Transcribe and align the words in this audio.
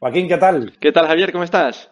Joaquín, 0.00 0.28
¿qué 0.28 0.36
tal? 0.36 0.72
¿Qué 0.78 0.92
tal, 0.92 1.08
Javier? 1.08 1.32
¿Cómo 1.32 1.42
estás? 1.42 1.90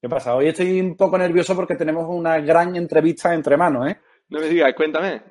¿Qué 0.00 0.08
pasa? 0.08 0.36
Hoy 0.36 0.46
estoy 0.46 0.80
un 0.80 0.96
poco 0.96 1.18
nervioso 1.18 1.56
porque 1.56 1.74
tenemos 1.74 2.06
una 2.08 2.38
gran 2.38 2.76
entrevista 2.76 3.34
entre 3.34 3.56
manos, 3.56 3.90
¿eh? 3.90 3.96
No 4.28 4.38
me 4.38 4.46
digas, 4.46 4.72
cuéntame. 4.76 5.22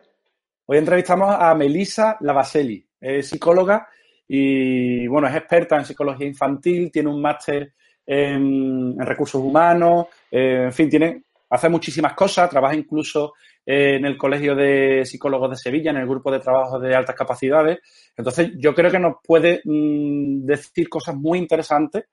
Hoy 0.66 0.78
entrevistamos 0.78 1.34
a 1.40 1.56
Melisa 1.56 2.18
Lavaselli, 2.20 2.86
es 3.00 3.30
psicóloga 3.30 3.88
y, 4.28 5.08
bueno, 5.08 5.30
es 5.30 5.36
experta 5.38 5.78
en 5.78 5.86
psicología 5.86 6.28
infantil, 6.28 6.92
tiene 6.92 7.10
un 7.10 7.22
máster 7.22 7.72
en, 8.06 9.00
recursos 9.00 9.42
humanos, 9.42 10.08
eh, 10.30 10.64
en 10.66 10.74
fin, 10.74 10.90
tiene, 10.90 11.24
hace 11.50 11.70
muchísimas 11.70 12.12
cosas, 12.12 12.50
trabaja 12.50 12.76
incluso 12.76 13.36
en 13.66 14.04
el 14.04 14.18
Colegio 14.18 14.54
de 14.54 15.06
Psicólogos 15.06 15.52
de 15.52 15.56
Sevilla, 15.56 15.92
en 15.92 15.98
el 15.98 16.08
grupo 16.08 16.30
de 16.30 16.42
trabajo 16.42 16.78
de 16.78 16.94
altas 16.94 17.16
capacidades. 17.16 17.80
Entonces, 18.18 18.52
yo 18.58 18.76
creo 18.76 18.92
que 18.92 19.00
nos 19.00 19.16
puede 19.24 19.62
mm, 19.64 20.46
decir 20.46 20.90
cosas 20.90 21.16
muy 21.16 21.40
interesantes 21.40 22.04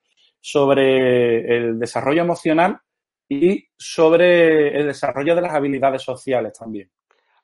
sobre 0.47 1.57
el 1.57 1.79
desarrollo 1.79 2.21
emocional 2.21 2.79
y 3.27 3.67
sobre 3.79 4.79
el 4.79 4.89
desarrollo 4.89 5.35
de 5.35 5.41
las 5.41 5.55
habilidades 5.55 6.03
sociales 6.03 6.53
también. 6.59 6.91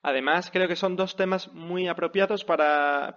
Además, 0.03 0.51
creo 0.51 0.69
que 0.69 0.77
son 0.77 0.97
dos 0.97 1.17
temas 1.17 1.51
muy 1.55 1.89
apropiados 1.89 2.45
para, 2.45 3.15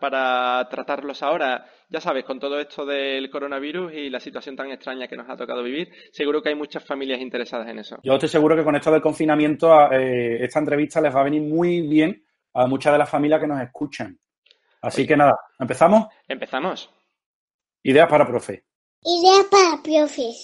tratarlos 0.70 1.22
ahora. 1.22 1.66
Ya 1.90 2.00
sabes, 2.00 2.24
con 2.24 2.40
todo 2.40 2.62
esto 2.62 2.86
del 2.86 3.30
coronavirus 3.30 3.94
y 3.94 4.10
la 4.10 4.22
situación 4.22 4.56
tan 4.56 4.72
extraña 4.72 5.10
que 5.10 5.18
nos 5.18 5.30
ha 5.30 5.36
tocado 5.36 5.62
vivir, 5.62 5.92
seguro 6.14 6.42
que 6.42 6.50
hay 6.50 6.56
muchas 6.56 6.86
familias 6.86 7.20
interesadas 7.20 7.68
en 7.68 7.80
eso. 7.80 7.98
Yo 8.04 8.14
estoy 8.14 8.30
seguro 8.30 8.56
que 8.56 8.64
con 8.64 8.78
esto 8.78 8.90
del 8.90 9.02
confinamiento, 9.02 9.92
eh, 9.92 10.46
esta 10.46 10.60
entrevista 10.60 11.02
les 11.02 11.14
va 11.14 11.20
a 11.20 11.26
venir 11.26 11.42
muy 11.42 11.82
bien 11.82 12.24
a 12.54 12.68
muchas 12.68 12.94
de 12.94 13.00
las 13.00 13.10
familias 13.10 13.42
que 13.42 13.48
nos 13.48 13.62
escuchan. 13.62 14.18
Así 14.82 15.06
que 15.06 15.18
nada, 15.18 15.38
¿empezamos? 15.60 16.08
Empezamos. 16.30 16.90
Ideas 17.84 18.08
para 18.08 18.26
profe. 18.26 18.64
Ideas 19.06 19.46
para 19.52 19.84
profes. 19.84 20.44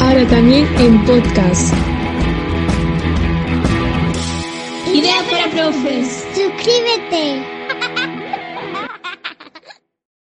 Ahora 0.00 0.26
también 0.30 0.66
en 0.78 1.04
podcast. 1.04 1.74
Ideas 4.88 5.22
para 5.30 5.50
profes. 5.50 6.26
Suscríbete. 6.32 7.44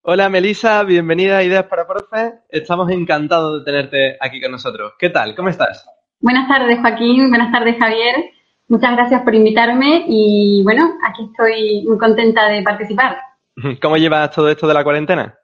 Hola 0.03 0.29
Melisa, 0.29 0.83
bienvenida 0.83 1.39
a 1.39 1.45
Ideas 1.45 1.67
para 1.67 1.87
Profes. 1.87 2.33
Estamos 2.49 2.91
encantados 2.91 3.61
de 3.61 3.65
tenerte 3.65 4.17
aquí 4.21 4.41
con 4.41 4.51
nosotros. 4.51 4.95
¿Qué 4.99 5.11
tal? 5.11 5.37
¿Cómo 5.37 5.49
estás? 5.49 5.87
Buenas 6.23 6.47
tardes, 6.47 6.79
Joaquín. 6.79 7.31
Buenas 7.31 7.51
tardes, 7.51 7.77
Javier. 7.81 8.31
Muchas 8.69 8.93
gracias 8.93 9.23
por 9.23 9.35
invitarme 9.35 10.05
y 10.07 10.63
bueno, 10.63 10.93
aquí 11.05 11.25
estoy 11.25 11.85
muy 11.85 11.99
contenta 11.99 12.49
de 12.49 12.63
participar. 12.63 13.19
¿Cómo 13.83 13.97
llevas 13.97 14.31
todo 14.31 14.49
esto 14.49 14.69
de 14.69 14.75
la 14.75 14.85
cuarentena? 14.85 15.35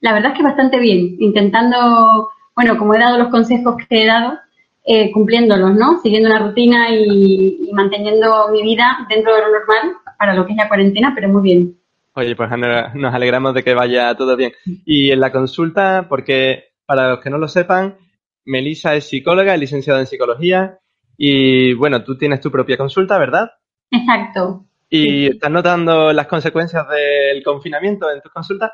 La 0.00 0.14
verdad 0.14 0.32
es 0.32 0.38
que 0.38 0.42
bastante 0.42 0.78
bien, 0.78 1.16
intentando, 1.18 2.30
bueno, 2.56 2.78
como 2.78 2.94
he 2.94 2.98
dado 2.98 3.18
los 3.18 3.28
consejos 3.28 3.76
que 3.86 4.02
he 4.02 4.06
dado, 4.06 4.38
eh, 4.86 5.12
cumpliéndolos, 5.12 5.74
¿no? 5.74 6.00
Siguiendo 6.00 6.30
una 6.30 6.38
rutina 6.38 6.88
y, 6.88 7.68
manteniendo 7.74 8.48
mi 8.50 8.62
vida 8.62 9.06
dentro 9.10 9.34
de 9.34 9.42
lo 9.42 9.48
normal 9.50 9.96
para 10.18 10.32
lo 10.32 10.46
que 10.46 10.52
es 10.52 10.56
la 10.56 10.68
cuarentena, 10.68 11.12
pero 11.14 11.28
muy 11.28 11.42
bien. 11.42 11.76
Oye, 12.14 12.34
pues 12.34 12.48
nos 12.94 13.14
alegramos 13.14 13.52
de 13.52 13.62
que 13.62 13.74
vaya 13.74 14.14
todo 14.14 14.36
bien. 14.36 14.52
Y 14.86 15.10
en 15.10 15.20
la 15.20 15.30
consulta, 15.30 16.06
porque 16.08 16.64
para 16.86 17.10
los 17.10 17.20
que 17.20 17.28
no 17.28 17.36
lo 17.36 17.48
sepan, 17.48 17.96
Melisa 18.44 18.94
es 18.94 19.08
psicóloga, 19.08 19.56
licenciada 19.56 20.00
en 20.00 20.06
psicología 20.06 20.78
y 21.16 21.74
bueno, 21.74 22.02
tú 22.02 22.16
tienes 22.18 22.40
tu 22.40 22.50
propia 22.50 22.76
consulta, 22.76 23.18
¿verdad? 23.18 23.50
Exacto. 23.90 24.64
¿Y 24.88 25.26
estás 25.26 25.50
notando 25.50 26.12
las 26.12 26.26
consecuencias 26.26 26.86
del 26.88 27.42
confinamiento 27.42 28.10
en 28.10 28.20
tus 28.20 28.32
consultas? 28.32 28.70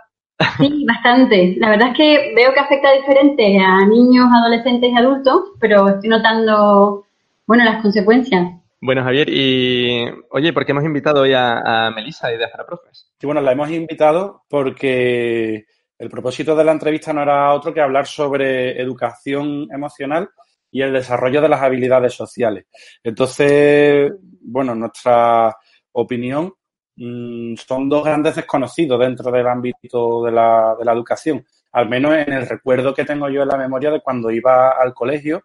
Sí, 0.58 0.84
bastante. 0.86 1.56
La 1.58 1.70
verdad 1.70 1.88
es 1.88 1.96
que 1.96 2.32
veo 2.34 2.52
que 2.52 2.60
afecta 2.60 2.92
diferente 2.92 3.58
a 3.58 3.86
niños, 3.86 4.28
adolescentes 4.32 4.90
y 4.90 4.96
adultos, 4.96 5.52
pero 5.60 5.88
estoy 5.88 6.08
notando, 6.08 7.06
bueno, 7.46 7.64
las 7.64 7.82
consecuencias. 7.82 8.60
Bueno, 8.80 9.02
Javier, 9.02 9.28
y 9.28 10.06
oye, 10.30 10.52
¿por 10.54 10.64
qué 10.64 10.72
hemos 10.72 10.84
invitado 10.84 11.22
hoy 11.22 11.34
a, 11.34 11.86
a 11.86 11.90
Melisa, 11.90 12.32
Ideas 12.32 12.50
para 12.50 12.66
Profes? 12.66 13.10
Sí, 13.18 13.26
bueno, 13.26 13.42
la 13.42 13.52
hemos 13.52 13.70
invitado 13.70 14.42
porque 14.48 15.66
el 16.00 16.08
propósito 16.08 16.56
de 16.56 16.64
la 16.64 16.72
entrevista 16.72 17.12
no 17.12 17.22
era 17.22 17.52
otro 17.52 17.74
que 17.74 17.80
hablar 17.82 18.06
sobre 18.06 18.80
educación 18.80 19.68
emocional 19.70 20.30
y 20.70 20.80
el 20.80 20.94
desarrollo 20.94 21.42
de 21.42 21.48
las 21.50 21.60
habilidades 21.60 22.14
sociales. 22.14 22.64
Entonces, 23.04 24.10
bueno, 24.40 24.74
nuestra 24.74 25.54
opinión 25.92 26.54
mm, 26.96 27.54
son 27.54 27.90
dos 27.90 28.02
grandes 28.02 28.34
desconocidos 28.36 28.98
dentro 28.98 29.30
del 29.30 29.46
ámbito 29.46 30.24
de 30.24 30.32
la, 30.32 30.74
de 30.78 30.86
la 30.86 30.92
educación, 30.94 31.44
al 31.72 31.86
menos 31.86 32.14
en 32.14 32.32
el 32.32 32.48
recuerdo 32.48 32.94
que 32.94 33.04
tengo 33.04 33.28
yo 33.28 33.42
en 33.42 33.48
la 33.48 33.58
memoria 33.58 33.90
de 33.90 34.00
cuando 34.00 34.30
iba 34.30 34.70
al 34.70 34.94
colegio, 34.94 35.44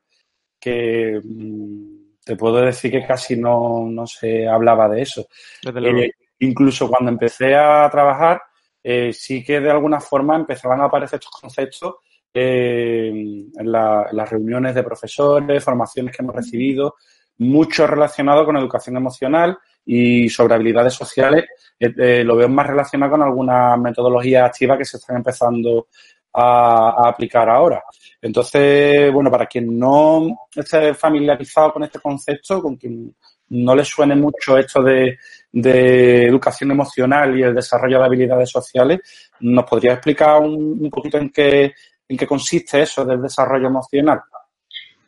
que 0.58 1.20
mm, 1.22 2.24
te 2.24 2.38
puedo 2.38 2.62
decir 2.62 2.92
que 2.92 3.06
casi 3.06 3.36
no, 3.36 3.92
se 4.06 4.48
hablaba 4.48 4.88
de 4.88 5.02
eso. 5.02 5.28
Eh, 5.66 6.12
incluso 6.40 6.88
cuando 6.88 7.12
empecé 7.12 7.56
a 7.56 7.90
trabajar, 7.92 8.42
eh, 8.88 9.12
sí 9.14 9.44
que 9.44 9.60
de 9.60 9.72
alguna 9.72 10.00
forma 10.00 10.36
empezaban 10.36 10.80
a 10.80 10.84
aparecer 10.86 11.18
estos 11.18 11.42
conceptos 11.42 11.96
eh, 12.32 13.10
en, 13.10 13.72
las 13.72 14.30
reuniones 14.30 14.76
de 14.76 14.84
profesores, 14.84 15.64
formaciones 15.64 16.16
que 16.16 16.22
hemos 16.22 16.36
recibido, 16.36 16.94
mucho 17.40 17.88
relacionado 17.88 18.46
con 18.46 18.58
educación 18.58 18.96
emocional 18.98 19.58
y 19.84 20.30
sobre 20.30 20.54
habilidades 20.54 20.94
sociales. 20.94 21.46
Eh, 21.80 22.24
lo 22.24 22.36
veo 22.36 22.48
más 22.48 22.68
relacionado 22.68 23.14
con 23.14 23.24
algunas 23.24 23.80
metodologías 23.80 24.46
activas 24.46 24.78
que 24.78 24.86
se 24.86 24.98
están 24.98 25.16
empezando 25.16 25.88
a, 26.34 27.08
aplicar 27.10 27.50
ahora. 27.50 27.84
Entonces, 28.22 29.12
bueno, 29.12 29.32
para 29.32 29.48
quien 29.48 29.80
no 29.80 30.48
esté 30.56 30.94
familiarizado 30.94 31.74
con 31.74 31.84
este 31.86 32.00
concepto, 32.00 32.62
con 32.62 32.76
quien 32.76 33.16
no 33.50 33.76
le 33.76 33.84
suene 33.84 34.16
mucho 34.16 34.60
esto 34.60 34.84
de, 34.84 35.18
educación 35.64 36.72
emocional 36.72 37.38
y 37.38 37.44
el 37.44 37.56
desarrollo 37.56 38.00
de 38.00 38.06
habilidades 38.06 38.50
sociales, 38.50 39.00
¿nos 39.40 39.66
podría 39.66 39.94
explicar 39.94 40.42
un, 40.42 40.90
poquito 40.90 41.18
en 41.18 41.30
qué, 41.30 41.74
en 42.08 42.18
qué 42.18 42.28
consiste 42.28 42.82
eso 42.82 43.06
del 43.06 43.22
desarrollo 43.22 43.68
emocional? 43.68 44.22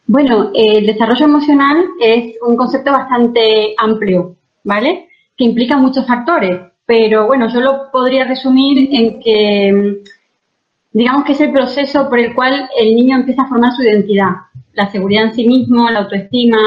Bueno, 0.05 0.51
el 0.53 0.85
desarrollo 0.85 1.25
emocional 1.25 1.85
es 1.99 2.35
un 2.41 2.55
concepto 2.55 2.91
bastante 2.91 3.75
amplio, 3.77 4.37
¿vale? 4.63 5.09
Que 5.35 5.43
implica 5.43 5.75
muchos 5.75 6.07
factores, 6.07 6.61
pero 6.85 7.27
bueno, 7.27 7.49
yo 7.49 7.59
lo 7.59 7.91
podría 7.91 8.23
resumir 8.23 8.87
en 8.93 9.19
que, 9.19 10.01
digamos 10.93 11.25
que 11.25 11.33
es 11.33 11.41
el 11.41 11.51
proceso 11.51 12.07
por 12.07 12.19
el 12.19 12.33
cual 12.33 12.69
el 12.79 12.95
niño 12.95 13.17
empieza 13.17 13.41
a 13.41 13.49
formar 13.49 13.73
su 13.75 13.83
identidad, 13.83 14.29
la 14.73 14.89
seguridad 14.89 15.25
en 15.25 15.35
sí 15.35 15.45
mismo, 15.45 15.89
la 15.89 15.99
autoestima, 15.99 16.57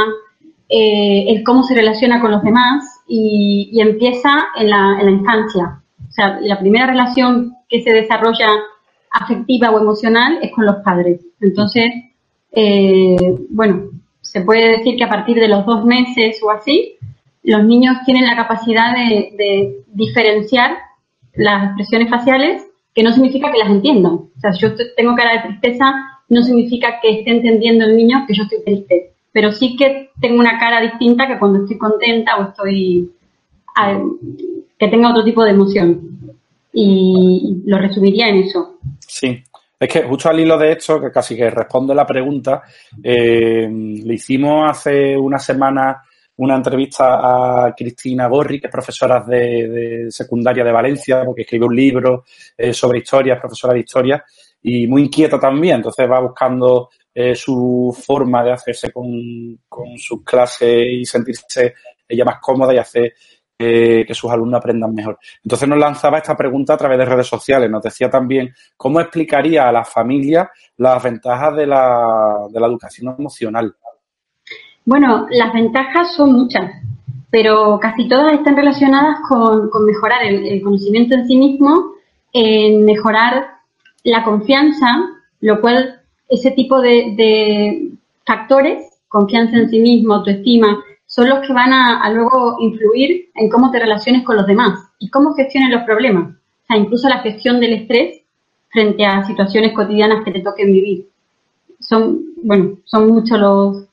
eh, 0.68 1.24
el 1.28 1.42
cómo 1.42 1.62
se 1.62 1.74
relaciona 1.74 2.20
con 2.20 2.30
los 2.30 2.42
demás 2.42 2.99
y, 3.12 3.80
empieza 3.80 4.30
en 4.56 4.70
la, 4.70 4.96
en 5.00 5.06
la, 5.06 5.10
infancia. 5.10 5.82
O 6.08 6.12
sea, 6.12 6.38
la 6.40 6.58
primera 6.60 6.86
relación 6.86 7.56
que 7.68 7.82
se 7.82 7.92
desarrolla 7.92 8.48
afectiva 9.10 9.70
o 9.70 9.80
emocional 9.80 10.38
es 10.40 10.52
con 10.52 10.64
los 10.64 10.76
padres. 10.76 11.20
Entonces, 11.40 11.90
eh, 12.52 13.16
bueno, 13.50 13.90
se 14.20 14.42
puede 14.42 14.78
decir 14.78 14.96
que 14.96 15.04
a 15.04 15.08
partir 15.08 15.40
de 15.40 15.48
los 15.48 15.66
dos 15.66 15.84
meses 15.84 16.40
o 16.42 16.50
así, 16.52 16.96
los 17.42 17.64
niños 17.64 17.96
tienen 18.06 18.26
la 18.26 18.36
capacidad 18.36 18.94
de, 18.94 19.76
diferenciar 19.92 20.78
las 21.34 21.64
expresiones 21.64 22.10
faciales, 22.10 22.62
que 22.94 23.02
no 23.02 23.12
significa 23.12 23.50
que 23.50 23.58
las 23.58 23.70
entiendan. 23.70 24.12
O 24.12 24.40
sea, 24.40 24.52
yo 24.52 24.72
tengo 24.96 25.16
cara 25.16 25.32
de 25.32 25.48
tristeza, 25.48 25.92
no 26.28 26.42
significa 26.42 27.00
que 27.02 27.18
esté 27.18 27.30
entendiendo 27.30 27.86
el 27.86 27.96
niño 27.96 28.24
que 28.28 28.34
yo 28.34 28.44
estoy 28.44 28.62
triste 28.64 29.09
pero 29.32 29.52
sí 29.52 29.76
que 29.76 30.10
tengo 30.20 30.40
una 30.40 30.58
cara 30.58 30.80
distinta 30.80 31.26
que 31.26 31.38
cuando 31.38 31.60
estoy 31.60 31.78
contenta 31.78 32.36
o 32.38 32.48
estoy 32.50 33.10
que 34.78 34.88
tenga 34.88 35.10
otro 35.10 35.24
tipo 35.24 35.44
de 35.44 35.50
emoción. 35.50 36.00
Y 36.72 37.62
lo 37.66 37.78
resumiría 37.78 38.28
en 38.28 38.36
eso. 38.36 38.78
Sí. 39.00 39.42
Es 39.78 39.88
que 39.88 40.02
justo 40.02 40.28
al 40.28 40.38
hilo 40.38 40.58
de 40.58 40.72
esto, 40.72 41.00
que 41.00 41.10
casi 41.10 41.34
que 41.34 41.48
responde 41.48 41.94
la 41.94 42.06
pregunta, 42.06 42.62
eh, 43.02 43.66
le 43.70 44.14
hicimos 44.14 44.70
hace 44.70 45.16
una 45.16 45.38
semana 45.38 46.02
una 46.36 46.56
entrevista 46.56 47.66
a 47.66 47.74
Cristina 47.74 48.26
Gorri, 48.26 48.60
que 48.60 48.66
es 48.66 48.72
profesora 48.72 49.20
de, 49.20 50.06
secundaria 50.10 50.64
de 50.64 50.72
Valencia, 50.72 51.22
porque 51.24 51.42
escribe 51.42 51.66
un 51.66 51.76
libro 51.76 52.24
eh, 52.56 52.72
sobre 52.72 52.98
historia, 53.00 53.34
es 53.34 53.40
profesora 53.40 53.74
de 53.74 53.80
historia, 53.80 54.24
y 54.62 54.86
muy 54.86 55.02
inquieta 55.02 55.38
también, 55.38 55.76
entonces 55.76 56.10
va 56.10 56.20
buscando 56.20 56.90
eh, 57.14 57.34
su 57.34 57.96
forma 58.06 58.44
de 58.44 58.52
hacerse 58.52 58.92
con, 58.92 59.58
sus 59.96 60.24
clases 60.24 60.86
y 60.90 61.04
sentirse 61.04 61.74
ella 62.08 62.24
más 62.24 62.40
cómoda 62.40 62.74
y 62.74 62.78
hacer 62.78 63.14
que 63.58 64.14
sus 64.14 64.30
alumnos 64.30 64.56
aprendan 64.56 64.94
mejor. 64.94 65.18
Entonces 65.44 65.68
nos 65.68 65.78
lanzaba 65.78 66.16
esta 66.16 66.34
pregunta 66.34 66.72
a 66.72 66.76
través 66.78 66.96
de 66.96 67.04
redes 67.04 67.26
sociales. 67.26 67.70
Nos 67.70 67.82
decía 67.82 68.08
también 68.08 68.54
cómo 68.74 69.02
explicaría 69.02 69.68
a 69.68 69.72
las 69.72 69.86
familias 69.86 70.48
las 70.78 71.02
ventajas 71.02 71.54
de 71.56 71.66
la, 71.66 72.46
de 72.50 72.58
la 72.58 72.66
educación 72.66 73.14
emocional. 73.18 73.76
Bueno, 74.84 75.26
las 75.30 75.52
ventajas 75.52 76.14
son 76.16 76.32
muchas, 76.32 76.70
pero 77.30 77.78
casi 77.80 78.08
todas 78.08 78.32
están 78.32 78.56
relacionadas 78.56 79.18
con, 79.28 79.70
mejorar 79.86 80.24
el, 80.24 80.60
conocimiento 80.62 81.14
en 81.14 81.26
sí 81.26 81.36
mismo, 81.36 81.92
en 82.32 82.84
mejorar 82.84 83.50
la 84.02 84.24
confianza, 84.24 84.86
lo 85.40 85.60
cual 85.60 85.99
ese 86.30 86.52
tipo 86.52 86.80
de, 86.80 87.90
factores, 88.24 89.00
confianza 89.08 89.56
en 89.56 89.68
sí 89.68 89.80
mismo, 89.80 90.14
autoestima, 90.14 90.82
son 91.06 91.28
los 91.28 91.40
que 91.40 91.52
van 91.52 91.72
a, 91.72 92.08
luego 92.10 92.56
influir 92.60 93.30
en 93.34 93.50
cómo 93.50 93.72
te 93.72 93.80
relaciones 93.80 94.24
con 94.24 94.36
los 94.36 94.46
demás 94.46 94.78
y 95.00 95.10
cómo 95.10 95.34
gestiones 95.34 95.70
los 95.70 95.82
problemas. 95.82 96.30
O 96.30 96.66
sea, 96.68 96.76
incluso 96.76 97.08
la 97.08 97.18
gestión 97.18 97.58
del 97.58 97.72
estrés 97.72 98.22
frente 98.68 99.04
a 99.04 99.26
situaciones 99.26 99.72
cotidianas 99.72 100.24
que 100.24 100.30
te 100.30 100.40
toquen 100.40 100.72
vivir. 100.72 101.08
Son, 101.80 102.20
bueno, 102.44 102.76
son 102.84 103.08
muchos 103.08 103.40
los, 103.40 103.88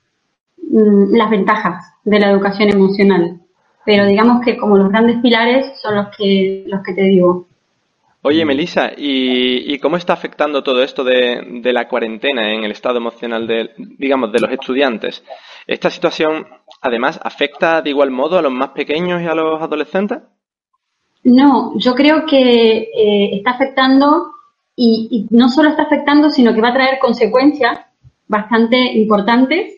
mm, 0.62 1.16
las 1.16 1.32
ventajas 1.32 1.84
de 2.04 2.20
la 2.20 2.30
educación 2.30 2.70
emocional. 2.70 3.40
Pero 3.84 4.06
digamos 4.06 4.46
que 4.46 4.56
como 4.58 4.78
los 4.78 4.90
grandes 4.90 5.18
pilares 5.22 5.80
son 5.82 5.96
los 5.96 6.08
que, 6.16 6.66
los 6.68 6.84
que 6.84 6.94
te 6.94 7.02
digo. 7.02 7.47
Oye, 8.24 8.44
Melissa, 8.46 8.92
¿y, 8.98 9.78
cómo 9.80 9.96
está 9.96 10.14
afectando 10.14 10.64
todo 10.64 10.82
esto 10.82 11.04
de, 11.04 11.62
la 11.72 11.88
cuarentena 11.88 12.52
en 12.52 12.64
el 12.64 12.72
estado 12.72 12.98
emocional 12.98 13.46
de, 13.48 13.70
digamos, 13.78 14.32
de 14.32 14.40
los 14.40 14.52
estudiantes? 14.52 15.24
¿Esta 15.68 15.90
situación, 15.90 16.48
además, 16.82 17.20
afecta 17.24 17.82
de 17.82 17.92
igual 17.92 18.10
modo 18.10 18.38
a 18.38 18.42
los 18.42 18.52
más 18.52 18.70
pequeños 18.70 19.22
y 19.22 19.28
a 19.28 19.36
los 19.36 19.62
adolescentes? 19.62 20.20
No, 21.24 21.78
yo 21.78 21.94
creo 21.94 22.26
que 22.26 22.90
eh, 22.94 23.30
está 23.38 23.52
afectando 23.52 24.32
y, 24.76 25.28
no 25.30 25.50
solo 25.50 25.70
está 25.70 25.84
afectando, 25.84 26.30
sino 26.30 26.54
que 26.54 26.62
va 26.62 26.70
a 26.70 26.74
traer 26.74 27.00
consecuencias 27.00 27.80
bastante 28.28 28.78
importantes. 28.94 29.76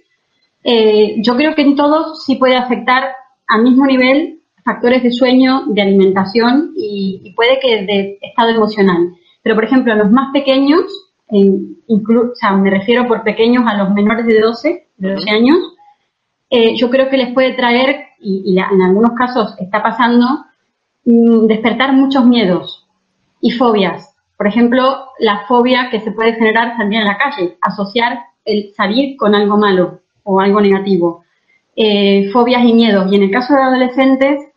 Eh, 0.64 1.16
yo 1.18 1.36
creo 1.36 1.56
que 1.56 1.62
en 1.62 1.76
todos 1.76 2.24
sí 2.24 2.36
puede 2.36 2.56
afectar 2.56 3.12
al 3.48 3.64
mismo 3.64 3.86
nivel 3.86 4.39
factores 4.64 5.04
de 5.04 5.12
sueño, 5.12 5.64
de 5.68 5.82
alimentación 5.82 6.74
y, 6.76 7.34
puede 7.36 7.60
que 7.60 7.86
de 7.86 8.20
estado 8.22 8.50
emocional. 8.50 9.14
Pero, 9.42 9.56
por 9.56 9.66
ejemplo, 9.66 9.96
los 9.96 10.12
más 10.12 10.32
pequeños, 10.34 10.82
o 11.30 12.36
sea, 12.36 12.52
me 12.54 12.70
refiero 12.70 13.08
por 13.08 13.24
pequeños 13.24 13.64
a 13.68 13.78
los 13.78 13.94
menores 13.94 14.26
de 14.26 14.40
12, 14.40 14.88
de 14.98 15.14
12 15.14 15.30
años, 15.30 15.58
eh, 16.50 16.76
yo 16.76 16.90
creo 16.90 17.10
que 17.10 17.18
les 17.18 17.34
puede 17.34 17.54
traer, 17.54 18.08
y, 18.20 18.58
en 18.58 18.82
algunos 18.82 19.12
casos 19.12 19.56
está 19.60 19.82
pasando, 19.82 20.46
mm, 21.06 21.46
despertar 21.46 21.94
muchos 21.94 22.26
miedos 22.26 22.88
y 23.42 23.52
fobias. 23.52 24.16
Por 24.38 24.48
ejemplo, 24.48 25.06
la 25.20 25.46
fobia 25.48 25.90
que 25.90 26.00
se 26.00 26.12
puede 26.12 26.34
generar 26.34 26.76
salir 26.78 27.00
a 27.00 27.06
la 27.06 27.18
calle, 27.18 27.58
asociar 27.62 28.20
el 28.46 28.74
salir 28.76 29.16
con 29.18 29.36
algo 29.36 29.58
malo 29.58 30.02
o 30.24 30.40
algo 30.40 30.62
negativo. 30.62 31.24
Eh, 31.76 32.30
fobias 32.32 32.64
y 32.64 32.74
miedos. 32.74 33.12
Y 33.12 33.16
en 33.16 33.24
el 33.24 33.32
caso 33.32 33.54
de 33.54 33.62
adolescentes, 33.62 34.49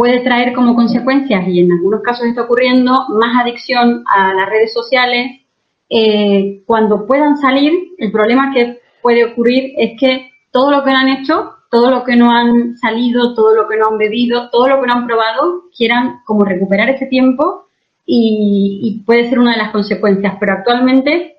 puede 0.00 0.20
traer 0.20 0.54
como 0.54 0.74
consecuencias, 0.74 1.46
y 1.46 1.60
en 1.60 1.72
algunos 1.72 2.00
casos 2.00 2.24
está 2.24 2.44
ocurriendo, 2.44 3.04
más 3.10 3.38
adicción 3.38 4.02
a 4.06 4.32
las 4.32 4.48
redes 4.48 4.72
sociales. 4.72 5.42
Eh, 5.90 6.62
cuando 6.64 7.06
puedan 7.06 7.36
salir, 7.36 7.70
el 7.98 8.10
problema 8.10 8.50
que 8.50 8.80
puede 9.02 9.26
ocurrir 9.26 9.74
es 9.76 10.00
que 10.00 10.30
todo 10.50 10.70
lo 10.70 10.82
que 10.82 10.90
no 10.90 10.96
han 10.96 11.08
hecho, 11.10 11.52
todo 11.70 11.90
lo 11.90 12.02
que 12.02 12.16
no 12.16 12.30
han 12.30 12.78
salido, 12.78 13.34
todo 13.34 13.54
lo 13.54 13.68
que 13.68 13.76
no 13.76 13.88
han 13.88 13.98
bebido, 13.98 14.48
todo 14.48 14.68
lo 14.68 14.80
que 14.80 14.86
no 14.86 14.94
han 14.94 15.06
probado, 15.06 15.64
quieran 15.76 16.20
como 16.24 16.46
recuperar 16.46 16.88
ese 16.88 17.04
tiempo 17.04 17.66
y, 18.06 19.02
puede 19.04 19.28
ser 19.28 19.38
una 19.38 19.52
de 19.52 19.58
las 19.58 19.70
consecuencias. 19.70 20.34
Pero 20.40 20.52
actualmente 20.54 21.36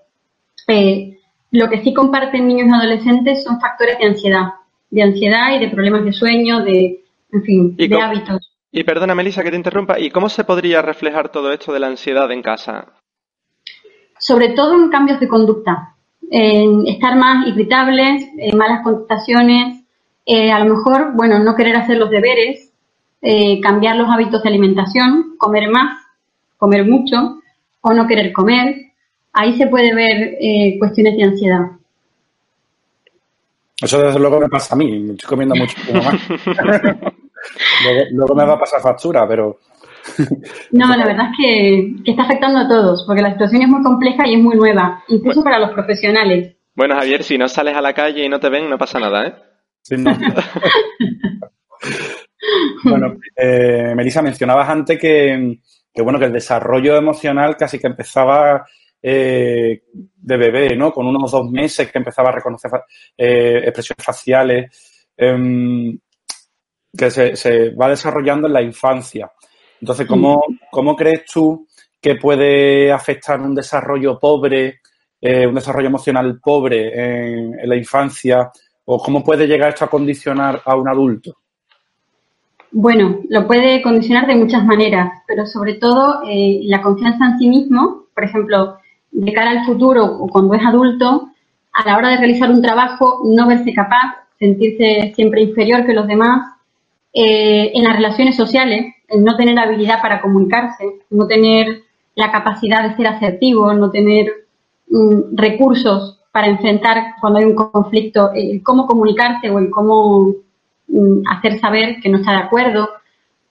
eh, 0.67 1.17
lo 1.49 1.67
que 1.67 1.81
sí 1.81 1.95
comparten 1.95 2.47
niños 2.47 2.67
y 2.67 2.73
adolescentes 2.73 3.43
son 3.43 3.59
factores 3.59 3.97
de 3.97 4.05
ansiedad, 4.05 4.53
de 4.91 5.01
ansiedad 5.01 5.55
y 5.55 5.57
de 5.57 5.69
problemas 5.69 6.05
de 6.05 6.13
sueño, 6.13 6.59
de, 6.63 7.03
en 7.31 7.43
fin, 7.43 7.75
de 7.75 7.99
hábitos. 7.99 8.50
Y 8.71 8.83
perdona, 8.83 9.13
Melissa, 9.13 9.43
que 9.43 9.51
te 9.51 9.57
interrumpa. 9.57 9.99
¿Y 9.99 10.09
cómo 10.09 10.29
se 10.29 10.45
podría 10.45 10.81
reflejar 10.81 11.29
todo 11.29 11.51
esto 11.51 11.73
de 11.73 11.79
la 11.79 11.87
ansiedad 11.87 12.31
en 12.31 12.41
casa? 12.41 12.87
Sobre 14.17 14.49
todo 14.49 14.75
en 14.75 14.89
cambios 14.89 15.19
de 15.19 15.27
conducta. 15.27 15.95
En 16.29 16.87
estar 16.87 17.17
más 17.17 17.45
irritables, 17.47 18.29
en 18.37 18.57
malas 18.57 18.81
contestaciones, 18.83 19.83
eh, 20.25 20.51
a 20.51 20.63
lo 20.63 20.75
mejor, 20.75 21.11
bueno, 21.13 21.39
no 21.39 21.55
querer 21.55 21.75
hacer 21.75 21.97
los 21.97 22.09
deberes, 22.09 22.71
eh, 23.21 23.59
cambiar 23.59 23.97
los 23.97 24.09
hábitos 24.09 24.41
de 24.41 24.49
alimentación, 24.49 25.35
comer 25.37 25.69
más, 25.69 26.01
comer 26.57 26.85
mucho 26.85 27.41
o 27.81 27.93
no 27.93 28.07
querer 28.07 28.31
comer. 28.31 28.93
Ahí 29.33 29.57
se 29.57 29.67
puede 29.67 29.93
ver 29.93 30.37
eh, 30.39 30.77
cuestiones 30.79 31.17
de 31.17 31.23
ansiedad. 31.23 31.71
Eso 33.81 33.99
desde 33.99 34.19
luego 34.19 34.39
me 34.39 34.47
pasa 34.47 34.75
a 34.75 34.77
mí, 34.77 34.99
me 34.99 35.13
estoy 35.13 35.27
comiendo 35.27 35.55
mucho 35.55 35.75
más. 35.93 37.11
luego, 38.11 38.35
me 38.35 38.45
va 38.45 38.53
a 38.53 38.59
pasar 38.59 38.81
factura, 38.81 39.27
pero... 39.27 39.59
no, 40.71 40.95
la 40.95 41.05
verdad 41.05 41.27
es 41.31 41.37
que, 41.37 42.11
está 42.11 42.23
afectando 42.23 42.59
a 42.59 42.67
todos, 42.67 43.03
porque 43.05 43.21
la 43.21 43.31
situación 43.31 43.61
es 43.61 43.67
muy 43.67 43.83
compleja 43.83 44.27
y 44.27 44.35
es 44.35 44.41
muy 44.41 44.55
nueva, 44.55 45.03
incluso 45.07 45.43
para 45.43 45.59
los 45.59 45.71
profesionales. 45.71 46.55
Bueno, 46.75 46.95
Javier, 46.95 47.23
si 47.23 47.37
no 47.37 47.47
sales 47.47 47.75
a 47.75 47.81
la 47.81 47.93
calle 47.93 48.25
y 48.25 48.29
no 48.29 48.39
te 48.39 48.49
ven, 48.49 48.69
no 48.69 48.77
pasa 48.77 48.99
nada, 48.99 49.27
¿eh? 49.27 49.35
Sí, 49.81 49.95
no. 49.97 50.11
bueno, 52.83 53.15
eh, 53.35 53.93
Melissa, 53.95 54.21
mencionabas 54.21 54.69
antes 54.69 54.99
que, 54.99 55.59
que, 55.93 56.01
bueno, 56.01 56.19
que 56.19 56.25
el 56.25 56.33
desarrollo 56.33 56.95
emocional 56.95 57.57
casi 57.57 57.79
que 57.79 57.87
empezaba 57.87 58.65
eh, 59.03 59.81
de 59.91 60.37
bebé, 60.37 60.75
¿no? 60.75 60.91
Con 60.91 61.07
unos 61.07 61.31
dos 61.31 61.49
meses 61.49 61.91
que 61.91 61.97
empezaba 61.97 62.29
a 62.29 62.33
reconocer 62.33 62.71
eh, 63.17 63.61
expresiones 63.63 64.05
faciales. 64.05 65.05
Que 66.95 67.09
se, 67.09 67.69
va 67.71 67.89
desarrollando 67.89 68.47
en 68.47 68.53
la 68.53 68.61
infancia. 68.61 69.31
Entonces, 69.79 70.05
¿cómo, 70.05 70.43
¿cómo 70.69 70.95
crees 70.95 71.25
tú 71.25 71.67
que 71.99 72.15
puede 72.15 72.91
afectar 72.91 73.39
un 73.39 73.55
desarrollo 73.55 74.19
pobre, 74.19 74.81
eh, 75.19 75.47
un 75.47 75.55
desarrollo 75.55 75.87
emocional 75.87 76.39
pobre 76.39 77.43
en, 77.43 77.69
la 77.69 77.75
infancia? 77.75 78.51
¿O 78.85 79.01
cómo 79.01 79.23
puede 79.23 79.47
llegar 79.47 79.69
esto 79.69 79.85
a 79.85 79.89
condicionar 79.89 80.61
a 80.65 80.75
un 80.75 80.89
adulto? 80.89 81.37
Bueno, 82.71 83.19
lo 83.29 83.47
puede 83.47 83.81
condicionar 83.81 84.27
de 84.27 84.35
muchas 84.35 84.65
maneras, 84.65 85.23
pero 85.27 85.45
sobre 85.45 85.75
todo 85.75 86.21
eh, 86.27 86.61
la 86.63 86.81
confianza 86.81 87.25
en 87.25 87.37
sí 87.37 87.47
mismo, 87.47 88.05
por 88.13 88.23
ejemplo, 88.23 88.77
de 89.11 89.33
cara 89.33 89.51
al 89.51 89.65
futuro 89.65 90.05
o 90.05 90.27
cuando 90.27 90.53
es 90.53 90.65
adulto, 90.65 91.29
a 91.73 91.85
la 91.85 91.97
hora 91.97 92.09
de 92.09 92.17
realizar 92.17 92.49
un 92.49 92.61
trabajo, 92.61 93.21
no 93.25 93.47
verse 93.47 93.73
capaz, 93.73 94.15
sentirse 94.39 95.13
siempre 95.15 95.41
inferior 95.41 95.85
que 95.85 95.93
los 95.93 96.07
demás, 96.07 96.57
eh, 97.13 97.71
en 97.73 97.83
las 97.83 97.95
relaciones 97.95 98.35
sociales, 98.35 98.93
el 99.07 99.23
no 99.23 99.35
tener 99.35 99.57
habilidad 99.59 100.01
para 100.01 100.21
comunicarse, 100.21 100.85
no 101.09 101.27
tener 101.27 101.83
la 102.15 102.31
capacidad 102.31 102.87
de 102.87 102.95
ser 102.95 103.07
asertivo, 103.07 103.73
no 103.73 103.91
tener 103.91 104.31
mm, 104.89 105.35
recursos 105.35 106.19
para 106.31 106.47
enfrentar 106.47 107.15
cuando 107.19 107.39
hay 107.39 107.45
un 107.45 107.55
conflicto, 107.55 108.31
el 108.33 108.63
cómo 108.63 108.87
comunicarse 108.87 109.49
o 109.49 109.59
el 109.59 109.69
cómo 109.69 110.33
mm, 110.87 111.23
hacer 111.29 111.59
saber 111.59 111.99
que 112.01 112.09
no 112.09 112.19
está 112.19 112.31
de 112.31 112.37
acuerdo, 112.37 112.89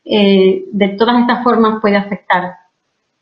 eh, 0.04 0.64
de 0.72 0.88
todas 0.88 1.20
estas 1.20 1.42
formas 1.44 1.80
puede 1.80 1.96
afectar. 1.96 2.54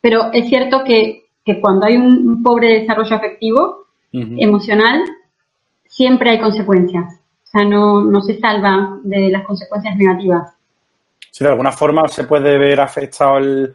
Pero 0.00 0.32
es 0.32 0.48
cierto 0.48 0.84
que, 0.84 1.24
cuando 1.60 1.86
hay 1.86 1.96
un, 1.96 2.42
pobre 2.42 2.80
desarrollo 2.80 3.16
afectivo, 3.16 3.86
emocional, 4.12 5.02
siempre 5.86 6.30
hay 6.30 6.38
consecuencias. 6.38 7.17
O 7.48 7.50
sea, 7.50 7.64
no, 7.64 8.02
no 8.04 8.20
se 8.20 8.38
salva 8.38 8.98
de 9.02 9.30
las 9.30 9.42
consecuencias 9.46 9.96
negativas. 9.96 10.54
Sí, 11.30 11.44
de 11.44 11.50
alguna 11.50 11.72
forma 11.72 12.06
se 12.08 12.24
puede 12.24 12.58
ver 12.58 12.78
afectado 12.78 13.38
el, 13.38 13.74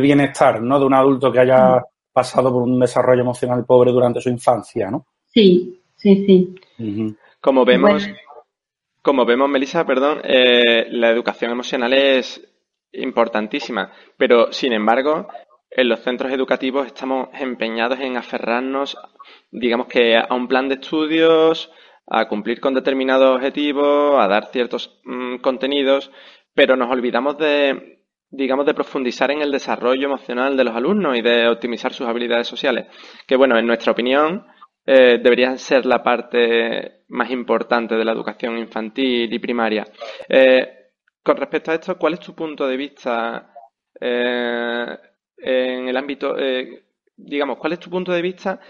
bienestar, 0.00 0.60
¿no? 0.60 0.78
De 0.78 0.84
un 0.84 0.92
adulto 0.92 1.32
que 1.32 1.40
haya 1.40 1.82
pasado 2.12 2.52
por 2.52 2.62
un 2.62 2.78
desarrollo 2.78 3.22
emocional 3.22 3.64
pobre 3.64 3.92
durante 3.92 4.20
su 4.20 4.28
infancia, 4.28 4.90
¿no? 4.90 5.06
Sí, 5.26 5.80
sí, 5.96 6.54
sí. 6.76 7.16
Como 7.40 7.64
vemos, 7.64 8.06
como 9.00 9.24
vemos, 9.24 9.48
Melissa, 9.48 9.86
perdón, 9.86 10.20
eh, 10.22 10.86
la 10.90 11.08
educación 11.08 11.50
emocional 11.50 11.94
es 11.94 12.46
importantísima, 12.92 13.90
pero 14.18 14.52
sin 14.52 14.74
embargo, 14.74 15.28
en 15.70 15.88
los 15.88 16.00
centros 16.00 16.30
educativos 16.30 16.86
estamos 16.86 17.28
empeñados 17.32 18.00
en 18.00 18.18
aferrarnos, 18.18 18.98
digamos 19.50 19.86
que 19.86 20.16
a 20.16 20.34
un 20.34 20.46
plan 20.46 20.68
de 20.68 20.74
estudios, 20.74 21.70
a 22.06 22.28
cumplir 22.28 22.60
con 22.60 22.74
determinados 22.74 23.36
objetivos, 23.36 24.22
a 24.22 24.28
dar 24.28 24.50
ciertos 24.52 25.00
mm, 25.04 25.36
contenidos, 25.36 26.10
pero 26.54 26.76
nos 26.76 26.90
olvidamos 26.90 27.38
de, 27.38 28.02
digamos, 28.30 28.66
de 28.66 28.74
profundizar 28.74 29.30
en 29.30 29.42
el 29.42 29.50
desarrollo 29.50 30.06
emocional 30.06 30.56
de 30.56 30.64
los 30.64 30.76
alumnos 30.76 31.16
y 31.16 31.22
de 31.22 31.48
optimizar 31.48 31.92
sus 31.92 32.06
habilidades 32.06 32.46
sociales, 32.46 32.86
que 33.26 33.36
bueno, 33.36 33.58
en 33.58 33.66
nuestra 33.66 33.92
opinión, 33.92 34.46
eh, 34.86 35.18
deberían 35.22 35.58
ser 35.58 35.86
la 35.86 36.02
parte 36.02 37.04
más 37.08 37.30
importante 37.30 37.94
de 37.94 38.04
la 38.04 38.12
educación 38.12 38.58
infantil 38.58 39.32
y 39.32 39.38
primaria. 39.38 39.86
Eh, 40.28 40.90
con 41.22 41.38
respecto 41.38 41.70
a 41.70 41.74
esto, 41.74 41.96
¿cuál 41.96 42.14
es 42.14 42.20
tu 42.20 42.34
punto 42.34 42.66
de 42.66 42.76
vista 42.76 43.50
eh, 43.98 44.98
en 45.38 45.88
el 45.88 45.96
ámbito, 45.96 46.36
digamos, 47.16 47.58
cuál 47.58 47.74
es 47.74 47.80
tu 47.80 47.90
punto 47.90 48.12
de 48.12 48.22
vista 48.22 48.60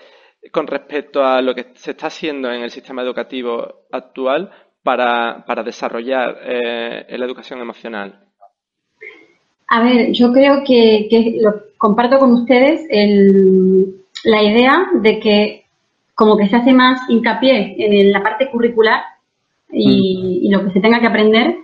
con 0.51 0.67
respecto 0.67 1.25
a 1.25 1.41
lo 1.41 1.55
que 1.55 1.67
se 1.75 1.93
está 1.93 2.09
haciendo 2.09 2.51
en 2.51 2.63
el 2.63 2.71
sistema 2.71 3.03
educativo 3.03 3.87
actual 3.91 4.51
para, 4.83 5.45
para 5.47 5.63
desarrollar 5.63 6.39
eh, 6.45 7.17
la 7.17 7.25
educación 7.25 7.61
emocional? 7.61 8.21
A 9.69 9.83
ver, 9.83 10.13
yo 10.13 10.33
creo 10.33 10.63
que, 10.65 11.39
lo 11.41 11.55
comparto 11.79 12.19
con 12.19 12.33
ustedes 12.33 12.87
la 14.25 14.43
idea 14.43 14.87
de 15.01 15.19
que 15.19 15.65
como 16.15 16.37
que 16.37 16.49
se 16.49 16.57
hace 16.57 16.73
más 16.73 17.01
hincapié 17.09 17.75
en 17.79 18.13
la 18.13 18.23
parte 18.23 18.51
curricular 18.51 19.03
y, 19.73 20.49
lo 20.51 20.65
que 20.65 20.73
se 20.73 20.81
tenga 20.81 21.01
que 21.01 21.07
aprender 21.07 21.57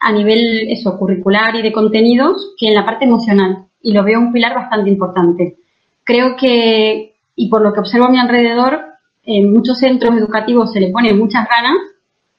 a 0.00 0.12
nivel 0.12 0.68
eso 0.68 0.98
curricular 0.98 1.54
y 1.56 1.62
de 1.62 1.72
contenidos 1.72 2.54
que 2.58 2.68
en 2.68 2.74
la 2.74 2.84
parte 2.84 3.04
emocional 3.04 3.66
y 3.80 3.92
lo 3.92 4.02
veo 4.02 4.18
un 4.18 4.32
pilar 4.32 4.54
bastante 4.54 4.90
importante. 4.90 5.56
Creo 6.02 6.36
que 6.36 7.15
y 7.36 7.48
por 7.48 7.62
lo 7.62 7.72
que 7.72 7.80
observo 7.80 8.06
a 8.06 8.10
mi 8.10 8.18
alrededor 8.18 8.84
en 9.24 9.52
muchos 9.52 9.78
centros 9.78 10.16
educativos 10.16 10.72
se 10.72 10.80
le 10.80 10.90
pone 10.90 11.12
muchas 11.12 11.46
ganas, 11.48 11.76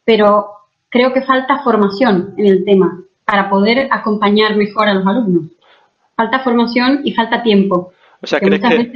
pero 0.04 0.48
creo 0.90 1.14
que 1.14 1.22
falta 1.22 1.64
formación 1.64 2.34
en 2.38 2.48
el 2.48 2.66
tema 2.66 3.04
para 3.24 3.50
poder 3.50 3.88
acompañar 3.92 4.56
mejor 4.56 4.88
a 4.88 4.94
los 4.94 5.06
alumnos. 5.06 5.52
Falta 6.16 6.40
formación 6.40 7.02
y 7.04 7.14
falta 7.14 7.44
tiempo. 7.44 7.92
O 8.22 8.26
sea, 8.26 8.40
¿crees 8.40 8.62
que, 8.62 8.92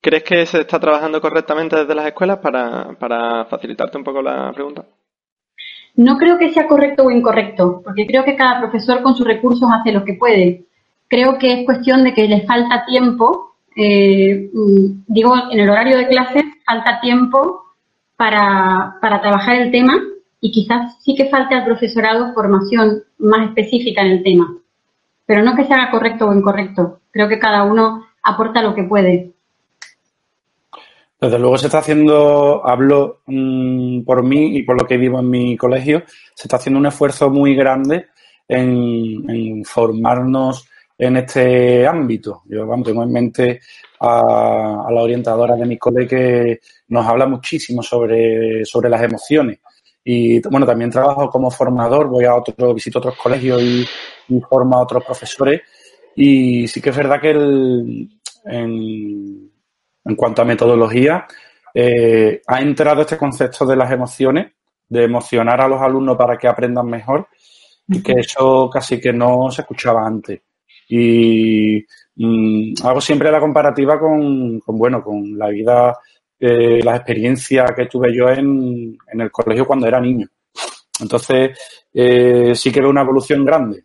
¿crees 0.00 0.22
que 0.22 0.46
se 0.46 0.60
está 0.60 0.80
trabajando 0.80 1.20
correctamente 1.20 1.76
desde 1.76 1.94
las 1.94 2.06
escuelas 2.06 2.38
para, 2.38 2.92
para 2.98 3.44
facilitarte 3.46 3.98
un 3.98 4.04
poco 4.04 4.22
la 4.22 4.52
pregunta? 4.52 4.84
No 5.96 6.16
creo 6.16 6.38
que 6.38 6.52
sea 6.52 6.66
correcto 6.66 7.04
o 7.04 7.10
incorrecto, 7.10 7.82
porque 7.84 8.06
creo 8.06 8.24
que 8.24 8.36
cada 8.36 8.60
profesor 8.60 9.02
con 9.02 9.14
sus 9.14 9.26
recursos 9.26 9.68
hace 9.72 9.92
lo 9.92 10.04
que 10.04 10.14
puede. 10.14 10.64
Creo 11.08 11.38
que 11.38 11.52
es 11.52 11.66
cuestión 11.66 12.02
de 12.02 12.14
que 12.14 12.26
le 12.26 12.46
falta 12.46 12.84
tiempo, 12.86 13.53
eh, 13.76 14.50
mm, 14.52 15.04
digo, 15.06 15.34
en 15.50 15.60
el 15.60 15.70
horario 15.70 15.96
de 15.96 16.08
clases 16.08 16.44
falta 16.66 17.00
tiempo 17.00 17.62
para, 18.16 18.96
para 19.00 19.20
trabajar 19.20 19.56
el 19.56 19.70
tema 19.70 20.00
y 20.40 20.50
quizás 20.50 20.96
sí 21.02 21.14
que 21.14 21.28
falte 21.30 21.54
al 21.54 21.64
profesorado 21.64 22.34
formación 22.34 23.02
más 23.18 23.48
específica 23.48 24.02
en 24.02 24.08
el 24.08 24.22
tema. 24.22 24.56
Pero 25.26 25.42
no 25.42 25.56
que 25.56 25.64
se 25.64 25.72
haga 25.72 25.90
correcto 25.90 26.26
o 26.26 26.34
incorrecto. 26.34 27.00
Creo 27.10 27.28
que 27.28 27.38
cada 27.38 27.62
uno 27.64 28.04
aporta 28.22 28.62
lo 28.62 28.74
que 28.74 28.82
puede. 28.82 29.32
Desde 31.20 31.38
luego 31.38 31.56
se 31.56 31.66
está 31.66 31.78
haciendo, 31.78 32.66
hablo 32.66 33.20
mm, 33.26 34.02
por 34.02 34.22
mí 34.22 34.56
y 34.56 34.62
por 34.62 34.78
lo 34.78 34.86
que 34.86 34.98
vivo 34.98 35.20
en 35.20 35.30
mi 35.30 35.56
colegio, 35.56 36.02
se 36.34 36.46
está 36.46 36.56
haciendo 36.56 36.78
un 36.78 36.86
esfuerzo 36.86 37.30
muy 37.30 37.54
grande 37.54 38.08
en, 38.46 39.64
formarnos 39.64 40.68
en 40.96 41.16
este 41.16 41.86
ámbito. 41.86 42.42
Yo 42.46 42.66
vamos, 42.66 42.86
tengo 42.86 43.02
en 43.02 43.12
mente 43.12 43.60
a, 44.00 44.84
a, 44.86 44.92
la 44.92 45.02
orientadora 45.02 45.56
de 45.56 45.66
mi 45.66 45.78
cole 45.78 46.06
que 46.06 46.60
nos 46.88 47.06
habla 47.06 47.26
muchísimo 47.26 47.82
sobre, 47.82 48.64
sobre 48.64 48.88
las 48.88 49.02
emociones 49.02 49.58
y 50.04 50.40
bueno, 50.48 50.66
también 50.66 50.90
trabajo 50.90 51.30
como 51.30 51.50
formador, 51.50 52.08
voy 52.08 52.26
a 52.26 52.34
otro, 52.34 52.74
visito 52.74 52.98
otros 52.98 53.16
colegios 53.16 53.62
y, 53.62 53.86
formo 54.48 54.76
a 54.76 54.82
otros 54.82 55.02
profesores. 55.04 55.62
Y 56.14 56.68
sí 56.68 56.80
que 56.82 56.90
es 56.90 56.96
verdad 56.96 57.20
que 57.20 57.30
el, 57.30 58.10
en, 58.44 59.50
cuanto 60.14 60.42
a 60.42 60.44
metodología, 60.44 61.26
eh, 61.72 62.42
ha 62.46 62.60
entrado 62.60 63.00
este 63.00 63.16
concepto 63.16 63.64
de 63.64 63.76
las 63.76 63.90
emociones, 63.90 64.52
de 64.88 65.04
emocionar 65.04 65.62
a 65.62 65.68
los 65.68 65.80
alumnos 65.80 66.16
para 66.16 66.36
que 66.36 66.48
aprendan 66.48 66.86
mejor, 66.86 67.28
y 67.88 68.02
que 68.02 68.12
eso 68.12 68.68
casi 68.70 69.00
que 69.00 69.12
no 69.12 69.50
se 69.50 69.62
escuchaba 69.62 70.06
antes. 70.06 70.40
Y 70.88 71.84
mm, 72.16 72.74
hago 72.84 73.00
siempre 73.00 73.30
la 73.30 73.40
comparativa 73.40 73.98
con, 73.98 74.60
con, 74.60 74.78
bueno, 74.78 75.02
con 75.02 75.38
la 75.38 75.48
vida 75.48 75.98
eh, 76.38 76.82
la 76.82 76.96
experiencia 76.96 77.72
que 77.74 77.86
tuve 77.86 78.14
yo 78.14 78.28
en, 78.28 78.98
el 79.12 79.30
colegio 79.30 79.66
cuando 79.66 79.86
era 79.86 80.00
niño. 80.00 80.28
Entonces, 81.00 81.58
eh, 81.92 82.52
sí 82.54 82.70
que 82.70 82.80
veo 82.80 82.90
una 82.90 83.02
evolución 83.02 83.44
grande. 83.44 83.84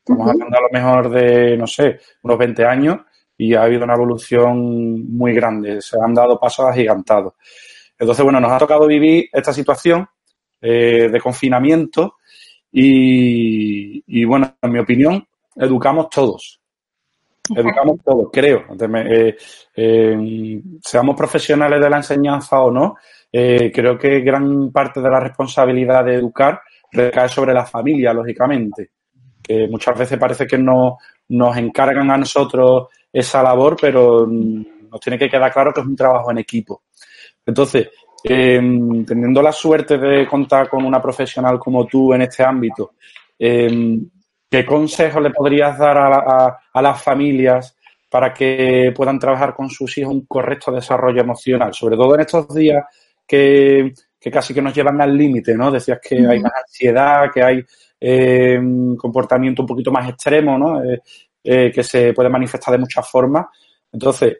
Estamos 0.00 0.28
hablando 0.28 0.58
a 0.58 0.60
lo 0.60 0.68
mejor 0.70 1.10
de, 1.10 1.56
no 1.56 1.66
sé, 1.66 1.98
unos 2.22 2.36
20 2.36 2.64
años 2.66 2.98
y 3.38 3.54
ha 3.54 3.62
habido 3.62 3.84
una 3.84 3.94
evolución 3.94 5.16
muy 5.16 5.32
grande. 5.32 5.80
Se 5.80 5.96
han 5.98 6.12
dado 6.12 6.38
pasos 6.38 6.66
agigantados. 6.66 7.34
Entonces, 7.98 8.22
bueno, 8.22 8.38
nos 8.38 8.52
ha 8.52 8.58
tocado 8.58 8.86
vivir 8.86 9.28
esta 9.32 9.52
situación 9.52 10.06
eh, 10.60 11.08
de 11.10 11.20
confinamiento 11.20 12.16
y, 12.70 14.02
y, 14.06 14.24
bueno, 14.24 14.56
en 14.60 14.72
mi 14.72 14.78
opinión, 14.78 15.26
educamos 15.56 16.08
todos. 16.10 16.60
Educamos 17.54 18.00
todos, 18.02 18.28
creo. 18.32 18.64
Eh, 19.06 19.36
eh, 19.76 20.62
seamos 20.80 21.14
profesionales 21.16 21.80
de 21.80 21.90
la 21.90 21.98
enseñanza 21.98 22.60
o 22.60 22.70
no, 22.70 22.96
eh, 23.30 23.70
creo 23.72 23.98
que 23.98 24.20
gran 24.20 24.70
parte 24.72 25.00
de 25.00 25.10
la 25.10 25.20
responsabilidad 25.20 26.04
de 26.04 26.14
educar 26.14 26.62
recae 26.90 27.28
sobre 27.28 27.52
la 27.52 27.66
familia, 27.66 28.14
lógicamente. 28.14 28.90
Que 29.42 29.68
muchas 29.68 29.98
veces 29.98 30.18
parece 30.18 30.46
que 30.46 30.56
no, 30.56 30.96
nos 31.28 31.56
encargan 31.58 32.10
a 32.10 32.16
nosotros 32.16 32.88
esa 33.12 33.42
labor, 33.42 33.76
pero 33.78 34.26
mm, 34.26 34.88
nos 34.90 35.00
tiene 35.00 35.18
que 35.18 35.28
quedar 35.28 35.52
claro 35.52 35.72
que 35.72 35.80
es 35.80 35.86
un 35.86 35.96
trabajo 35.96 36.30
en 36.30 36.38
equipo. 36.38 36.84
Entonces, 37.44 37.90
teniendo 38.22 39.42
la 39.42 39.52
suerte 39.52 39.98
de 39.98 40.26
contar 40.26 40.66
con 40.70 40.82
una 40.82 41.02
profesional 41.02 41.58
como 41.58 41.86
tú 41.86 42.14
en 42.14 42.22
este 42.22 42.42
ámbito, 42.42 42.92
¿Qué 44.54 44.64
consejos 44.64 45.20
le 45.20 45.30
podrías 45.30 45.76
dar 45.76 45.98
a, 45.98 46.80
las 46.80 47.02
familias 47.02 47.76
para 48.08 48.32
que 48.32 48.92
puedan 48.94 49.18
trabajar 49.18 49.52
con 49.52 49.68
sus 49.68 49.98
hijos 49.98 50.14
un 50.14 50.26
correcto 50.26 50.70
desarrollo 50.70 51.22
emocional? 51.22 51.74
Sobre 51.74 51.96
todo 51.96 52.14
en 52.14 52.20
estos 52.20 52.54
días 52.54 52.84
que, 53.26 53.92
casi 54.32 54.54
que 54.54 54.62
nos 54.62 54.72
llevan 54.72 55.00
al 55.00 55.18
límite, 55.18 55.56
¿no? 55.56 55.72
Decías 55.72 55.98
que 56.00 56.24
hay 56.24 56.38
más 56.38 56.52
ansiedad, 56.54 57.32
que 57.34 57.42
hay 57.42 57.64
eh, 57.98 58.60
comportamiento 58.96 59.62
un 59.62 59.66
poquito 59.66 59.90
más 59.90 60.08
extremo, 60.08 60.56
¿no? 60.56 60.84
Eh, 60.84 61.02
eh, 61.42 61.72
que 61.74 61.82
se 61.82 62.12
puede 62.12 62.28
manifestar 62.28 62.70
de 62.70 62.78
muchas 62.78 63.10
formas. 63.10 63.46
Entonces, 63.90 64.36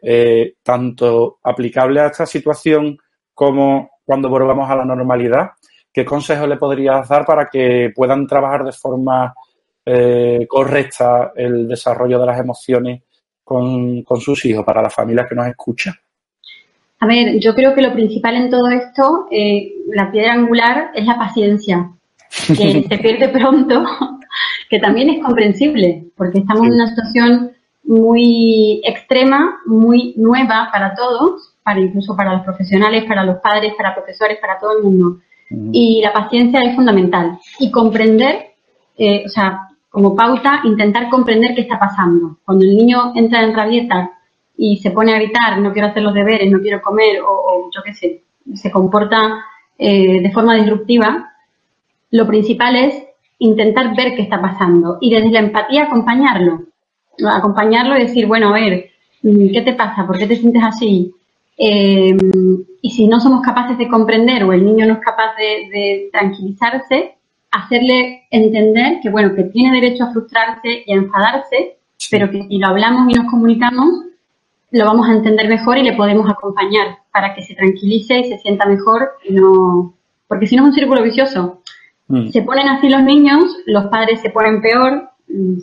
tanto 0.63 1.39
aplicable 1.43 1.99
a 1.99 2.07
esta 2.07 2.25
situación 2.25 2.97
como 3.33 3.89
cuando 4.05 4.29
volvamos 4.29 4.69
a 4.71 4.77
la 4.77 4.85
normalidad, 4.85 5.49
¿qué 5.91 6.05
consejos 6.05 6.47
le 6.47 6.55
podrías 6.55 7.05
dar 7.09 7.25
para 7.25 7.49
que 7.49 7.91
puedan 7.93 8.25
trabajar 8.25 8.63
de 8.63 8.71
forma 8.71 9.33
eh, 9.85 10.45
correcta 10.47 11.31
el 11.35 11.67
desarrollo 11.67 12.19
de 12.19 12.25
las 12.25 12.39
emociones 12.39 13.03
con, 13.43 14.03
sus 14.19 14.43
hijos, 14.45 14.65
para 14.65 14.81
las 14.81 14.93
familias 14.93 15.27
que 15.29 15.35
nos 15.35 15.47
escuchan? 15.47 15.93
A 16.99 17.07
ver, 17.07 17.39
yo 17.39 17.53
creo 17.53 17.75
que 17.75 17.81
lo 17.81 17.93
principal 17.93 18.35
en 18.35 18.49
todo 18.49 18.69
esto, 18.69 19.27
eh, 19.29 19.73
la 19.93 20.11
piedra 20.11 20.33
angular, 20.33 20.91
es 20.95 21.05
la 21.05 21.17
paciencia, 21.17 21.91
que 22.47 22.85
se 22.89 22.97
pierde 22.97 23.29
pronto, 23.29 23.85
que 24.69 24.79
también 24.79 25.09
es 25.09 25.23
comprensible, 25.23 26.05
porque 26.17 26.39
estamos 26.39 26.65
en 26.65 26.73
una 26.73 26.87
situación 26.87 27.51
muy 27.83 28.81
extrema, 28.83 29.59
muy 29.65 30.13
nueva 30.17 30.69
para 30.71 30.95
todos, 30.95 31.53
para 31.63 31.79
incluso 31.79 32.15
para 32.15 32.33
los 32.33 32.43
profesionales, 32.43 33.05
para 33.05 33.23
los 33.23 33.37
padres, 33.37 33.73
para 33.77 33.93
profesores, 33.93 34.39
para 34.39 34.57
todo 34.57 34.77
el 34.77 34.83
mundo. 34.83 35.19
Y 35.71 36.01
la 36.01 36.11
paciencia 36.11 36.63
es 36.63 36.75
fundamental. 36.75 37.37
Y 37.59 37.69
comprender, 37.69 38.53
eh, 38.97 39.23
o 39.25 39.29
sea, 39.29 39.69
como 39.95 40.13
pauta 40.13 40.59
intentar 40.65 41.09
comprender 41.09 41.55
qué 41.55 41.61
está 41.61 41.79
pasando. 41.79 42.39
Cuando 42.43 42.65
el 42.65 42.75
niño 42.75 43.13
entra 43.15 43.41
en 43.41 43.55
rabieta 43.55 44.11
y 44.57 44.75
se 44.75 44.91
pone 44.91 45.13
a 45.13 45.19
gritar, 45.19 45.57
no 45.59 45.71
quiero 45.71 45.87
hacer 45.87 46.03
los 46.03 46.13
deberes, 46.13 46.51
no 46.51 46.59
quiero 46.59 46.81
comer 46.81 47.21
o, 47.25 47.71
yo 47.73 47.81
qué 47.81 47.93
sé, 47.93 48.21
se 48.55 48.69
comporta 48.69 49.45
eh, 49.77 50.19
de 50.19 50.31
forma 50.33 50.55
disruptiva, 50.55 51.31
lo 52.11 52.27
principal 52.27 52.75
es 52.75 53.03
intentar 53.39 53.95
ver 53.95 54.15
qué 54.17 54.23
está 54.23 54.41
pasando 54.41 54.97
y 54.99 55.11
desde 55.11 55.31
la 55.31 55.39
empatía 55.39 55.83
acompañarlo. 55.83 56.63
Acompañarlo 57.31 57.95
y 57.95 58.01
decir, 58.01 58.27
bueno, 58.27 58.49
a 58.49 58.59
ver, 58.59 58.89
mm, 59.23 59.53
¿qué 59.53 59.61
te 59.61 59.75
pasa? 59.75 60.05
¿Por 60.05 60.17
qué 60.17 60.27
te 60.27 60.35
sientes 60.35 60.61
así? 60.61 61.15
Eh, 61.57 62.17
y 62.81 62.91
si 62.91 63.07
no 63.07 63.21
somos 63.21 63.41
capaces 63.41 63.77
de 63.77 63.87
comprender 63.87 64.43
o 64.43 64.51
el 64.51 64.65
niño 64.65 64.87
no 64.87 64.95
es 64.95 64.99
capaz 64.99 65.37
de 65.37 66.09
tranquilizarse, 66.11 67.14
hacerle 67.55 68.27
entender 68.31 68.99
que, 69.01 69.09
bueno, 69.09 69.33
que 69.33 69.43
tiene 69.43 69.79
derecho 69.79 70.03
a 70.03 70.11
frustrarse 70.11 70.83
y 70.85 70.91
a 70.91 70.95
enfadarse, 70.95 71.77
pero 72.11 72.29
que 72.29 72.43
si 72.43 72.57
lo 72.57 72.67
hablamos 72.67 73.09
y 73.09 73.13
nos 73.13 73.31
comunicamos, 73.31 74.05
lo 74.71 74.85
vamos 74.85 75.07
a 75.07 75.13
entender 75.13 75.47
mejor 75.47 75.77
y 75.77 75.83
le 75.83 75.93
podemos 75.93 76.29
acompañar 76.29 76.97
para 77.11 77.33
que 77.33 77.43
se 77.43 77.55
tranquilice 77.55 78.19
y 78.19 78.23
se 78.25 78.37
sienta 78.39 78.65
mejor 78.65 79.11
y 79.23 79.33
no, 79.33 79.93
porque 80.27 80.47
si 80.47 80.55
no 80.55 80.63
es 80.63 80.69
un 80.69 80.75
círculo 80.75 81.01
vicioso. 81.01 81.61
Mm. 82.07 82.27
Se 82.29 82.41
ponen 82.41 82.67
así 82.67 82.89
los 82.89 83.03
niños, 83.03 83.43
los 83.65 83.85
padres 83.85 84.21
se 84.21 84.29
ponen 84.31 84.61
peor, 84.61 85.09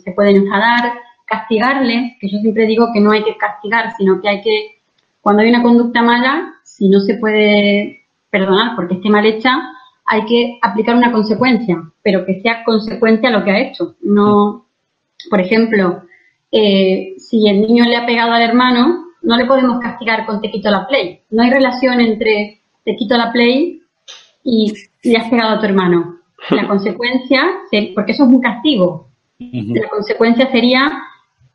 se 0.03 0.11
pueden 0.13 0.37
enfadar, 0.37 0.93
castigarles, 1.25 2.13
que 2.19 2.27
yo 2.27 2.39
siempre 2.39 2.65
digo 2.65 2.89
que 2.91 2.99
no 2.99 3.11
hay 3.11 3.23
que 3.23 3.37
castigar, 3.37 3.93
sino 3.97 4.19
que 4.19 4.29
hay 4.29 4.41
que, 4.41 4.79
cuando 5.21 5.43
hay 5.43 5.49
una 5.49 5.61
conducta 5.61 6.01
mala, 6.01 6.55
si 6.63 6.89
no 6.89 6.99
se 6.99 7.15
puede 7.15 8.01
perdonar 8.31 8.75
porque 8.75 8.95
esté 8.95 9.09
mal 9.09 9.25
hecha, 9.25 9.61
hay 10.05 10.25
que 10.25 10.59
aplicar 10.61 10.95
una 10.95 11.11
consecuencia, 11.11 11.81
pero 12.01 12.25
que 12.25 12.41
sea 12.41 12.63
consecuencia 12.63 13.29
a 13.29 13.31
lo 13.31 13.43
que 13.43 13.51
ha 13.51 13.59
hecho. 13.59 13.95
No, 14.01 14.65
por 15.29 15.41
ejemplo, 15.41 16.03
eh, 16.51 17.13
si 17.17 17.47
el 17.47 17.61
niño 17.61 17.85
le 17.85 17.95
ha 17.95 18.05
pegado 18.05 18.31
al 18.31 18.41
hermano, 18.41 19.05
no 19.21 19.37
le 19.37 19.45
podemos 19.45 19.79
castigar 19.79 20.25
con 20.25 20.41
te 20.41 20.51
quito 20.51 20.69
la 20.69 20.87
play. 20.87 21.21
No 21.31 21.43
hay 21.43 21.49
relación 21.49 21.99
entre 22.01 22.59
te 22.83 22.95
quito 22.95 23.15
la 23.17 23.31
play 23.31 23.81
y 24.43 24.73
le 25.03 25.17
has 25.17 25.29
pegado 25.29 25.55
a 25.55 25.59
tu 25.59 25.65
hermano. 25.65 26.19
La 26.49 26.67
consecuencia, 26.67 27.43
porque 27.95 28.11
eso 28.11 28.25
es 28.25 28.29
un 28.29 28.41
castigo, 28.41 29.07
la 29.39 29.89
consecuencia 29.89 30.49
sería, 30.51 30.91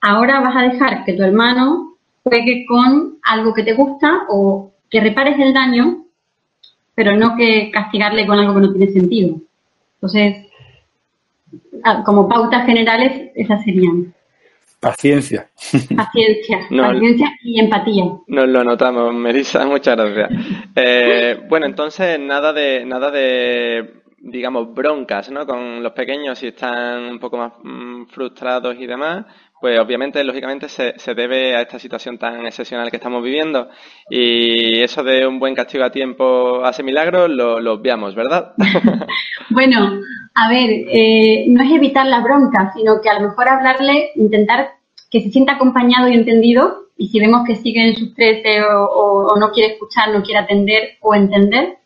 ahora 0.00 0.40
vas 0.40 0.56
a 0.56 0.62
dejar 0.62 1.04
que 1.04 1.14
tu 1.14 1.22
hermano 1.22 1.94
juegue 2.24 2.66
con 2.66 3.18
algo 3.22 3.54
que 3.54 3.62
te 3.62 3.74
gusta 3.74 4.26
o 4.28 4.72
que 4.90 5.00
repares 5.00 5.38
el 5.38 5.54
daño, 5.54 6.04
pero 6.98 7.16
no 7.16 7.36
que 7.36 7.70
castigarle 7.70 8.26
con 8.26 8.40
algo 8.40 8.54
que 8.54 8.60
no 8.60 8.72
tiene 8.72 8.92
sentido. 8.92 9.36
Entonces, 9.94 10.48
ah, 11.84 12.02
como 12.04 12.28
pautas 12.28 12.66
generales, 12.66 13.30
esas 13.36 13.62
serían. 13.62 14.12
Paciencia. 14.80 15.48
Paciencia, 15.94 16.58
paciencia 16.76 17.32
y 17.44 17.60
empatía. 17.60 18.02
Nos 18.26 18.48
lo 18.48 18.64
notamos, 18.64 19.14
Melissa, 19.14 19.64
muchas 19.66 19.96
gracias. 19.96 20.28
Eh, 20.74 21.40
bueno, 21.48 21.66
entonces 21.66 22.18
nada 22.18 22.52
de 22.52 22.84
nada 22.84 23.12
de 23.12 24.02
digamos 24.18 24.74
broncas, 24.74 25.30
¿no? 25.30 25.46
Con 25.46 25.80
los 25.80 25.92
pequeños 25.92 26.36
si 26.36 26.48
están 26.48 27.04
un 27.04 27.20
poco 27.20 27.36
más 27.36 27.52
mm, 27.62 28.06
frustrados 28.06 28.74
y 28.76 28.88
demás, 28.88 29.24
pues 29.60 29.78
obviamente, 29.78 30.22
lógicamente, 30.22 30.68
se, 30.68 30.98
se, 30.98 31.14
debe 31.14 31.56
a 31.56 31.62
esta 31.62 31.78
situación 31.78 32.16
tan 32.16 32.46
excepcional 32.46 32.90
que 32.90 32.96
estamos 32.96 33.22
viviendo. 33.22 33.68
Y 34.08 34.80
eso 34.80 35.02
de 35.02 35.26
un 35.26 35.40
buen 35.40 35.54
castigo 35.54 35.84
a 35.84 35.90
tiempo 35.90 36.64
hace 36.64 36.82
milagros, 36.82 37.28
lo, 37.28 37.58
lo 37.60 37.74
obviamos, 37.74 38.14
¿verdad? 38.14 38.52
bueno, 39.50 40.00
a 40.34 40.48
ver, 40.48 40.70
eh, 40.70 41.46
no 41.48 41.64
es 41.64 41.72
evitar 41.72 42.06
la 42.06 42.20
bronca, 42.20 42.72
sino 42.74 43.00
que 43.00 43.08
a 43.08 43.18
lo 43.18 43.28
mejor 43.28 43.48
hablarle, 43.48 44.10
intentar 44.14 44.70
que 45.10 45.22
se 45.22 45.30
sienta 45.30 45.54
acompañado 45.54 46.08
y 46.08 46.14
entendido. 46.14 46.86
Y 46.96 47.08
si 47.08 47.18
vemos 47.18 47.44
que 47.46 47.56
sigue 47.56 47.88
en 47.88 47.96
sus 47.96 48.14
13 48.14 48.62
o, 48.62 49.34
no 49.38 49.50
quiere 49.50 49.72
escuchar, 49.74 50.10
no 50.12 50.22
quiere 50.22 50.40
atender 50.40 50.98
o 51.00 51.14
entender, 51.14 51.78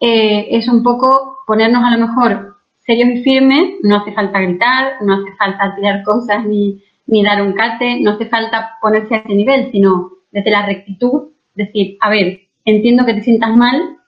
eh, 0.00 0.48
es 0.50 0.68
un 0.68 0.82
poco 0.82 1.38
ponernos 1.46 1.84
a 1.84 1.96
lo 1.96 2.06
mejor 2.06 2.56
serios 2.84 3.10
y 3.10 3.22
firmes. 3.22 3.76
No 3.82 3.98
hace 3.98 4.12
falta 4.12 4.40
gritar, 4.40 4.94
no 5.02 5.14
hace 5.14 5.36
falta 5.36 5.74
tirar 5.76 6.02
cosas 6.02 6.44
ni 6.44 6.82
ni 7.12 7.22
dar 7.22 7.42
un 7.42 7.52
cate, 7.52 8.00
no 8.00 8.12
hace 8.12 8.24
falta 8.24 8.78
ponerse 8.80 9.14
a 9.14 9.18
ese 9.18 9.34
nivel, 9.34 9.70
sino 9.70 10.12
desde 10.30 10.50
la 10.50 10.64
rectitud, 10.64 11.28
decir, 11.54 11.98
a 12.00 12.08
ver, 12.08 12.40
entiendo 12.64 13.04
que 13.04 13.12
te 13.12 13.22
sientas 13.22 13.54
mal, 13.54 13.98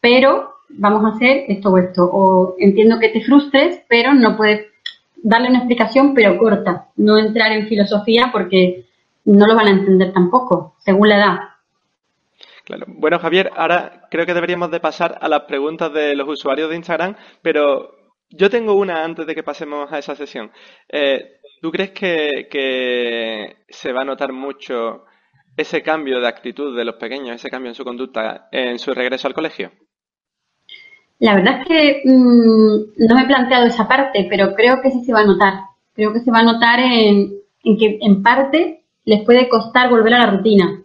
pero 0.00 0.52
vamos 0.68 1.04
a 1.04 1.16
hacer 1.16 1.44
esto 1.48 1.70
o 1.70 1.78
esto, 1.78 2.04
o 2.04 2.54
entiendo 2.60 3.00
que 3.00 3.08
te 3.08 3.20
frustres, 3.20 3.80
pero 3.88 4.14
no 4.14 4.36
puedes 4.36 4.68
darle 5.24 5.48
una 5.48 5.58
explicación, 5.58 6.14
pero 6.14 6.38
corta, 6.38 6.86
no 6.94 7.18
entrar 7.18 7.50
en 7.50 7.66
filosofía 7.66 8.30
porque 8.30 8.86
no 9.24 9.48
lo 9.48 9.56
van 9.56 9.66
a 9.66 9.70
entender 9.70 10.12
tampoco, 10.12 10.76
según 10.78 11.08
la 11.08 11.16
edad. 11.16 11.38
Claro. 12.64 12.86
Bueno, 12.86 13.18
Javier, 13.18 13.50
ahora 13.56 14.06
creo 14.08 14.24
que 14.24 14.34
deberíamos 14.34 14.70
de 14.70 14.78
pasar 14.78 15.18
a 15.20 15.28
las 15.28 15.42
preguntas 15.42 15.92
de 15.92 16.14
los 16.14 16.28
usuarios 16.28 16.70
de 16.70 16.76
Instagram, 16.76 17.16
pero 17.42 17.96
yo 18.30 18.48
tengo 18.48 18.74
una 18.74 19.04
antes 19.04 19.26
de 19.26 19.34
que 19.34 19.42
pasemos 19.42 19.92
a 19.92 19.98
esa 19.98 20.14
sesión. 20.14 20.50
Eh, 20.88 21.40
¿Tú 21.62 21.70
crees 21.70 21.92
que, 21.92 23.56
se 23.68 23.92
va 23.92 24.00
a 24.02 24.04
notar 24.04 24.32
mucho 24.32 25.04
ese 25.56 25.80
cambio 25.80 26.20
de 26.20 26.26
actitud 26.26 26.76
de 26.76 26.84
los 26.84 26.96
pequeños, 26.96 27.36
ese 27.36 27.50
cambio 27.50 27.70
en 27.70 27.76
su 27.76 27.84
conducta 27.84 28.48
en 28.50 28.80
su 28.80 28.92
regreso 28.92 29.28
al 29.28 29.34
colegio? 29.34 29.70
La 31.20 31.36
verdad 31.36 31.60
es 31.60 31.68
que 31.68 32.02
mm, 32.04 33.06
no 33.06 33.14
me 33.14 33.22
he 33.22 33.26
planteado 33.26 33.66
esa 33.66 33.86
parte, 33.86 34.26
pero 34.28 34.56
creo 34.56 34.82
que 34.82 34.90
sí 34.90 35.04
se 35.04 35.12
va 35.12 35.20
a 35.20 35.24
notar. 35.24 35.54
Creo 35.94 36.12
que 36.12 36.18
se 36.18 36.32
va 36.32 36.40
a 36.40 36.42
notar 36.42 36.80
en, 36.80 37.30
que 37.62 37.98
en 38.00 38.24
parte 38.24 38.82
les 39.04 39.22
puede 39.24 39.48
costar 39.48 39.88
volver 39.88 40.14
a 40.14 40.26
la 40.26 40.32
rutina. 40.32 40.82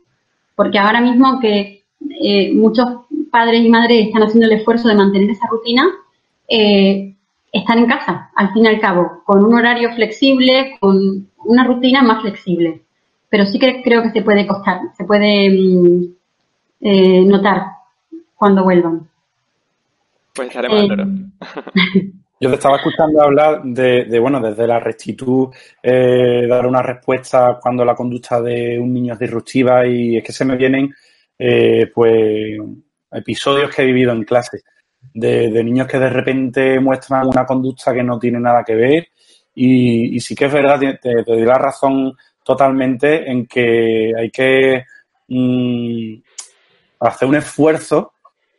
Porque 0.56 0.78
ahora 0.78 1.02
mismo 1.02 1.40
que 1.40 1.86
eh, 2.22 2.54
muchos 2.54 2.86
padres 3.32 3.62
y 3.66 3.70
madres 3.70 4.06
están 4.06 4.22
haciendo 4.22 4.46
el 4.46 4.60
esfuerzo 4.60 4.90
de 4.90 4.96
mantener 4.96 5.32
esa 5.32 5.48
rutina, 5.48 5.88
eh, 6.48 7.16
están 7.52 7.80
en 7.80 7.88
casa, 7.88 8.32
al 8.36 8.52
fin 8.54 8.66
y 8.66 8.68
al 8.68 8.80
cabo, 8.80 9.24
con 9.26 9.44
un 9.44 9.54
horario 9.54 9.94
flexible, 9.94 10.78
con 10.80 11.30
una 11.46 11.64
rutina 11.66 12.02
más 12.02 12.22
flexible. 12.22 12.82
Pero 13.30 13.46
sí 13.46 13.60
que 13.60 13.82
creo 13.84 14.04
que 14.04 14.12
se 14.12 14.22
puede 14.22 14.48
costar, 14.48 14.80
se 14.96 15.04
puede 15.06 15.50
mm, 15.50 16.04
eh, 16.82 17.22
notar 17.26 17.64
cuando 18.36 18.64
vuelvan. 18.64 19.08
Pues 20.34 20.50
estaremos 20.50 20.84
eh, 20.84 22.12
Yo 22.40 22.50
te 22.50 22.56
estaba 22.56 22.78
escuchando 22.78 23.24
hablar 23.24 23.64
de, 23.64 24.20
bueno, 24.20 24.40
desde 24.40 24.68
la 24.68 24.80
rectitud, 24.80 25.48
eh, 25.82 26.46
dar 26.48 26.68
una 26.68 26.84
respuesta 26.84 27.58
cuando 27.60 27.84
la 27.84 27.96
conducta 27.96 28.40
de 28.40 28.78
un 28.80 28.94
niño 28.94 29.14
es 29.14 29.20
disruptiva 29.20 29.88
y 29.88 30.18
es 30.18 30.24
que 30.24 30.32
se 30.32 30.46
me 30.46 30.56
vienen, 30.56 30.94
pues, 31.96 32.60
episodios 33.12 33.74
que 33.74 33.82
he 33.82 33.86
vivido 33.86 34.12
en 34.12 34.24
clase 34.24 34.62
de, 35.14 35.64
niños 35.64 35.88
que 35.88 36.00
de 36.00 36.10
repente 36.10 36.80
muestran 36.80 37.28
una 37.28 37.46
conducta 37.46 37.94
que 37.94 38.04
no 38.04 38.20
tiene 38.20 38.40
nada 38.40 38.64
que 38.64 38.76
ver. 38.76 39.08
Y, 39.56 40.20
sí 40.20 40.36
que 40.36 40.46
es 40.46 40.54
verdad, 40.54 40.80
te, 41.02 41.24
doy 41.26 41.42
la 41.42 41.58
razón 41.58 42.16
totalmente 42.44 43.30
en 43.30 43.46
que 43.48 44.14
hay 44.16 44.30
que 44.30 44.86
mm, 45.28 46.14
hacer 47.00 47.28
un 47.28 47.36
esfuerzo 47.36 48.14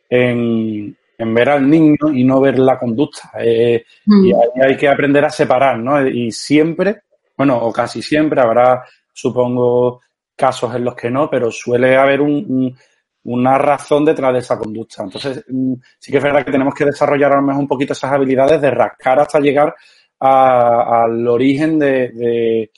en, 0.09 0.95
ver 1.17 1.49
al 1.49 1.69
niño 1.69 2.11
y 2.13 2.23
no 2.23 2.41
ver 2.41 2.59
la 2.59 2.77
conducta. 2.77 3.31
Eh, 3.39 3.85
mm. 4.05 4.25
Y 4.25 4.33
hay, 4.61 4.77
que 4.77 4.87
aprender 4.87 5.23
a 5.25 5.29
separar, 5.29 5.79
¿no? 5.79 6.05
Y 6.05 6.31
siempre, 6.31 7.01
bueno, 7.37 7.57
o 7.57 7.71
casi 7.71 8.01
siempre, 8.01 8.41
habrá, 8.41 8.83
supongo, 9.13 10.01
casos 10.39 10.73
en 10.73 10.85
los 10.85 10.95
que 10.95 11.11
no, 11.11 11.29
pero 11.29 11.51
suele 11.51 11.97
haber 11.97 12.21
un, 12.21 12.75
una 13.23 13.57
razón 13.57 14.05
detrás 14.05 14.33
de 14.33 14.39
esa 14.39 14.57
conducta. 14.57 15.03
Entonces, 15.03 15.43
mm, 15.47 15.73
sí 15.97 16.11
que 16.11 16.17
es 16.17 16.23
verdad 16.23 16.45
que 16.45 16.51
tenemos 16.51 16.73
que 16.73 16.85
desarrollar 16.85 17.33
a 17.33 17.35
lo 17.37 17.41
mejor 17.41 17.61
un 17.61 17.67
poquito 17.67 17.93
esas 17.93 18.11
habilidades 18.11 18.61
de 18.61 18.71
rascar 18.71 19.19
hasta 19.19 19.39
llegar 19.39 19.75
al 20.19 21.27
origen 21.27 21.79
de, 21.79 22.69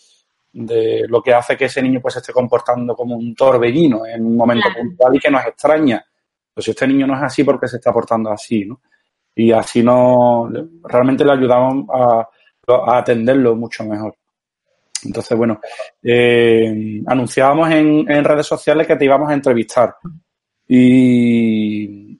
de, 0.53 1.05
lo 1.07 1.21
que 1.23 1.33
hace 1.33 1.57
que 1.57 1.65
ese 1.65 1.81
niño 1.81 1.99
pues 2.01 2.17
esté 2.17 2.31
comportando 2.31 2.95
como 2.95 3.15
un 3.15 3.33
torbellino 3.33 4.05
en 4.05 4.25
un 4.25 4.37
momento 4.37 4.69
puntual 4.75 5.15
y 5.15 5.19
que 5.19 5.31
nos 5.31 5.45
extraña. 5.45 6.05
Pues 6.53 6.65
si 6.65 6.71
este 6.71 6.87
niño 6.87 7.07
no 7.07 7.15
es 7.15 7.23
así, 7.23 7.43
porque 7.43 7.67
se 7.67 7.77
está 7.77 7.91
portando 7.91 8.29
así? 8.31 8.65
¿no? 8.65 8.81
Y 9.35 9.51
así 9.51 9.81
no 9.81 10.51
realmente 10.83 11.23
le 11.25 11.31
ayudamos 11.31 11.85
a, 11.89 12.27
a 12.67 12.97
atenderlo 12.97 13.55
mucho 13.55 13.83
mejor. 13.85 14.15
Entonces, 15.03 15.35
bueno, 15.35 15.59
eh, 16.03 17.01
anunciábamos 17.07 17.71
en, 17.71 18.11
en, 18.11 18.23
redes 18.23 18.45
sociales 18.45 18.85
que 18.85 18.95
te 18.95 19.05
íbamos 19.05 19.29
a 19.29 19.33
entrevistar 19.33 19.95
y 20.73 22.17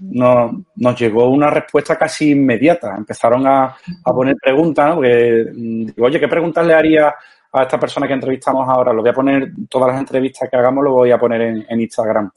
nos 0.00 0.98
llegó 0.98 1.28
una 1.28 1.50
respuesta 1.50 1.98
casi 1.98 2.30
inmediata. 2.30 2.94
Empezaron 2.96 3.46
a, 3.46 3.76
poner 4.02 4.36
preguntas, 4.36 4.96
mm, 4.96 5.88
oye, 6.00 6.18
¿qué 6.18 6.26
preguntas 6.26 6.66
le 6.66 6.72
haría 6.72 7.14
a 7.52 7.62
esta 7.62 7.78
persona 7.78 8.06
que 8.06 8.14
entrevistamos 8.14 8.66
ahora? 8.66 8.94
Lo 8.94 9.02
voy 9.02 9.10
a 9.10 9.14
poner, 9.14 9.52
todas 9.68 9.88
las 9.88 10.00
entrevistas 10.00 10.48
que 10.48 10.56
hagamos 10.56 10.84
lo 10.84 10.92
voy 10.92 11.10
a 11.10 11.18
poner 11.18 11.66
en, 11.68 11.80
Instagram. 11.80 12.30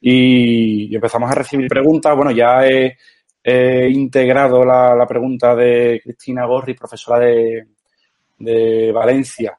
Y, 0.00 0.94
empezamos 0.94 1.30
a 1.30 1.34
recibir 1.34 1.68
preguntas. 1.68 2.16
Bueno, 2.16 2.30
ya 2.30 2.66
he, 2.66 2.96
integrado 3.90 4.64
la, 4.64 5.04
pregunta 5.06 5.54
de 5.54 6.00
Cristina 6.02 6.46
Gorri, 6.46 6.72
profesora 6.72 7.18
de, 8.38 8.92
Valencia, 8.94 9.58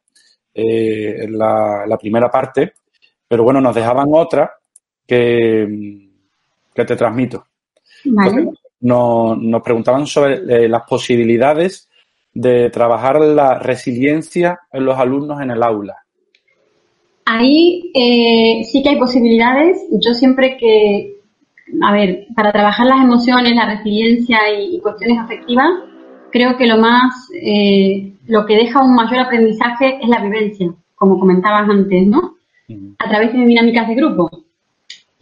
eh, 0.51 1.25
en 1.25 1.37
la, 1.37 1.95
primera 2.01 2.31
parte. 2.31 2.73
Pero 3.27 3.43
bueno, 3.43 3.61
nos 3.61 3.75
dejaban 3.75 4.07
otra 4.11 4.51
que, 5.07 6.09
te 6.73 6.95
transmito. 6.95 7.45
nos, 8.81 9.63
preguntaban 9.63 10.07
sobre 10.07 10.65
eh, 10.65 10.69
las 10.69 10.83
posibilidades 10.83 11.89
de 12.33 12.69
trabajar 12.69 13.21
la 13.21 13.59
resiliencia 13.59 14.59
en 14.71 14.85
los 14.85 14.97
alumnos 14.97 15.41
en 15.41 15.51
el 15.51 15.61
aula. 15.61 15.95
Ahí 17.25 17.91
eh, 17.93 18.63
sí 18.65 18.83
que 18.83 18.89
hay 18.89 18.97
posibilidades. 18.97 19.77
Yo 19.91 20.13
siempre 20.13 20.57
que, 20.57 21.15
a 21.81 21.93
ver, 21.93 22.27
para 22.35 22.51
trabajar 22.51 22.87
las 22.87 23.01
emociones, 23.01 23.55
la 23.55 23.75
resiliencia 23.75 24.39
y, 24.59 24.79
cuestiones 24.81 25.19
afectivas, 25.19 25.69
creo 26.31 26.57
que 26.57 26.65
lo 26.65 26.77
más, 26.77 27.29
eh, 27.41 28.11
lo 28.27 28.45
que 28.45 28.55
deja 28.55 28.83
un 28.83 28.95
mayor 28.95 29.19
aprendizaje 29.19 29.99
es 30.01 30.09
la 30.09 30.21
vivencia, 30.21 30.73
como 30.95 31.19
comentabas 31.19 31.69
antes, 31.69 32.07
¿no? 32.07 32.35
A 32.97 33.09
través 33.09 33.31
de 33.33 33.45
dinámicas 33.45 33.87
de 33.87 33.95
grupo. 33.95 34.42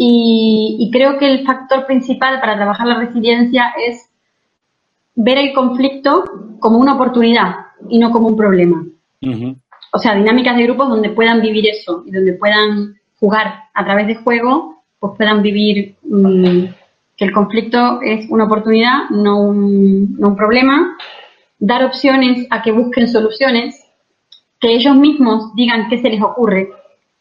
Y, 0.03 0.89
creo 0.91 1.19
que 1.19 1.31
el 1.31 1.45
factor 1.45 1.85
principal 1.85 2.39
para 2.39 2.55
trabajar 2.55 2.87
la 2.87 2.97
resiliencia 2.97 3.71
es 3.77 4.09
ver 5.13 5.37
el 5.37 5.53
conflicto 5.53 6.23
como 6.59 6.79
una 6.79 6.95
oportunidad 6.95 7.67
y 7.87 7.99
no 7.99 8.09
como 8.09 8.29
un 8.29 8.35
problema. 8.35 8.83
O 9.93 9.99
sea, 9.99 10.15
dinámicas 10.15 10.57
de 10.57 10.63
grupos 10.63 10.89
donde 10.89 11.09
puedan 11.09 11.39
vivir 11.39 11.67
eso 11.67 12.03
y 12.07 12.11
donde 12.11 12.33
puedan 12.33 12.95
jugar 13.19 13.65
a 13.75 13.85
través 13.85 14.07
de 14.07 14.15
juego, 14.15 14.81
pues 14.99 15.13
puedan 15.17 15.43
vivir 15.43 15.93
mm, 16.01 16.65
que 17.15 17.25
el 17.25 17.31
conflicto 17.31 18.01
es 18.01 18.27
una 18.31 18.45
oportunidad, 18.45 19.07
no 19.11 19.39
un, 19.39 20.17
no 20.17 20.29
un 20.29 20.35
problema. 20.35 20.97
Dar 21.59 21.85
opciones 21.85 22.47
a 22.49 22.63
que 22.63 22.71
busquen 22.71 23.07
soluciones, 23.07 23.85
que 24.59 24.73
ellos 24.73 24.95
mismos 24.95 25.53
digan 25.53 25.89
qué 25.89 26.01
se 26.01 26.09
les 26.09 26.23
ocurre 26.23 26.71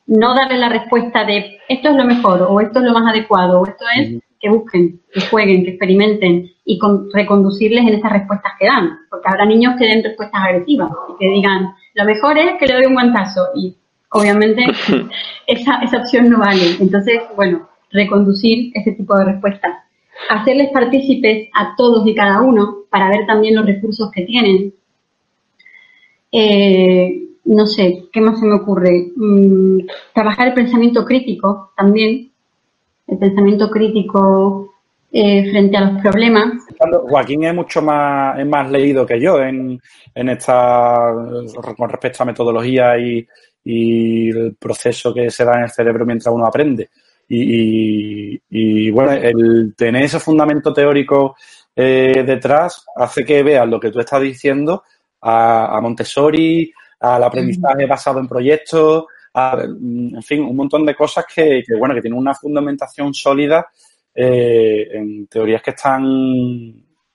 no 0.07 0.35
darle 0.35 0.59
la 0.59 0.69
respuesta 0.69 1.25
de 1.25 1.59
esto 1.69 1.91
es 1.91 1.97
lo 1.97 2.05
mejor 2.05 2.43
o 2.43 2.61
esto 2.61 2.81
es 2.81 2.85
lo 2.85 2.93
más 2.93 3.11
adecuado 3.11 3.61
o 3.61 3.67
esto 3.67 3.85
es 3.97 4.21
que 4.41 4.49
busquen, 4.49 5.01
que 5.13 5.21
jueguen, 5.21 5.65
que 5.65 5.71
experimenten 5.71 6.51
y 6.65 6.79
con, 6.79 7.11
reconducirles 7.13 7.83
en 7.83 7.95
esas 7.95 8.11
respuestas 8.11 8.53
que 8.59 8.67
dan. 8.67 8.99
Porque 9.11 9.29
habrá 9.29 9.45
niños 9.45 9.75
que 9.79 9.87
den 9.87 10.03
respuestas 10.03 10.43
agresivas 10.43 10.91
y 11.11 11.19
que 11.19 11.31
digan, 11.31 11.75
lo 11.95 12.05
mejor 12.05 12.39
es 12.39 12.55
que 12.59 12.67
le 12.67 12.75
doy 12.75 12.87
un 12.87 12.95
guantazo 12.95 13.49
y 13.55 13.77
obviamente 14.11 14.65
esa, 15.47 15.77
esa 15.83 15.99
opción 15.99 16.31
no 16.31 16.39
vale. 16.39 16.77
Entonces, 16.81 17.21
bueno, 17.37 17.69
reconducir 17.91 18.73
ese 18.75 18.93
tipo 18.93 19.17
de 19.19 19.27
respuestas. 19.27 19.77
Hacerles 20.29 20.71
partícipes 20.73 21.49
a 21.55 21.75
todos 21.77 22.07
y 22.07 22.15
cada 22.15 22.41
uno 22.41 22.85
para 22.91 23.09
ver 23.09 23.27
también 23.27 23.57
los 23.57 23.67
recursos 23.67 24.11
que 24.11 24.23
tienen. 24.23 24.75
Eh, 26.33 27.30
no 27.44 27.66
sé, 27.66 28.05
¿qué 28.12 28.20
más 28.20 28.38
se 28.38 28.46
me 28.46 28.55
ocurre? 28.55 29.12
Mm, 29.16 29.81
trabajar 30.14 30.48
el 30.48 30.55
pensamiento 30.55 31.05
crítico 31.05 31.72
también, 31.76 32.31
el 33.07 33.18
pensamiento 33.18 33.70
crítico 33.70 34.72
eh, 35.12 35.50
frente 35.50 35.76
a 35.76 35.90
los 35.90 36.03
problemas. 36.03 36.53
Joaquín 37.09 37.44
es 37.44 37.55
mucho 37.55 37.83
más, 37.83 38.38
es 38.38 38.46
más 38.46 38.70
leído 38.70 39.05
que 39.05 39.20
yo 39.20 39.40
en, 39.40 39.81
en 40.14 40.29
esta, 40.29 41.12
con 41.76 41.88
respecto 41.88 42.22
a 42.22 42.26
metodología 42.26 42.96
y, 42.98 43.26
y 43.64 44.31
el 44.31 44.55
proceso 44.55 45.12
que 45.12 45.31
se 45.31 45.44
da 45.44 45.55
en 45.55 45.64
el 45.64 45.70
cerebro 45.70 46.07
mientras 46.07 46.33
uno 46.33 46.46
aprende. 46.46 46.90
Y, 47.29 48.40
y, 48.50 48.90
bueno, 48.90 49.12
el 49.12 49.74
tener 49.76 50.05
ese 50.05 50.18
fundamento 50.18 50.72
teórico 50.72 51.37
eh, 51.76 52.24
detrás 52.26 52.85
hace 52.96 53.24
que 53.24 53.42
veas 53.44 53.68
lo 53.68 53.79
que 53.79 53.90
tú 53.92 54.00
estás 54.00 54.20
diciendo 54.20 54.83
a, 55.20 55.76
a 55.76 55.81
Montessori, 55.81 56.72
al 57.01 57.25
aprendizaje 57.25 57.87
basado 57.87 58.21
en 58.21 58.29
proyectos, 58.29 59.05
en 59.35 60.23
fin, 60.23 60.43
un 60.43 60.57
montón 60.57 60.85
de 60.85 60.95
cosas 60.95 61.25
que, 61.33 61.63
que, 61.67 61.75
bueno, 61.77 61.95
que 61.95 62.03
tienen 62.03 62.19
una 62.19 62.35
fundamentación 62.35 63.15
sólida 63.15 63.69
eh, 64.15 64.89
en 64.93 65.27
teorías 65.27 65.63
que 65.63 65.71
están 65.71 66.05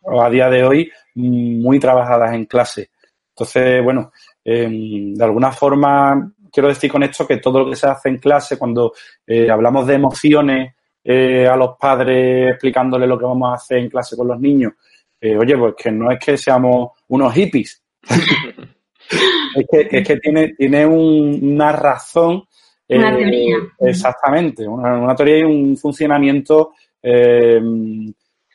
a 0.07 0.29
día 0.29 0.49
de 0.49 0.63
hoy 0.63 0.91
muy 1.15 1.79
trabajadas 1.79 2.33
en 2.33 2.45
clase. 2.45 2.89
Entonces, 3.29 3.83
bueno, 3.83 4.11
eh, 4.43 4.67
de 4.69 5.23
alguna 5.23 5.51
forma 5.51 6.31
quiero 6.51 6.69
decir 6.69 6.89
con 6.89 7.03
esto 7.03 7.27
que 7.27 7.37
todo 7.37 7.59
lo 7.59 7.69
que 7.69 7.75
se 7.75 7.87
hace 7.87 8.09
en 8.09 8.17
clase, 8.17 8.57
cuando 8.57 8.93
eh, 9.27 9.49
hablamos 9.49 9.85
de 9.85 9.95
emociones 9.95 10.73
eh, 11.03 11.45
a 11.47 11.55
los 11.57 11.75
padres 11.77 12.51
explicándoles 12.51 13.09
lo 13.09 13.19
que 13.19 13.25
vamos 13.25 13.51
a 13.51 13.55
hacer 13.55 13.79
en 13.79 13.89
clase 13.89 14.15
con 14.15 14.27
los 14.27 14.39
niños, 14.39 14.73
oye, 15.21 15.57
pues 15.57 15.73
que 15.75 15.91
no 15.91 16.11
es 16.11 16.19
que 16.19 16.37
seamos 16.37 16.91
unos 17.07 17.33
hippies. 17.33 17.83
es, 19.55 19.65
que, 19.69 19.97
es 19.97 20.07
que 20.07 20.17
tiene, 20.17 20.53
tiene 20.57 20.85
un, 20.85 21.39
una 21.41 21.71
razón. 21.71 22.43
Una 22.87 23.15
teoría. 23.15 23.57
Exactamente, 23.79 24.67
una, 24.67 24.99
una, 24.99 25.15
teoría 25.15 25.39
y 25.39 25.43
un 25.43 25.75
funcionamiento 25.77 26.73
real. 27.01 27.73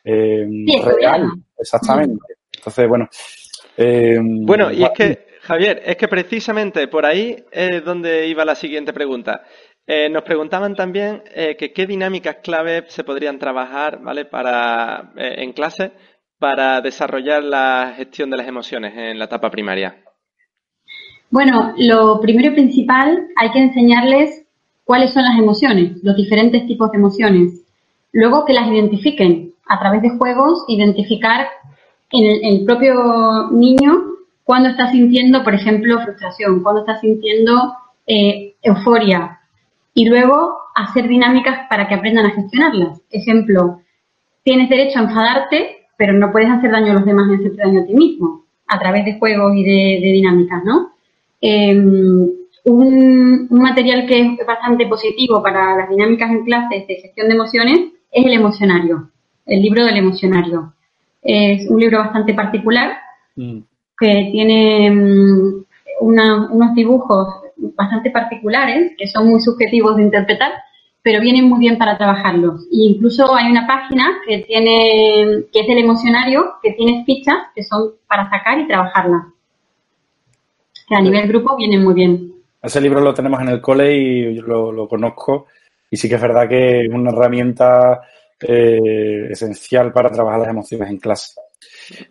Exactamente. 0.03 1.41
Exactamente. 1.57 2.23
Entonces, 2.53 2.87
bueno. 2.87 3.09
bueno, 4.45 4.71
y 4.71 4.83
es 4.83 4.89
que 4.91 5.31
Javier, 5.41 5.81
es 5.85 5.95
que 5.97 6.07
precisamente 6.07 6.87
por 6.87 7.05
ahí 7.05 7.43
es 7.51 7.83
donde 7.83 8.27
iba 8.27 8.45
la 8.45 8.55
siguiente 8.55 8.93
pregunta. 8.93 9.43
Eh, 9.87 10.07
nos 10.09 10.23
preguntaban 10.23 10.75
también 10.75 11.23
eh, 11.33 11.55
que 11.57 11.73
qué 11.73 11.87
dinámicas 11.87 12.37
clave 12.43 12.85
se 12.87 13.03
podrían 13.03 13.39
trabajar, 13.39 13.99
¿vale? 14.01 14.25
Para 14.25 15.11
eh, 15.17 15.43
en 15.43 15.53
clase 15.53 15.91
para 16.37 16.81
desarrollar 16.81 17.43
la 17.43 17.93
gestión 17.95 18.29
de 18.29 18.37
las 18.37 18.47
emociones 18.47 18.93
en 18.95 19.19
la 19.19 19.25
etapa 19.25 19.49
primaria. 19.51 20.03
Bueno, 21.31 21.73
lo 21.77 22.19
primero 22.19 22.51
y 22.51 22.55
principal 22.55 23.27
hay 23.37 23.51
que 23.51 23.59
enseñarles 23.59 24.43
cuáles 24.83 25.13
son 25.13 25.23
las 25.23 25.39
emociones, 25.39 26.03
los 26.03 26.17
diferentes 26.17 26.67
tipos 26.67 26.91
de 26.91 26.97
emociones. 26.97 27.61
Luego 28.11 28.43
que 28.43 28.51
las 28.51 28.67
identifiquen 28.67 29.53
a 29.65 29.79
través 29.79 30.01
de 30.01 30.09
juegos, 30.09 30.65
identificar 30.67 31.47
en 32.11 32.45
el, 32.45 32.65
propio 32.65 33.49
niño 33.49 34.03
cuando 34.43 34.67
está 34.67 34.91
sintiendo, 34.91 35.41
por 35.45 35.53
ejemplo, 35.53 36.01
frustración, 36.01 36.61
cuando 36.61 36.81
está 36.81 36.99
sintiendo 36.99 37.75
eh, 38.05 38.55
euforia. 38.61 39.39
Y 39.93 40.09
luego 40.09 40.57
hacer 40.75 41.07
dinámicas 41.07 41.65
para 41.69 41.87
que 41.87 41.95
aprendan 41.95 42.25
a 42.25 42.31
gestionarlas. 42.31 42.99
Ejemplo, 43.09 43.79
tienes 44.43 44.69
derecho 44.69 44.99
a 44.99 45.03
enfadarte, 45.03 45.87
pero 45.95 46.11
no 46.11 46.33
puedes 46.33 46.49
hacer 46.49 46.71
daño 46.71 46.91
a 46.91 46.95
los 46.95 47.05
demás 47.05 47.27
ni 47.27 47.35
hacerte 47.35 47.61
daño 47.63 47.81
a 47.83 47.85
ti 47.85 47.93
mismo, 47.93 48.43
a 48.67 48.77
través 48.79 49.05
de 49.05 49.17
juegos 49.17 49.55
y 49.55 49.63
de 49.63 50.11
dinámicas, 50.11 50.61
¿no? 50.65 50.91
Eh, 51.41 51.75
un, 52.63 53.47
un, 53.49 53.59
material 53.59 54.05
que 54.05 54.19
es 54.39 54.45
bastante 54.45 54.85
positivo 54.85 55.41
para 55.41 55.75
las 55.75 55.89
dinámicas 55.89 56.29
en 56.29 56.45
clases 56.45 56.87
de 56.87 56.95
gestión 56.95 57.27
de 57.27 57.33
emociones 57.33 57.79
es 58.11 58.25
el 58.25 58.33
emocionario, 58.33 59.09
el 59.45 59.61
libro 59.61 59.83
del 59.83 59.97
emocionario. 59.97 60.73
Es 61.23 61.67
un 61.69 61.79
libro 61.79 61.99
bastante 61.99 62.33
particular 62.33 62.97
mm 63.35 63.61
que 64.01 64.29
tiene 64.31 64.91
una, 65.99 66.49
unos 66.49 66.73
dibujos 66.73 67.27
bastante 67.55 68.09
particulares, 68.09 68.93
que 68.97 69.07
son 69.07 69.29
muy 69.29 69.39
subjetivos 69.39 69.95
de 69.95 70.03
interpretar, 70.03 70.51
pero 71.03 71.21
vienen 71.21 71.47
muy 71.47 71.59
bien 71.59 71.77
para 71.77 71.97
trabajarlos. 71.99 72.63
E 72.71 72.89
incluso 72.89 73.35
hay 73.35 73.51
una 73.51 73.67
página 73.67 74.05
que 74.27 74.39
tiene, 74.39 75.45
que 75.53 75.59
es 75.59 75.69
el 75.69 75.77
emocionario, 75.77 76.55
que 76.63 76.71
tiene 76.71 77.05
fichas 77.05 77.37
que 77.53 77.63
son 77.63 77.91
para 78.07 78.27
sacar 78.31 78.59
y 78.59 78.67
trabajarlas. 78.67 79.27
Que 80.91 80.97
a 80.97 80.99
nivel 81.01 81.25
grupo 81.25 81.55
vienen 81.55 81.85
muy 81.85 81.93
bien. 81.93 82.33
Ese 82.61 82.81
libro 82.81 82.99
lo 82.99 83.13
tenemos 83.13 83.39
en 83.39 83.47
el 83.47 83.61
cole 83.61 83.95
y 83.95 84.35
yo 84.35 84.41
lo, 84.41 84.73
lo 84.73 84.89
conozco. 84.89 85.47
Y 85.89 85.95
sí 85.95 86.09
que 86.09 86.15
es 86.15 86.21
verdad 86.21 86.49
que 86.49 86.81
es 86.81 86.89
una 86.91 87.11
herramienta 87.11 88.01
eh, 88.41 89.29
esencial 89.29 89.93
para 89.93 90.11
trabajar 90.11 90.41
las 90.41 90.49
emociones 90.49 90.89
en 90.89 90.97
clase. 90.97 91.39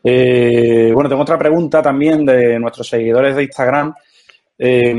Eh, 0.03 0.93
bueno, 0.95 1.11
tengo 1.11 1.21
otra 1.21 1.39
pregunta 1.39 1.83
también 1.83 2.25
de 2.25 2.59
nuestros 2.59 2.89
seguidores 2.89 3.37
de 3.37 3.43
Instagram. 3.43 3.95
Eh, 4.57 4.93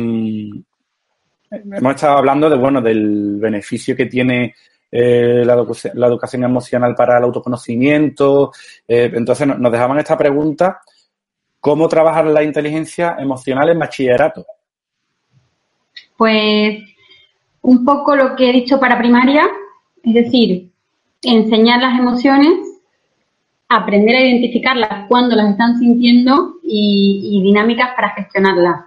hemos 1.50 1.96
estado 1.96 2.18
hablando 2.20 2.52
de, 2.52 2.58
bueno, 2.58 2.82
del 2.82 3.38
beneficio 3.40 3.96
que 3.96 4.06
tiene 4.06 4.54
eh, 4.92 5.42
la, 5.44 5.56
la, 5.96 6.06
educación 6.06 6.44
emocional 6.44 6.94
para 6.94 7.18
el 7.18 7.24
autoconocimiento. 7.24 8.52
Entonces 8.88 9.48
nos 9.48 9.72
dejaban 9.72 9.98
esta 9.98 10.16
pregunta, 10.16 10.82
¿cómo 11.62 11.88
trabajar 11.88 12.26
la 12.26 12.44
inteligencia 12.44 13.16
emocional 13.18 13.70
en 13.70 13.80
bachillerato? 13.80 14.46
Pues 16.18 16.84
un 17.62 17.86
poco 17.86 18.16
lo 18.16 18.36
que 18.36 18.50
he 18.50 18.54
dicho 18.54 18.80
para 18.80 18.98
primaria, 18.98 19.48
es 20.04 20.14
decir, 20.14 20.70
enseñar 21.22 21.82
las 21.82 21.98
emociones 21.98 22.72
aprender 23.72 24.16
a 24.16 24.22
identificarlas 24.22 25.08
cuando 25.08 25.36
las 25.36 25.52
están 25.52 25.80
sintiendo 25.80 26.56
y, 26.64 27.42
dinámicas 27.42 27.92
para 27.96 28.10
gestionarlas. 28.10 28.82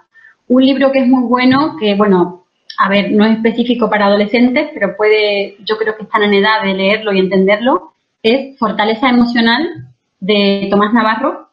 Un 0.47 0.65
libro 0.65 0.93
que 0.93 1.01
es 1.01 1.07
muy 1.07 1.23
bueno, 1.25 1.77
que 1.81 1.95
bueno, 1.95 2.45
a 2.79 2.89
ver, 2.91 3.11
no 3.13 3.25
es 3.25 3.37
específico 3.37 3.89
para 3.89 4.07
adolescentes, 4.07 4.71
pero 4.75 4.95
puede, 4.97 5.57
yo 5.65 5.79
creo 5.79 5.97
que 5.97 6.03
están 6.03 6.23
en 6.25 6.35
edad 6.35 6.63
de 6.63 6.75
leerlo 6.75 7.13
y 7.13 7.19
entenderlo, 7.19 7.93
es 8.23 8.59
Fortaleza 8.59 9.09
Emocional 9.09 9.89
de 10.21 10.69
Tomás 10.71 10.93
Navarro, 10.93 11.44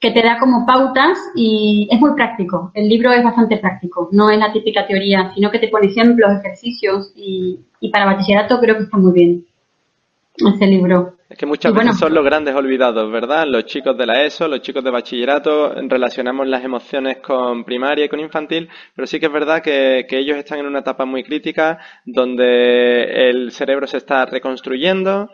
que 0.00 0.10
te 0.10 0.22
da 0.22 0.38
como 0.38 0.64
pautas 0.64 1.18
y 1.34 1.86
es 1.90 2.00
muy 2.00 2.14
práctico. 2.14 2.72
El 2.74 2.88
libro 2.88 3.12
es 3.12 3.22
bastante 3.22 3.58
práctico, 3.58 4.08
no 4.12 4.30
es 4.30 4.38
la 4.38 4.52
típica 4.52 4.86
teoría, 4.86 5.30
sino 5.34 5.50
que 5.50 5.58
te 5.58 5.68
pone 5.68 5.88
ejemplos, 5.88 6.30
ejercicios 6.40 7.12
y, 7.14 7.60
y 7.80 7.90
para 7.90 8.06
bachillerato 8.06 8.58
creo 8.60 8.76
que 8.76 8.84
está 8.84 8.96
muy 8.96 9.12
bien 9.12 9.46
ese 10.36 10.66
libro. 10.66 11.16
Es 11.28 11.38
que 11.38 11.46
muchas 11.46 11.72
veces 11.72 11.96
son 11.96 12.12
los 12.12 12.24
grandes 12.24 12.54
olvidados, 12.56 13.10
¿verdad? 13.12 13.46
Los 13.46 13.66
chicos 13.66 13.96
de 13.96 14.06
la 14.06 14.24
ESO, 14.24 14.48
los 14.48 14.62
chicos 14.62 14.82
de 14.82 14.90
bachillerato, 14.90 15.74
relacionamos 15.74 16.48
las 16.48 16.64
emociones 16.64 17.18
con 17.18 17.62
primaria 17.64 18.06
y 18.06 18.08
con 18.08 18.18
infantil, 18.18 18.68
pero 18.96 19.06
sí 19.06 19.20
que 19.20 19.26
es 19.26 19.32
verdad 19.32 19.62
que, 19.62 20.06
que 20.08 20.18
ellos 20.18 20.38
están 20.38 20.58
en 20.58 20.66
una 20.66 20.80
etapa 20.80 21.04
muy 21.04 21.22
crítica 21.22 21.78
donde 22.04 23.28
el 23.28 23.52
cerebro 23.52 23.86
se 23.86 23.98
está 23.98 24.26
reconstruyendo. 24.26 25.30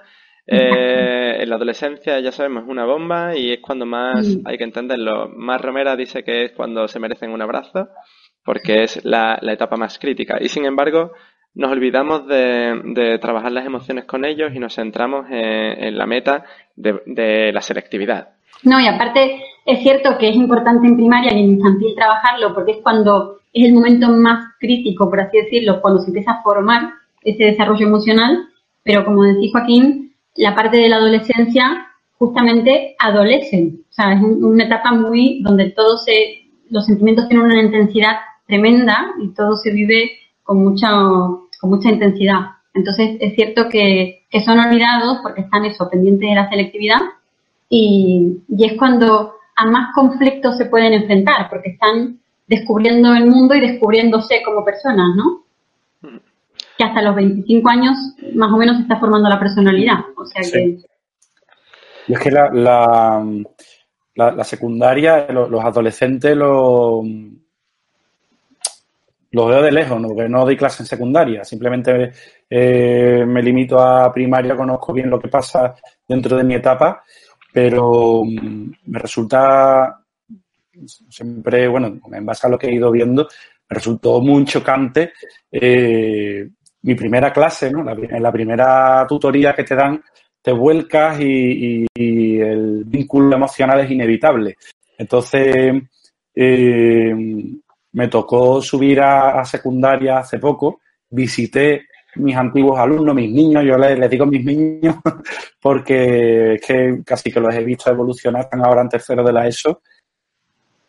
Eh, 0.47 1.43
en 1.43 1.49
la 1.51 1.57
adolescencia, 1.57 2.21
ya 2.21 2.31
sabemos, 2.31 2.65
es 2.65 2.69
una 2.69 2.85
bomba 2.85 3.37
y 3.37 3.53
es 3.53 3.61
cuando 3.61 3.85
más 3.85 4.39
hay 4.45 4.57
que 4.57 4.65
entenderlo. 4.65 5.29
Más 5.29 5.61
Romera 5.61 5.97
dice 5.97 6.23
que 6.23 6.45
es 6.45 6.53
cuando 6.53 6.87
se 6.87 7.01
merecen 7.01 7.31
un 7.31 7.43
abrazo, 7.43 7.89
porque 8.45 8.85
es 8.85 9.05
la, 9.05 9.39
la 9.43 9.53
etapa 9.53 9.77
más 9.77 9.99
crítica. 9.99 10.39
Y 10.41 10.49
sin 10.49 10.65
embargo, 10.65 11.13
nos 11.55 11.73
olvidamos 11.73 12.27
de, 12.29 12.81
de, 12.85 13.19
trabajar 13.19 13.51
las 13.51 13.67
emociones 13.67 14.05
con 14.05 14.25
ellos 14.25 14.53
y 14.55 14.59
nos 14.59 14.75
centramos 14.75 15.27
en, 15.31 15.85
en 15.85 15.99
la 15.99 16.07
meta 16.07 16.45
de, 16.77 17.01
de, 17.07 17.53
la 17.53 17.61
selectividad. 17.61 18.29
No, 18.63 18.81
y 18.81 18.87
aparte 18.87 19.43
es 19.65 19.81
cierto 19.81 20.17
que 20.19 20.29
es 20.29 20.37
importante 20.37 20.87
en 20.87 20.97
primaria 20.97 21.33
y 21.33 21.43
en 21.43 21.51
infantil 21.53 21.95
trabajarlo 21.97 22.55
porque 22.55 22.73
es 22.73 22.79
cuando 22.83 23.41
es 23.53 23.65
el 23.65 23.75
momento 23.75 24.09
más 24.11 24.55
crítico, 24.61 25.09
por 25.09 25.21
así 25.21 25.39
decirlo, 25.39 25.81
cuando 25.81 26.01
se 26.01 26.09
empieza 26.09 26.33
a 26.33 26.43
formar 26.43 26.91
ese 27.23 27.45
desarrollo 27.45 27.87
emocional, 27.87 28.49
pero 28.85 29.05
como 29.05 29.25
decía 29.25 29.51
Joaquín, 29.53 30.06
la 30.37 30.55
parte 30.55 30.79
de 30.79 30.89
la 30.89 30.97
adolescencia 30.97 31.89
justamente 32.19 32.97
adolecen, 32.99 33.81
o 33.91 33.93
sea, 33.93 34.13
es 34.15 34.23
una 34.23 34.65
etapa 34.65 34.93
muy 34.93 35.43
donde 35.43 35.71
todos 35.71 36.05
se, 36.05 36.47
los 36.71 36.87
sentimientos 36.87 37.29
tienen 37.29 37.47
una 37.47 37.63
intensidad 37.63 38.17
tremenda 38.47 39.13
y 39.23 39.29
todo 39.29 39.57
se 39.57 39.71
vive 39.71 40.13
con 40.43 40.63
mucha, 40.63 40.89
con 40.89 41.71
mucha 41.71 41.91
intensidad. 41.91 42.41
Entonces, 42.75 43.17
es 43.21 43.35
cierto 43.35 43.69
que, 43.69 44.25
que 44.31 44.43
son 44.43 44.59
olvidados 44.59 45.19
porque 45.23 45.43
están 45.43 45.65
eso, 45.65 45.89
pendientes 45.91 46.29
de 46.29 46.35
la 46.35 46.49
selectividad 46.49 47.01
y, 47.69 48.39
y 48.49 48.65
es 48.65 48.79
cuando 48.79 49.35
a 49.57 49.67
más 49.67 49.95
conflictos 49.95 50.57
se 50.57 50.67
pueden 50.67 50.93
enfrentar 50.93 51.49
porque 51.51 51.71
están 51.71 52.21
descubriendo 52.47 53.15
el 53.15 53.27
mundo 53.27 53.55
y 53.55 53.61
descubriéndose 53.61 54.43
como 54.43 54.65
personas, 54.65 55.17
¿no? 55.17 55.43
Que 56.79 56.85
hasta 56.85 57.03
los 57.03 57.15
25 57.15 57.69
años 57.69 57.97
más 58.35 58.53
o 58.53 58.57
menos 58.57 58.77
se 58.77 58.83
está 58.83 58.99
formando 58.99 59.29
la 59.29 59.39
personalidad. 59.39 59.99
O 60.17 60.25
sea 60.27 60.43
que. 60.43 60.79
Y 62.09 62.13
es 62.13 62.21
que 62.21 62.31
la, 62.31 62.51
la, 62.53 63.25
la, 64.15 64.45
secundaria, 64.45 65.27
los, 65.29 65.51
los 65.51 65.65
adolescentes, 65.65 66.37
los 66.37 67.05
lo 69.37 69.47
veo 69.47 69.61
de 69.61 69.71
lejos, 69.71 70.01
¿no? 70.01 70.09
porque 70.09 70.31
no 70.31 70.47
doy 70.47 70.57
clase 70.57 70.83
en 70.83 70.87
secundaria, 70.87 71.45
simplemente 71.45 72.13
eh, 72.49 73.23
me 73.27 73.43
limito 73.43 73.79
a 73.79 74.11
primaria, 74.11 74.57
conozco 74.57 74.95
bien 74.95 75.11
lo 75.11 75.21
que 75.21 75.29
pasa 75.29 75.75
dentro 76.09 76.39
de 76.39 76.45
mi 76.45 76.55
etapa, 76.55 77.05
pero 77.53 78.23
mm, 78.25 78.71
me 78.87 78.99
resulta 78.99 80.01
siempre, 81.11 81.69
bueno, 81.69 81.99
en 82.11 82.27
base 82.27 82.47
a 82.47 82.51
lo 82.51 82.59
que 82.59 82.69
he 82.69 82.75
ido 82.75 82.91
viendo, 82.91 83.29
me 83.69 83.75
resultó 83.75 84.23
muy 84.23 84.45
chocante 84.47 85.13
eh, 85.53 86.49
mi 86.87 86.95
primera 86.95 87.33
clase, 87.33 87.69
¿no? 87.69 87.85
en 87.91 88.23
la 88.23 88.31
primera 88.31 89.05
tutoría 89.09 89.53
que 89.53 89.65
te 89.65 89.75
dan, 89.75 90.01
te 90.41 90.53
vuelcas 90.53 91.21
y, 91.21 91.85
el 91.97 92.85
vínculo 92.85 93.35
emocional 93.35 93.81
es 93.81 93.91
inevitable. 93.91 94.57
Entonces, 94.97 95.83
eh, 96.33 97.15
me 97.93 98.09
tocó 98.09 98.63
subir 98.63 99.01
a, 99.01 99.45
secundaria 99.45 100.19
hace 100.19 100.39
poco, 100.39 100.81
visité 101.11 101.87
mis 102.15 102.37
antiguos 102.37 102.79
alumnos, 102.79 103.17
mis 103.17 103.33
niños, 103.33 103.65
yo 103.65 103.77
les, 103.77 104.09
digo 104.09 104.25
mis 104.25 104.45
niños, 104.45 104.95
porque 105.61 106.55
es 106.55 106.61
que 106.65 107.03
casi 107.05 107.33
que 107.33 107.41
los 107.41 107.53
he 107.53 107.65
visto 107.65 107.91
evolucionar, 107.91 108.43
están 108.43 108.65
ahora 108.65 108.83
en 108.83 108.89
tercero 108.89 109.25
de 109.25 109.33
la 109.33 109.49
ESO, 109.49 109.83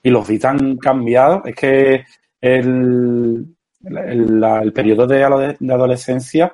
y 0.04 0.12
los 0.12 0.28
vi 0.28 0.38
tan 0.38 0.78
cambiados, 0.78 1.42
es 1.46 1.56
que 1.56 2.06
el, 2.40 3.57
el, 3.90 4.74
periodo 4.74 5.08
de, 5.08 5.24
adolescencia 5.24 6.54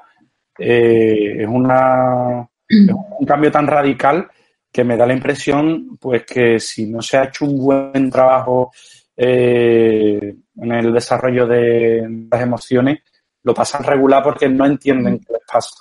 eh, 0.58 1.38
es, 1.40 1.48
una, 1.48 2.48
es 2.68 2.90
un 3.20 3.26
cambio 3.26 3.52
tan 3.52 3.68
radical 3.68 4.30
que 4.72 4.84
me 4.84 4.98
da 4.98 5.06
la 5.06 5.14
impresión 5.14 5.98
pues 6.00 6.26
que 6.26 6.60
si 6.60 6.88
no 6.88 7.02
se 7.02 7.18
ha 7.18 7.26
hecho 7.26 7.46
un 7.46 7.60
buen 7.60 8.10
trabajo 8.10 8.72
eh, 9.16 10.36
en 10.56 10.72
el 10.72 10.94
desarrollo 10.94 11.46
de 11.46 12.28
las 12.32 12.42
emociones 12.42 13.00
lo 13.44 13.54
pasan 13.54 13.84
regular 13.84 14.24
porque 14.24 14.50
no 14.50 14.66
entienden 14.66 15.20
qué 15.20 15.34
les 15.34 15.42
pasa. 15.52 15.76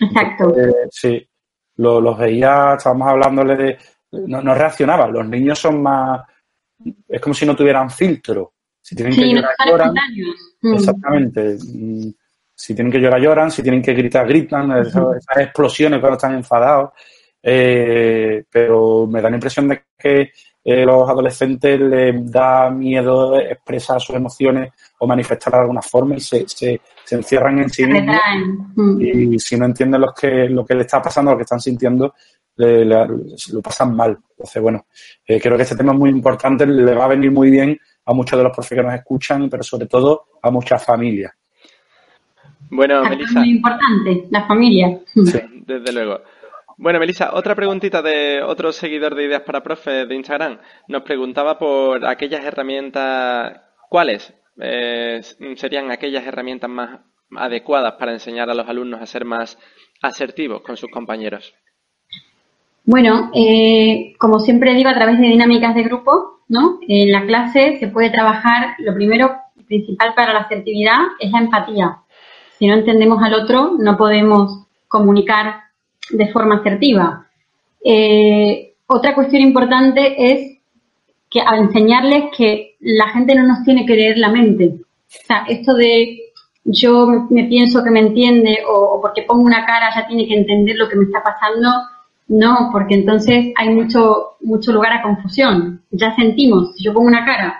Exacto. 0.00 0.54
sí, 0.90 1.28
los 1.76 2.18
veía, 2.18 2.74
estábamos 2.76 3.08
hablándole 3.08 3.56
de... 3.56 3.78
No, 4.12 4.40
no 4.42 4.54
reaccionaban, 4.54 5.12
los 5.12 5.26
niños 5.28 5.58
son 5.58 5.82
más... 5.82 6.22
Es 7.08 7.20
como 7.20 7.34
si 7.34 7.44
no 7.44 7.54
tuvieran 7.54 7.90
filtro. 7.90 8.54
Si 8.90 8.96
tienen 8.96 9.14
que 9.14 9.24
llorar, 9.24 9.54
lloran. 9.68 9.94
Mm. 10.62 10.74
Exactamente. 10.74 11.56
Mm, 11.62 12.10
si 12.52 12.74
tienen 12.74 12.92
que 12.92 12.98
llorar, 12.98 13.20
lloran. 13.20 13.48
Si 13.48 13.62
tienen 13.62 13.80
que 13.80 13.94
gritar, 13.94 14.26
gritan. 14.26 14.78
Esas, 14.78 15.04
explosiones 15.36 16.00
cuando 16.00 16.16
están 16.16 16.34
enfadados. 16.34 16.90
Eh, 17.40 18.42
pero 18.50 19.06
me 19.06 19.22
da 19.22 19.30
la 19.30 19.36
impresión 19.36 19.68
de 19.68 19.84
que 19.96 20.32
eh, 20.64 20.84
los 20.84 21.08
adolescentes 21.08 21.80
les 21.80 22.32
da 22.32 22.68
miedo 22.68 23.38
expresar 23.38 24.00
sus 24.00 24.16
emociones 24.16 24.72
o 24.98 25.06
manifestar 25.06 25.52
de 25.52 25.60
alguna 25.60 25.82
forma 25.82 26.16
y 26.16 26.20
se, 26.20 26.44
se, 26.48 26.80
encierran 27.12 27.60
en 27.60 27.70
sí 27.70 27.86
mismos. 27.86 28.16
Mm. 28.74 29.00
Y 29.00 29.38
si 29.38 29.56
no 29.56 29.66
entienden 29.66 30.00
lo 30.00 30.12
que, 30.12 30.48
lo 30.48 30.66
que 30.66 30.74
les 30.74 30.86
está 30.86 31.00
pasando, 31.00 31.30
lo 31.30 31.36
que 31.36 31.44
están 31.44 31.60
sintiendo, 31.60 32.12
lo 32.56 33.62
pasan 33.62 33.94
mal. 33.94 34.18
Entonces, 34.30 34.60
bueno, 34.60 34.84
eh, 35.24 35.40
creo 35.40 35.56
que 35.56 35.62
este 35.62 35.76
tema 35.76 35.92
es 35.92 35.98
muy 35.98 36.10
importante, 36.10 36.66
le 36.66 36.92
va 36.92 37.04
a 37.04 37.08
venir 37.08 37.30
muy 37.30 37.50
bien 37.50 37.78
a 38.10 38.14
muchos 38.14 38.36
de 38.36 38.42
los 38.42 38.52
profes 38.52 38.76
que 38.76 38.82
nos 38.82 38.94
escuchan, 38.94 39.48
pero 39.48 39.62
sobre 39.62 39.86
todo 39.86 40.26
a 40.42 40.50
muchas 40.50 40.84
familias. 40.84 41.32
Bueno, 42.68 43.02
Melissa. 43.04 43.40
Es 43.40 43.46
muy 43.46 43.50
importante, 43.50 44.26
la 44.30 44.46
familia. 44.46 45.00
Sí, 45.14 45.40
desde 45.66 45.92
luego. 45.92 46.20
Bueno, 46.76 46.98
Melissa, 46.98 47.30
otra 47.34 47.54
preguntita 47.54 48.02
de 48.02 48.42
otro 48.42 48.72
seguidor 48.72 49.14
de 49.14 49.26
Ideas 49.26 49.42
para 49.42 49.62
Profes 49.62 50.08
de 50.08 50.14
Instagram. 50.14 50.58
Nos 50.88 51.02
preguntaba 51.02 51.58
por 51.58 52.04
aquellas 52.04 52.44
herramientas, 52.44 53.60
¿cuáles 53.88 54.34
eh, 54.60 55.20
serían 55.56 55.90
aquellas 55.90 56.26
herramientas 56.26 56.70
más 56.70 57.00
adecuadas 57.36 57.94
para 57.94 58.12
enseñar 58.12 58.50
a 58.50 58.54
los 58.54 58.68
alumnos 58.68 59.00
a 59.00 59.06
ser 59.06 59.24
más 59.24 59.58
asertivos 60.02 60.62
con 60.62 60.76
sus 60.76 60.90
compañeros? 60.90 61.54
Bueno, 62.84 63.30
eh, 63.34 64.14
como 64.18 64.40
siempre 64.40 64.74
digo, 64.74 64.88
a 64.88 64.94
través 64.94 65.20
de 65.20 65.26
dinámicas 65.26 65.74
de 65.74 65.82
grupo, 65.82 66.39
¿no? 66.50 66.78
En 66.86 67.10
la 67.10 67.24
clase 67.24 67.78
se 67.80 67.88
puede 67.88 68.10
trabajar, 68.10 68.74
lo 68.80 68.92
primero 68.92 69.36
principal 69.66 70.12
para 70.14 70.34
la 70.34 70.40
asertividad 70.40 70.98
es 71.18 71.30
la 71.30 71.38
empatía. 71.38 71.96
Si 72.58 72.66
no 72.66 72.74
entendemos 72.74 73.22
al 73.22 73.34
otro, 73.34 73.76
no 73.78 73.96
podemos 73.96 74.66
comunicar 74.88 75.60
de 76.10 76.26
forma 76.32 76.56
asertiva. 76.56 77.26
Eh, 77.82 78.74
otra 78.86 79.14
cuestión 79.14 79.42
importante 79.42 80.32
es 80.32 80.58
que 81.30 81.40
al 81.40 81.60
enseñarles 81.60 82.24
que 82.36 82.74
la 82.80 83.08
gente 83.10 83.36
no 83.36 83.44
nos 83.44 83.62
tiene 83.64 83.86
que 83.86 83.94
leer 83.94 84.18
la 84.18 84.30
mente. 84.30 84.74
O 84.74 85.26
sea, 85.26 85.44
esto 85.48 85.74
de 85.74 86.18
yo 86.64 87.06
me, 87.30 87.44
pienso 87.44 87.84
que 87.84 87.90
me 87.90 88.00
entiende 88.00 88.58
o, 88.68 89.00
porque 89.00 89.22
pongo 89.22 89.44
una 89.44 89.64
cara 89.64 89.94
ya 89.94 90.06
tiene 90.08 90.26
que 90.26 90.34
entender 90.34 90.76
lo 90.76 90.88
que 90.88 90.96
me 90.96 91.04
está 91.04 91.22
pasando, 91.22 91.70
no, 92.30 92.70
porque 92.70 92.94
entonces 92.94 93.52
hay 93.56 93.70
mucho, 93.70 94.36
mucho 94.40 94.72
lugar 94.72 94.92
a 94.92 95.02
confusión. 95.02 95.82
Ya 95.90 96.14
sentimos, 96.14 96.76
si 96.76 96.84
yo 96.84 96.94
pongo 96.94 97.08
una 97.08 97.24
cara 97.24 97.56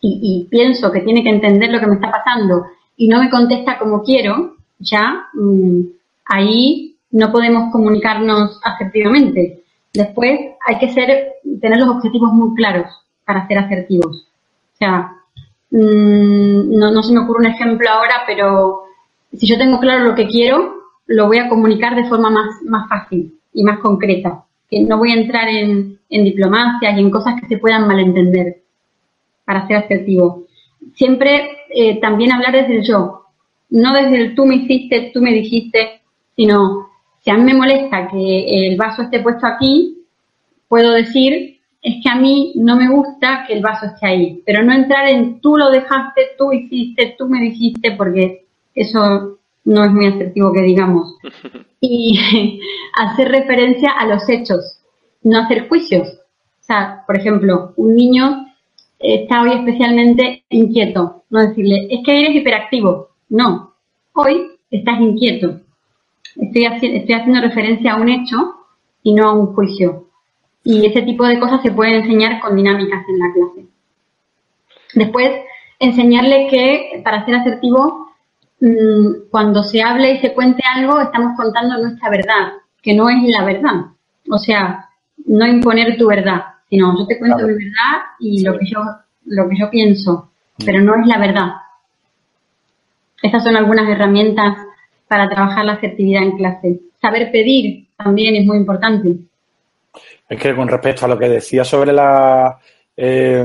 y, 0.00 0.48
pienso 0.50 0.90
que 0.90 1.00
tiene 1.00 1.22
que 1.22 1.28
entender 1.28 1.70
lo 1.70 1.80
que 1.80 1.86
me 1.86 1.96
está 1.96 2.10
pasando 2.10 2.64
y 2.96 3.08
no 3.08 3.20
me 3.20 3.28
contesta 3.28 3.78
como 3.78 4.02
quiero, 4.02 4.56
ya 4.78 5.26
mm, 5.34 5.80
ahí 6.24 6.96
no 7.10 7.30
podemos 7.30 7.70
comunicarnos 7.72 8.58
asertivamente. 8.64 9.62
Después 9.92 10.40
hay 10.66 10.78
que 10.78 10.88
ser, 10.88 11.34
tener 11.60 11.78
los 11.78 11.96
objetivos 11.96 12.32
muy 12.32 12.54
claros 12.54 12.86
para 13.26 13.46
ser 13.46 13.58
asertivos. 13.58 14.28
O 14.72 14.76
sea, 14.78 15.12
mm, 15.70 16.74
no, 16.74 17.02
se 17.02 17.12
me 17.12 17.20
ocurre 17.20 17.40
un 17.40 17.52
ejemplo 17.52 17.86
ahora, 17.90 18.22
pero 18.26 18.84
si 19.36 19.46
yo 19.46 19.58
tengo 19.58 19.78
claro 19.78 20.04
lo 20.04 20.14
que 20.14 20.26
quiero, 20.26 20.74
lo 21.06 21.26
voy 21.26 21.36
a 21.36 21.50
comunicar 21.50 21.94
de 21.94 22.08
forma 22.08 22.30
más, 22.30 22.62
más 22.64 22.88
fácil 22.88 23.34
y 23.54 23.62
más 23.62 23.78
concreta. 23.78 24.44
Que 24.68 24.80
no 24.82 24.98
voy 24.98 25.12
a 25.12 25.20
entrar 25.20 25.48
en, 25.48 25.98
en 26.10 26.24
diplomacia 26.24 26.90
y 26.90 27.00
en 27.00 27.10
cosas 27.10 27.40
que 27.40 27.46
se 27.46 27.58
puedan 27.58 27.86
malentender 27.86 28.62
para 29.44 29.66
ser 29.66 29.76
asertivo. 29.76 30.44
Siempre 30.94 31.50
eh, 31.70 32.00
también 32.00 32.32
hablar 32.32 32.52
desde 32.52 32.78
el 32.78 32.86
yo, 32.86 33.24
no 33.70 33.92
desde 33.94 34.16
el 34.16 34.34
tú 34.34 34.46
me 34.46 34.56
hiciste, 34.56 35.10
tú 35.12 35.20
me 35.20 35.32
dijiste, 35.32 36.02
sino 36.36 36.88
si 37.20 37.30
a 37.30 37.34
mí 37.34 37.44
me 37.44 37.54
molesta 37.54 38.08
que 38.08 38.66
el 38.66 38.76
vaso 38.76 39.02
esté 39.02 39.20
puesto 39.20 39.46
aquí, 39.46 39.98
puedo 40.68 40.92
decir, 40.92 41.58
es 41.80 42.02
que 42.02 42.08
a 42.08 42.16
mí 42.16 42.52
no 42.56 42.76
me 42.76 42.88
gusta 42.88 43.44
que 43.46 43.54
el 43.54 43.62
vaso 43.62 43.86
esté 43.86 44.06
ahí, 44.06 44.42
pero 44.44 44.62
no 44.62 44.72
entrar 44.72 45.08
en 45.08 45.40
tú 45.40 45.56
lo 45.56 45.70
dejaste, 45.70 46.30
tú 46.38 46.52
hiciste, 46.52 47.14
tú 47.18 47.28
me 47.28 47.40
dijiste, 47.40 47.92
porque 47.92 48.44
eso 48.74 49.38
no 49.64 49.84
es 49.84 49.90
muy 49.90 50.06
asertivo 50.06 50.52
que 50.52 50.62
digamos. 50.62 51.16
Y 51.86 52.18
hacer 52.94 53.28
referencia 53.28 53.90
a 53.90 54.06
los 54.06 54.26
hechos, 54.26 54.80
no 55.22 55.40
hacer 55.40 55.68
juicios. 55.68 56.08
O 56.08 56.62
sea, 56.62 57.02
por 57.06 57.18
ejemplo, 57.18 57.74
un 57.76 57.94
niño 57.94 58.46
está 58.98 59.42
hoy 59.42 59.52
especialmente 59.52 60.44
inquieto, 60.48 61.24
no 61.28 61.46
decirle, 61.46 61.88
es 61.90 62.00
que 62.02 62.20
eres 62.20 62.36
hiperactivo. 62.36 63.10
No, 63.28 63.74
hoy 64.14 64.52
estás 64.70 64.98
inquieto 64.98 65.60
estoy, 66.36 66.64
estoy 66.64 67.14
haciendo 67.14 67.40
referencia 67.40 67.92
a 67.92 67.96
un 67.96 68.08
hecho 68.08 68.54
y 69.02 69.14
no 69.14 69.28
a 69.28 69.34
un 69.34 69.54
juicio. 69.54 70.06
Y 70.62 70.86
ese 70.86 71.02
tipo 71.02 71.26
de 71.26 71.38
cosas 71.38 71.62
se 71.62 71.72
pueden 71.72 71.94
enseñar 71.94 72.40
con 72.40 72.56
dinámicas 72.56 73.04
en 73.08 73.18
la 73.18 73.32
clase. 73.32 73.68
Después, 74.94 75.30
enseñarle 75.78 76.48
que 76.48 77.02
para 77.04 77.24
ser 77.24 77.36
asertivo, 77.36 78.03
mm, 78.60 79.28
cuando 79.30 79.62
se 79.64 79.82
hable 79.82 80.12
y 80.12 80.20
se 80.20 80.32
cuente 80.32 80.62
algo, 80.74 81.00
estamos 81.00 81.36
contando 81.36 81.78
nuestra 81.78 82.10
verdad, 82.10 82.52
que 82.82 82.94
no 82.94 83.08
es 83.08 83.22
la 83.24 83.44
verdad. 83.44 83.86
O 84.30 84.38
sea, 84.38 84.88
no 85.26 85.46
imponer 85.46 85.96
tu 85.96 86.06
verdad, 86.06 86.42
sino 86.68 86.98
yo 86.98 87.06
te 87.06 87.18
cuento 87.18 87.46
mi 87.46 87.54
verdad 87.54 88.02
y 88.18 88.42
lo 88.42 88.58
que 88.58 88.66
yo 88.66 88.80
lo 89.26 89.48
que 89.48 89.56
yo 89.58 89.70
pienso, 89.70 90.30
pero 90.64 90.80
no 90.80 90.94
es 91.00 91.06
la 91.06 91.18
verdad. 91.18 91.52
Estas 93.22 93.42
son 93.42 93.56
algunas 93.56 93.88
herramientas 93.88 94.56
para 95.08 95.28
trabajar 95.28 95.64
la 95.64 95.72
asertividad 95.74 96.22
en 96.22 96.36
clase. 96.36 96.80
Saber 97.00 97.30
pedir 97.32 97.86
también 97.96 98.36
es 98.36 98.44
muy 98.44 98.58
importante. 98.58 99.16
Es 100.28 100.40
que 100.40 100.54
con 100.54 100.68
respecto 100.68 101.06
a 101.06 101.08
lo 101.08 101.18
que 101.18 101.28
decía 101.28 101.64
sobre 101.64 101.92
la, 101.92 102.58
eh, 102.96 103.44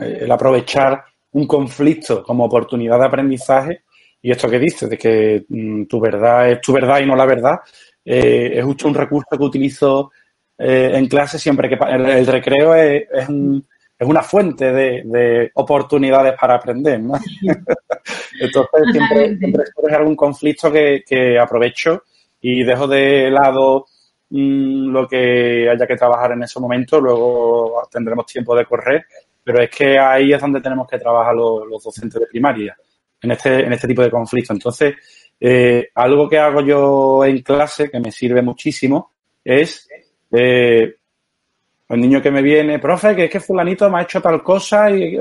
el 0.00 0.30
aprovechar 0.30 1.04
un 1.32 1.46
conflicto 1.46 2.22
como 2.22 2.44
oportunidad 2.44 2.98
de 2.98 3.06
aprendizaje. 3.06 3.82
Y 4.22 4.30
esto 4.30 4.48
que 4.48 4.58
dices, 4.58 4.88
de 4.88 4.98
que 4.98 5.44
mm, 5.48 5.84
tu 5.84 6.00
verdad 6.00 6.50
es 6.50 6.60
tu 6.60 6.72
verdad 6.72 7.00
y 7.00 7.06
no 7.06 7.16
la 7.16 7.26
verdad, 7.26 7.60
eh, 8.04 8.52
es 8.54 8.64
justo 8.64 8.88
un 8.88 8.94
recurso 8.94 9.36
que 9.36 9.44
utilizo 9.44 10.12
eh, 10.58 10.92
en 10.94 11.06
clase 11.06 11.38
siempre 11.38 11.68
que 11.68 11.78
el, 11.88 12.26
recreo 12.26 12.74
es, 12.74 13.04
es, 13.12 13.28
una 14.00 14.22
fuente 14.22 14.72
de, 14.72 15.50
oportunidades 15.54 16.34
para 16.38 16.56
aprender. 16.56 17.00
¿no? 17.00 17.14
Entonces, 18.40 18.82
siempre, 18.92 19.38
siempre 19.38 19.64
surge 19.74 19.94
algún 19.94 20.16
conflicto 20.16 20.70
que, 20.70 21.02
que, 21.06 21.38
aprovecho 21.38 22.04
y 22.40 22.62
dejo 22.62 22.86
de 22.86 23.30
lado 23.30 23.86
mm, 24.30 24.90
lo 24.90 25.06
que 25.08 25.68
haya 25.70 25.86
que 25.86 25.96
trabajar 25.96 26.32
en 26.32 26.42
ese 26.42 26.60
momento. 26.60 27.00
Luego 27.00 27.88
tendremos 27.90 28.26
tiempo 28.26 28.54
de 28.56 28.64
correr 28.64 29.04
pero 29.42 29.62
es 29.62 29.70
que 29.70 29.98
ahí 29.98 30.32
es 30.32 30.40
donde 30.40 30.60
tenemos 30.60 30.88
que 30.88 30.98
trabajar 30.98 31.34
los, 31.34 31.82
docentes 31.82 32.20
de 32.20 32.26
primaria, 32.26 32.76
en 33.22 33.30
este, 33.30 33.64
en 33.64 33.72
este 33.72 33.88
tipo 33.88 34.02
de 34.02 34.10
conflictos. 34.10 34.54
Entonces, 34.54 34.94
eh, 35.38 35.88
algo 35.94 36.28
que 36.28 36.38
hago 36.38 36.60
yo 36.60 37.24
en 37.24 37.40
clase, 37.42 37.90
que 37.90 38.00
me 38.00 38.10
sirve 38.12 38.42
muchísimo, 38.42 39.12
es 39.44 39.88
eh, 40.32 40.94
el 41.88 42.00
niño 42.00 42.22
que 42.22 42.30
me 42.30 42.42
viene, 42.42 42.78
profe, 42.78 43.16
que 43.16 43.24
es 43.24 43.30
que 43.30 43.40
fulanito 43.40 43.90
me 43.90 44.00
ha 44.00 44.02
hecho 44.02 44.20
tal 44.20 44.42
cosa 44.42 44.90
y 44.90 45.16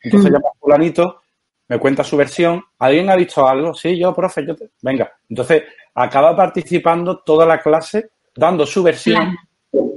entonces 0.00 0.30
mm. 0.30 0.34
llamo 0.34 0.48
a 0.48 0.58
fulanito, 0.58 1.20
me 1.68 1.78
cuenta 1.78 2.04
su 2.04 2.16
versión, 2.16 2.62
¿alguien 2.78 3.10
ha 3.10 3.16
dicho 3.16 3.46
algo? 3.46 3.74
Sí, 3.74 3.98
yo, 3.98 4.14
profe, 4.14 4.46
yo 4.46 4.54
venga. 4.82 5.12
Entonces, 5.28 5.64
acaba 5.94 6.36
participando 6.36 7.18
toda 7.18 7.44
la 7.44 7.60
clase 7.60 8.10
dando 8.34 8.66
su 8.66 8.82
versión 8.82 9.36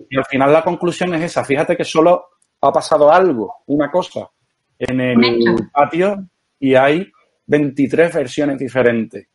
y 0.10 0.18
al 0.18 0.26
final 0.26 0.52
la 0.52 0.64
conclusión 0.64 1.14
es 1.16 1.24
esa. 1.24 1.44
Fíjate 1.44 1.78
que 1.78 1.84
solo 1.84 2.30
ha 2.62 2.72
pasado 2.72 3.12
algo, 3.12 3.58
una 3.68 3.90
cosa, 3.90 4.30
en 4.78 5.00
el 5.00 5.70
patio 5.72 6.26
y 6.60 6.76
hay 6.76 7.12
23 7.46 8.14
versiones 8.14 8.58
diferentes. 8.58 9.28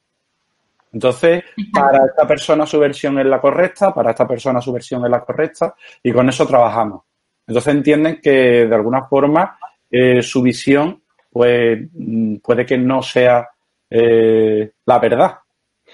Entonces, 0.92 1.42
para 1.72 2.06
esta 2.06 2.26
persona 2.26 2.64
su 2.66 2.78
versión 2.78 3.18
es 3.18 3.26
la 3.26 3.40
correcta, 3.40 3.92
para 3.92 4.10
esta 4.10 4.28
persona 4.28 4.60
su 4.60 4.72
versión 4.72 5.04
es 5.04 5.10
la 5.10 5.24
correcta 5.24 5.74
y 6.02 6.12
con 6.12 6.28
eso 6.28 6.46
trabajamos. 6.46 7.02
Entonces 7.46 7.74
entienden 7.74 8.20
que 8.22 8.66
de 8.66 8.74
alguna 8.74 9.04
forma 9.06 9.58
eh, 9.90 10.22
su 10.22 10.40
visión 10.40 11.02
pues 11.30 11.80
mm, 11.92 12.36
puede 12.36 12.64
que 12.64 12.78
no 12.78 13.02
sea 13.02 13.48
eh, 13.90 14.72
la 14.86 14.98
verdad. 15.00 15.38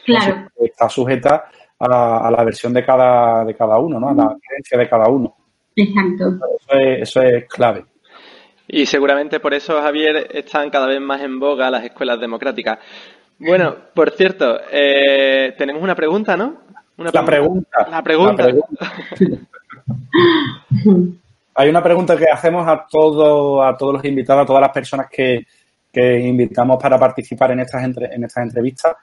Claro. 0.04 0.48
Está 0.54 0.88
sujeta 0.88 1.50
a, 1.78 2.30
la 2.30 2.44
versión 2.44 2.74
de 2.74 2.84
cada, 2.84 3.44
de 3.44 3.54
cada 3.54 3.78
uno, 3.78 3.98
¿no? 3.98 4.10
A 4.10 4.14
la 4.14 4.36
creencia 4.46 4.78
de 4.78 4.88
cada 4.88 5.08
uno. 5.08 5.34
Exacto. 5.74 6.38
Eso 6.68 7.22
es, 7.22 7.44
clave. 7.46 7.84
Y 8.72 8.86
seguramente 8.86 9.40
por 9.40 9.52
eso, 9.52 9.80
Javier, 9.80 10.28
están 10.32 10.70
cada 10.70 10.86
vez 10.86 11.00
más 11.00 11.20
en 11.22 11.40
boga 11.40 11.70
las 11.70 11.82
escuelas 11.82 12.20
democráticas. 12.20 12.78
Bueno, 13.36 13.74
por 13.92 14.12
cierto, 14.12 14.60
eh, 14.70 15.54
tenemos 15.58 15.82
una 15.82 15.96
pregunta, 15.96 16.36
¿no? 16.36 16.58
Una 16.96 17.10
la 17.12 17.24
pregunta. 17.24 17.88
La 17.90 18.00
pregunta. 18.00 18.46
Hay 21.54 21.68
una 21.68 21.82
pregunta 21.82 22.16
que 22.16 22.26
hacemos 22.26 22.68
a 22.68 22.86
todos, 22.88 23.66
a 23.66 23.76
todos 23.76 23.94
los 23.94 24.04
invitados, 24.04 24.44
a 24.44 24.46
todas 24.46 24.62
las 24.62 24.70
personas 24.70 25.08
que, 25.10 25.44
invitamos 25.92 26.80
para 26.80 26.96
participar 26.96 27.50
en 27.50 27.60
estas, 27.60 27.82
en 27.82 28.22
estas 28.22 28.44
entrevistas, 28.44 28.94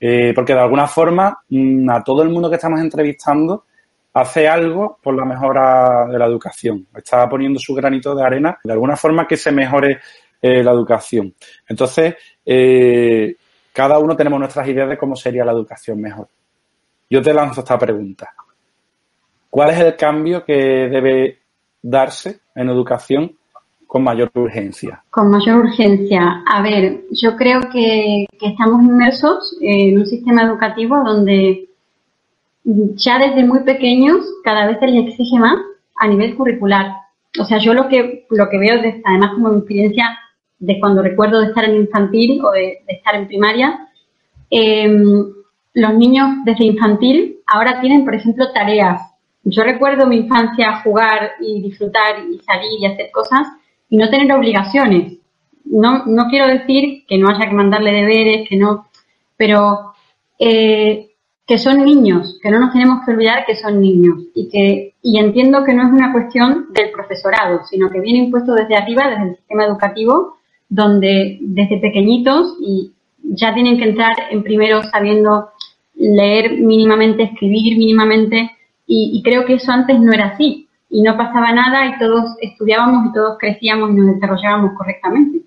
eh, 0.00 0.32
porque 0.34 0.54
de 0.54 0.60
alguna 0.60 0.88
forma 0.88 1.38
mm, 1.48 1.88
a 1.88 2.02
todo 2.02 2.24
el 2.24 2.30
mundo 2.30 2.50
que 2.50 2.56
estamos 2.56 2.80
entrevistando 2.80 3.66
hace 4.14 4.48
algo 4.48 4.98
por 5.02 5.14
la 5.14 5.24
mejora 5.24 6.06
de 6.06 6.18
la 6.18 6.26
educación. 6.26 6.86
Está 6.94 7.28
poniendo 7.28 7.58
su 7.58 7.74
granito 7.74 8.14
de 8.14 8.24
arena 8.24 8.58
de 8.62 8.72
alguna 8.72 8.96
forma 8.96 9.26
que 9.26 9.36
se 9.36 9.50
mejore 9.50 10.00
eh, 10.40 10.62
la 10.62 10.70
educación. 10.70 11.34
Entonces, 11.68 12.14
eh, 12.46 13.36
cada 13.72 13.98
uno 13.98 14.16
tenemos 14.16 14.38
nuestras 14.38 14.68
ideas 14.68 14.88
de 14.88 14.96
cómo 14.96 15.16
sería 15.16 15.44
la 15.44 15.52
educación 15.52 16.00
mejor. 16.00 16.28
Yo 17.10 17.20
te 17.20 17.34
lanzo 17.34 17.60
esta 17.60 17.76
pregunta. 17.76 18.32
¿Cuál 19.50 19.70
es 19.70 19.80
el 19.80 19.96
cambio 19.96 20.44
que 20.44 20.54
debe 20.54 21.38
darse 21.82 22.40
en 22.54 22.68
educación 22.68 23.36
con 23.86 24.04
mayor 24.04 24.30
urgencia? 24.34 25.02
Con 25.10 25.30
mayor 25.30 25.64
urgencia. 25.64 26.44
A 26.48 26.62
ver, 26.62 27.02
yo 27.10 27.36
creo 27.36 27.60
que 27.72 28.26
estamos 28.40 28.82
inmersos 28.82 29.56
en 29.60 29.98
un 29.98 30.06
sistema 30.06 30.42
educativo 30.42 31.02
donde 31.04 31.68
ya 32.64 33.18
desde 33.18 33.44
muy 33.44 33.60
pequeños 33.60 34.24
cada 34.42 34.66
vez 34.66 34.78
se 34.80 34.86
les 34.86 35.08
exige 35.08 35.38
más 35.38 35.56
a 35.96 36.08
nivel 36.08 36.34
curricular. 36.34 36.92
O 37.38 37.44
sea, 37.44 37.58
yo 37.58 37.74
lo 37.74 37.88
que, 37.88 38.26
lo 38.30 38.48
que 38.48 38.58
veo, 38.58 38.80
además 39.04 39.30
como 39.34 39.50
mi 39.50 39.58
experiencia 39.58 40.18
de 40.58 40.80
cuando 40.80 41.02
recuerdo 41.02 41.40
de 41.40 41.48
estar 41.48 41.64
en 41.64 41.76
infantil 41.76 42.42
o 42.44 42.52
de, 42.52 42.82
estar 42.88 43.14
en 43.16 43.26
primaria, 43.26 43.88
em, 44.50 45.26
los 45.74 45.94
niños 45.94 46.28
desde 46.44 46.64
infantil 46.64 47.40
ahora 47.46 47.80
tienen, 47.80 48.04
por 48.04 48.14
ejemplo, 48.14 48.52
tareas. 48.52 49.00
Yo 49.42 49.62
recuerdo 49.62 50.06
mi 50.06 50.18
infancia 50.18 50.80
jugar 50.82 51.32
y 51.40 51.60
disfrutar 51.60 52.20
y 52.30 52.38
salir 52.38 52.80
y 52.80 52.86
hacer 52.86 53.10
cosas 53.10 53.48
y 53.90 53.96
no 53.96 54.08
tener 54.08 54.32
obligaciones. 54.32 55.18
No, 55.64 56.06
no 56.06 56.28
quiero 56.28 56.46
decir 56.46 57.04
que 57.06 57.18
no 57.18 57.28
haya 57.28 57.48
que 57.48 57.54
mandarle 57.54 57.92
deberes, 57.92 58.48
que 58.48 58.56
no, 58.56 58.86
pero 59.36 59.92
eh, 60.38 61.13
que 61.46 61.58
son 61.58 61.84
niños, 61.84 62.38
que 62.42 62.50
no 62.50 62.58
nos 62.58 62.72
tenemos 62.72 63.04
que 63.04 63.12
olvidar 63.12 63.44
que 63.44 63.56
son 63.56 63.80
niños 63.80 64.18
y 64.34 64.48
que 64.48 64.94
y 65.02 65.18
entiendo 65.18 65.62
que 65.64 65.74
no 65.74 65.82
es 65.82 65.92
una 65.92 66.12
cuestión 66.12 66.72
del 66.72 66.90
profesorado, 66.90 67.64
sino 67.68 67.90
que 67.90 68.00
viene 68.00 68.20
impuesto 68.20 68.54
desde 68.54 68.76
arriba, 68.76 69.08
desde 69.10 69.30
el 69.30 69.36
sistema 69.36 69.66
educativo, 69.66 70.38
donde 70.68 71.38
desde 71.42 71.78
pequeñitos 71.78 72.56
y 72.60 72.92
ya 73.22 73.52
tienen 73.52 73.76
que 73.76 73.84
entrar 73.84 74.16
en 74.30 74.42
primero 74.42 74.82
sabiendo 74.84 75.50
leer 75.94 76.58
mínimamente, 76.58 77.24
escribir 77.24 77.76
mínimamente 77.76 78.50
y, 78.86 79.22
creo 79.22 79.46
que 79.46 79.54
eso 79.54 79.72
antes 79.72 79.98
no 79.98 80.12
era 80.12 80.26
así 80.26 80.68
y 80.90 81.00
no 81.00 81.16
pasaba 81.16 81.52
nada 81.52 81.86
y 81.86 81.98
todos 81.98 82.36
estudiábamos 82.40 83.06
y 83.08 83.12
todos 83.14 83.38
crecíamos 83.38 83.90
y 83.90 83.94
nos 83.94 84.14
desarrollábamos 84.14 84.72
correctamente. 84.76 85.40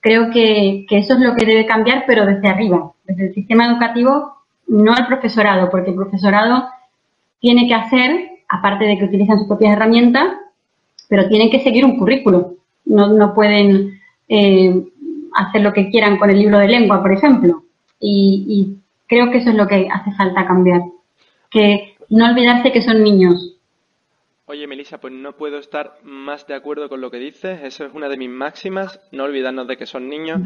Creo 0.00 0.30
que, 0.30 0.84
que 0.86 0.98
eso 0.98 1.14
es 1.14 1.20
lo 1.20 1.34
que 1.34 1.46
debe 1.46 1.66
cambiar, 1.66 2.04
pero 2.06 2.26
desde 2.26 2.46
arriba, 2.46 2.92
desde 3.04 3.28
el 3.28 3.34
sistema 3.34 3.66
educativo 3.66 4.34
no 4.66 4.94
al 4.94 5.06
profesorado, 5.06 5.70
porque 5.70 5.90
el 5.90 5.96
profesorado 5.96 6.68
tiene 7.40 7.68
que 7.68 7.74
hacer, 7.74 8.30
aparte 8.48 8.84
de 8.84 8.98
que 8.98 9.04
utilizan 9.04 9.38
sus 9.38 9.48
propias 9.48 9.72
herramientas, 9.72 10.34
pero 11.08 11.28
tienen 11.28 11.50
que 11.50 11.62
seguir 11.62 11.84
un 11.84 11.98
currículo. 11.98 12.54
No, 12.86 13.08
no 13.08 13.34
pueden 13.34 14.00
eh, 14.28 14.82
hacer 15.34 15.62
lo 15.62 15.72
que 15.72 15.90
quieran 15.90 16.18
con 16.18 16.30
el 16.30 16.38
libro 16.38 16.58
de 16.58 16.68
lengua, 16.68 17.02
por 17.02 17.12
ejemplo. 17.12 17.64
Y, 18.00 18.44
y 18.48 18.78
creo 19.06 19.30
que 19.30 19.38
eso 19.38 19.50
es 19.50 19.56
lo 19.56 19.66
que 19.66 19.88
hace 19.90 20.12
falta 20.12 20.46
cambiar. 20.46 20.82
Que 21.50 21.96
no 22.08 22.26
olvidarse 22.26 22.72
que 22.72 22.82
son 22.82 23.02
niños, 23.02 23.54
Oye, 24.46 24.66
Melissa, 24.66 25.00
pues 25.00 25.10
no 25.14 25.32
puedo 25.32 25.56
estar 25.58 25.96
más 26.02 26.46
de 26.46 26.54
acuerdo 26.54 26.90
con 26.90 27.00
lo 27.00 27.10
que 27.10 27.16
dices. 27.16 27.62
Eso 27.62 27.86
es 27.86 27.94
una 27.94 28.10
de 28.10 28.18
mis 28.18 28.28
máximas, 28.28 29.00
no 29.10 29.24
olvidarnos 29.24 29.66
de 29.66 29.78
que 29.78 29.86
son 29.86 30.10
niños. 30.10 30.42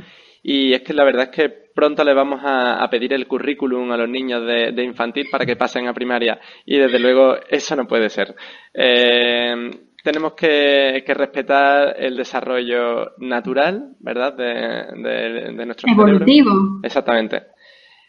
Y 0.51 0.73
es 0.73 0.81
que 0.81 0.95
la 0.95 1.05
verdad 1.05 1.25
es 1.25 1.29
que 1.29 1.51
pronto 1.75 2.03
le 2.03 2.15
vamos 2.15 2.41
a, 2.43 2.89
pedir 2.91 3.13
el 3.13 3.29
currículum 3.29 3.93
a 3.93 3.99
los 3.99 4.09
niños 4.09 4.47
de, 4.47 4.83
infantil 4.83 5.27
para 5.31 5.45
que 5.45 5.57
pasen 5.57 5.87
a 5.87 5.93
primaria. 5.93 6.41
Y 6.65 6.79
desde 6.79 6.99
luego 6.99 7.37
eso 7.51 7.77
no 7.77 7.87
puede 7.87 8.09
ser. 8.09 8.35
Eh, 8.73 9.71
tenemos 10.03 10.33
que, 10.33 11.05
respetar 11.07 11.97
el 11.99 12.17
desarrollo 12.17 13.11
natural, 13.19 13.91
¿verdad? 14.01 14.33
De, 14.33 15.03
de, 15.03 15.53
de 15.53 15.67
nuestro 15.67 15.93
Evolutivo. 15.93 16.81
Exactamente. 16.83 17.43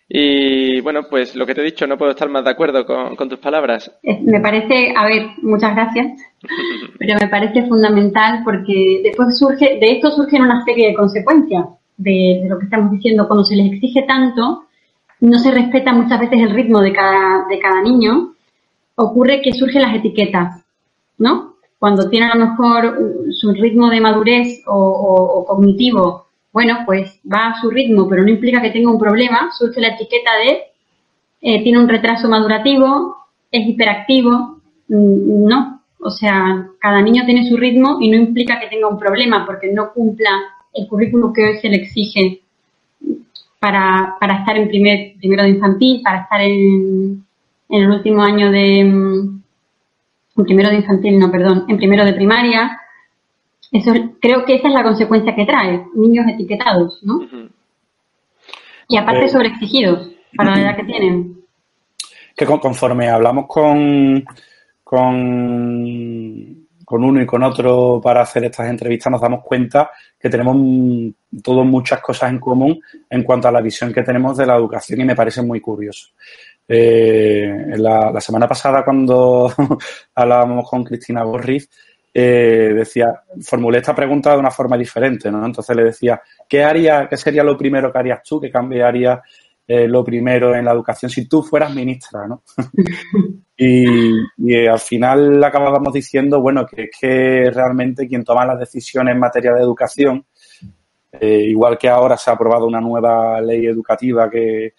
Y 0.08 0.80
bueno, 0.80 1.02
pues 1.10 1.36
lo 1.36 1.46
que 1.46 1.54
te 1.54 1.60
he 1.60 1.66
dicho, 1.66 1.86
no 1.88 1.98
puedo 1.98 2.12
estar 2.12 2.30
más 2.30 2.46
de 2.46 2.52
acuerdo 2.52 2.86
con, 2.86 3.28
tus 3.28 3.40
palabras. 3.40 3.92
Eh, 4.02 4.18
me 4.24 4.40
parece, 4.40 4.94
a 4.96 5.06
ver, 5.06 5.24
muchas 5.42 5.76
gracias, 5.76 6.08
pero 7.00 7.20
me 7.20 7.28
parece 7.28 7.68
fundamental 7.68 8.44
porque 8.46 9.02
después 9.04 9.38
surge, 9.38 9.78
de 9.78 9.92
esto 9.92 10.10
surgen 10.12 10.44
una 10.44 10.64
serie 10.64 10.88
de 10.88 10.94
consecuencias 10.94 11.66
de, 12.00 12.42
lo 12.50 12.58
que 12.58 12.66
estamos 12.66 12.92
diciendo. 12.92 13.28
Cuando 13.28 13.46
se 13.46 13.56
les 13.56 13.74
exige 13.74 14.02
tanto, 14.08 14.64
no 15.20 15.38
se 15.38 15.52
respeta 15.52 15.94
muchas 15.94 16.20
veces 16.20 16.42
el 16.42 16.52
ritmo 16.52 16.82
de 16.82 16.92
cada, 16.92 17.46
de 17.48 17.60
cada 17.60 17.82
niño, 17.84 18.34
ocurre 18.96 19.42
que 19.42 19.54
surgen 19.54 19.84
las 19.84 19.96
etiquetas, 19.96 20.64
¿no? 21.20 21.54
Cuando 21.78 22.10
tiene 22.10 22.26
a 22.26 22.36
lo 22.36 22.48
mejor 22.48 22.98
su 23.32 23.54
ritmo 23.54 23.90
de 23.90 24.02
madurez 24.02 24.64
o 24.66 25.46
cognitivo 25.48 26.26
bueno, 26.52 26.80
pues 26.86 27.20
va 27.32 27.48
a 27.48 27.62
su 27.62 27.70
ritmo, 27.70 28.08
pero 28.10 28.24
no 28.24 28.30
implica 28.30 28.62
que 28.62 28.72
tenga 28.72 28.92
un 28.92 29.00
problema, 29.00 29.52
surge 29.58 29.80
la 29.82 29.90
etiqueta 29.90 30.32
de 30.44 30.64
eh, 31.42 31.64
tiene 31.64 31.80
un 31.80 31.88
retraso 31.88 32.28
madurativo, 32.28 33.16
es 33.52 33.68
hiperactivo, 33.68 34.60
mm, 34.88 35.48
no, 35.48 35.82
o 36.00 36.10
sea, 36.10 36.68
cada 36.80 37.02
niño 37.02 37.24
tiene 37.26 37.48
su 37.48 37.56
ritmo 37.56 37.98
y 38.02 38.10
no 38.10 38.18
implica 38.18 38.60
que 38.60 38.68
tenga 38.68 38.88
un 38.88 39.00
problema 39.00 39.46
porque 39.46 39.72
no 39.72 39.94
cumpla 39.94 40.32
el 40.74 40.88
currículo 40.88 41.32
que 41.34 41.44
hoy 41.46 41.58
se 41.60 41.70
le 41.70 41.78
exige 41.78 42.42
para, 43.60 44.16
para 44.20 44.40
estar 44.40 44.56
en 44.58 44.68
primer, 44.70 45.14
primero 45.18 45.44
de 45.44 45.50
infantil, 45.50 46.02
para 46.04 46.22
estar 46.22 46.42
en, 46.42 47.24
en 47.70 47.84
el 47.84 47.90
último 47.90 48.22
año 48.22 48.52
de, 48.52 48.80
en 48.80 49.44
primero 50.46 50.70
de 50.70 50.76
infantil, 50.78 51.20
no, 51.20 51.30
perdón, 51.32 51.66
en 51.68 51.78
primero 51.78 52.06
de 52.06 52.14
primaria, 52.14 52.80
Eso, 53.72 53.94
creo 54.22 54.46
que 54.46 54.56
esa 54.56 54.68
es 54.70 54.74
la 54.74 54.84
consecuencia 54.84 55.36
que 55.36 55.46
trae, 55.46 55.86
niños 55.94 56.26
etiquetados, 56.28 57.04
¿no? 57.04 57.20
Y 58.88 58.98
aparte 58.98 59.26
Eh, 59.26 59.30
sobreexigidos 59.30 60.10
para 60.36 60.56
la 60.56 60.62
edad 60.62 60.76
que 60.78 60.84
tienen. 60.86 61.36
que 62.36 62.46
con- 62.46 62.60
conforme 62.60 63.08
hablamos 63.10 63.46
con, 63.48 64.24
con, 64.84 66.68
con 66.90 67.04
uno 67.04 67.22
y 67.22 67.26
con 67.28 67.44
otro 67.44 68.02
para 68.02 68.22
hacer 68.22 68.46
estas 68.46 68.68
entrevistas, 68.68 69.12
nos 69.12 69.22
damos 69.22 69.44
cuenta 69.44 69.92
que 70.20 70.28
tenemos 70.28 70.58
todos 71.44 71.64
muchas 71.64 72.02
cosas 72.02 72.32
en 72.32 72.40
común 72.40 72.82
en 73.08 73.22
cuanto 73.22 73.48
a 73.48 73.52
la 73.52 73.62
visión 73.62 73.94
que 73.94 74.02
tenemos 74.02 74.36
de 74.36 74.48
la 74.48 74.56
educación 74.56 75.00
y 75.00 75.06
me 75.06 75.16
parece 75.16 75.44
muy 75.44 75.62
curioso. 75.62 76.08
Eh, 76.68 77.76
la, 77.78 78.20
semana 78.20 78.48
pasada, 78.48 78.84
cuando 78.84 79.54
hablábamos 80.16 80.68
con 80.68 80.84
Cristina 80.84 81.24
Borriz, 81.24 81.70
eh, 82.12 82.74
decía, 82.76 83.22
formulé 83.40 83.78
esta 83.78 83.94
pregunta 83.94 84.32
de 84.32 84.40
una 84.40 84.50
forma 84.50 84.76
diferente, 84.76 85.30
¿no? 85.30 85.46
Entonces 85.46 85.76
le 85.76 85.84
decía, 85.84 86.20
¿qué 86.48 86.64
haría, 86.64 87.08
qué 87.08 87.18
sería 87.18 87.44
lo 87.44 87.56
primero 87.56 87.92
que 87.92 88.00
harías 88.00 88.24
tú, 88.24 88.42
que 88.42 88.50
cambiaría 88.50 89.22
eh, 89.68 89.88
lo 89.88 90.04
primero 90.04 90.56
en 90.56 90.66
la 90.66 90.72
educación 90.72 91.12
si 91.12 91.28
tú 91.28 91.44
fueras 91.44 91.72
ministra, 91.72 92.28
¿no? 92.28 92.42
y, 93.62 93.86
y, 94.38 94.56
eh, 94.56 94.70
al 94.70 94.80
final 94.80 95.44
acabábamos 95.44 95.92
diciendo, 95.92 96.40
bueno, 96.40 96.66
que 96.66 96.84
es 96.84 96.90
que 96.98 97.52
realmente 97.52 98.08
quien 98.08 98.24
toma 98.24 98.46
las 98.46 98.58
decisiones 98.58 99.14
en 99.14 99.20
materia 99.20 99.52
de 99.52 99.62
educación, 99.62 100.26
eh, 101.12 101.44
igual 101.48 101.78
que 101.78 101.90
ahora 101.90 102.16
se 102.16 102.30
ha 102.30 102.36
aprobado 102.36 102.66
una 102.66 102.80
nueva 102.80 103.42
ley 103.42 103.66
educativa 103.66 104.30
que 104.30 104.76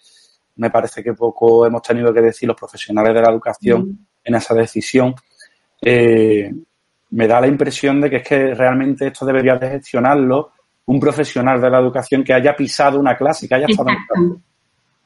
me 0.55 0.71
parece 0.71 1.03
que 1.03 1.13
poco 1.13 1.67
hemos 1.67 1.83
tenido 1.83 2.11
que 2.11 2.21
decir 2.21 2.47
los 2.47 2.57
profesionales 2.57 3.13
de 3.13 3.21
la 3.21 3.29
educación 3.29 3.83
Mm. 3.83 3.97
en 4.23 4.35
esa 4.35 4.55
decisión, 4.55 5.13
eh, 5.79 6.51
me 7.11 7.27
da 7.27 7.39
la 7.39 7.47
impresión 7.47 8.01
de 8.01 8.09
que 8.09 8.15
es 8.17 8.27
que 8.27 8.55
realmente 8.55 9.07
esto 9.07 9.27
debería 9.27 9.57
de 9.57 9.69
gestionarlo 9.69 10.53
un 10.87 10.99
profesional 10.99 11.61
de 11.61 11.69
la 11.69 11.79
educación 11.79 12.23
que 12.23 12.33
haya 12.33 12.55
pisado 12.55 12.99
una 12.99 13.15
clase, 13.15 13.47
que 13.47 13.53
haya 13.53 13.67
estado 13.67 13.89
en 13.89 13.95
clase. 14.07 14.23
Exacto. 14.23 14.41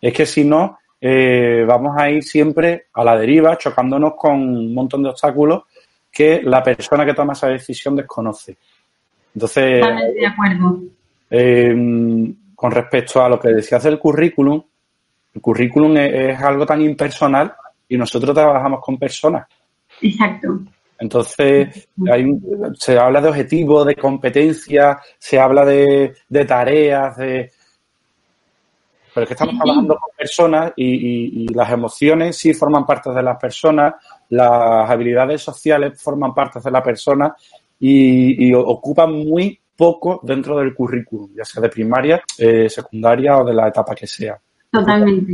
Es 0.02 0.14
que 0.14 0.26
si 0.26 0.46
no, 0.46 0.78
eh, 1.08 1.64
vamos 1.68 1.96
a 1.98 2.10
ir 2.10 2.24
siempre 2.24 2.86
a 2.94 3.04
la 3.04 3.16
deriva, 3.16 3.58
chocándonos 3.58 4.14
con 4.16 4.34
un 4.42 4.74
montón 4.74 5.04
de 5.04 5.10
obstáculos 5.10 5.64
que 6.12 6.42
la 6.44 6.64
persona 6.64 7.06
que 7.06 7.14
toma 7.14 7.34
esa 7.34 7.48
decisión 7.50 7.96
desconoce. 7.96 8.58
Entonces, 9.36 9.82
de 10.16 10.26
acuerdo. 10.26 10.80
eh, 11.30 11.76
con 12.56 12.72
respecto 12.72 13.24
a 13.24 13.30
lo 13.30 13.40
que 13.40 13.50
decías 13.50 13.84
del 13.84 14.00
currículum, 14.00 14.64
el 15.36 15.42
currículum 15.42 15.96
es, 15.98 16.14
es 16.14 16.42
algo 16.42 16.66
tan 16.66 16.82
impersonal 16.82 17.54
y 17.90 17.98
nosotros 17.98 18.34
trabajamos 18.34 18.80
con 18.82 18.98
personas. 18.98 19.46
Exacto. 20.02 20.60
Entonces, 20.98 21.88
hay 22.10 22.24
un- 22.24 22.74
se 22.80 22.98
habla 22.98 23.20
de 23.22 23.28
objetivos, 23.30 23.86
de 23.86 23.96
competencias, 23.96 24.98
se 25.20 25.38
habla 25.40 25.66
de, 25.66 26.16
de 26.30 26.46
tareas, 26.46 27.18
de... 27.18 27.52
Pero 29.16 29.24
es 29.24 29.28
que 29.30 29.34
estamos 29.34 29.56
trabajando 29.56 29.96
con 29.96 30.10
personas 30.18 30.74
y, 30.76 30.86
y- 30.86 31.44
y 31.44 31.48
las 31.48 31.72
emociones 31.72 32.38
sí 32.38 32.54
forman 32.54 32.86
parte 32.86 33.12
de 33.12 33.24
las 33.24 33.38
personas, 33.40 33.94
las 34.30 34.90
habilidades 34.90 35.42
sociales 35.42 36.00
forman 36.02 36.34
parte 36.34 36.60
de 36.60 36.70
la 36.70 36.84
persona 36.84 37.34
y, 37.80 38.54
ocupan 38.54 39.14
muy 39.14 39.58
poco 39.76 40.20
dentro 40.24 40.58
del 40.58 40.76
currículum, 40.76 41.32
ya 41.36 41.46
sea 41.46 41.62
de 41.62 41.70
primaria, 41.70 42.22
eh, 42.38 42.70
secundaria 42.70 43.38
o 43.38 43.46
de 43.46 43.54
la 43.54 43.68
etapa 43.70 43.96
que 43.96 44.06
sea 44.08 44.38
Totalmente. 44.72 45.34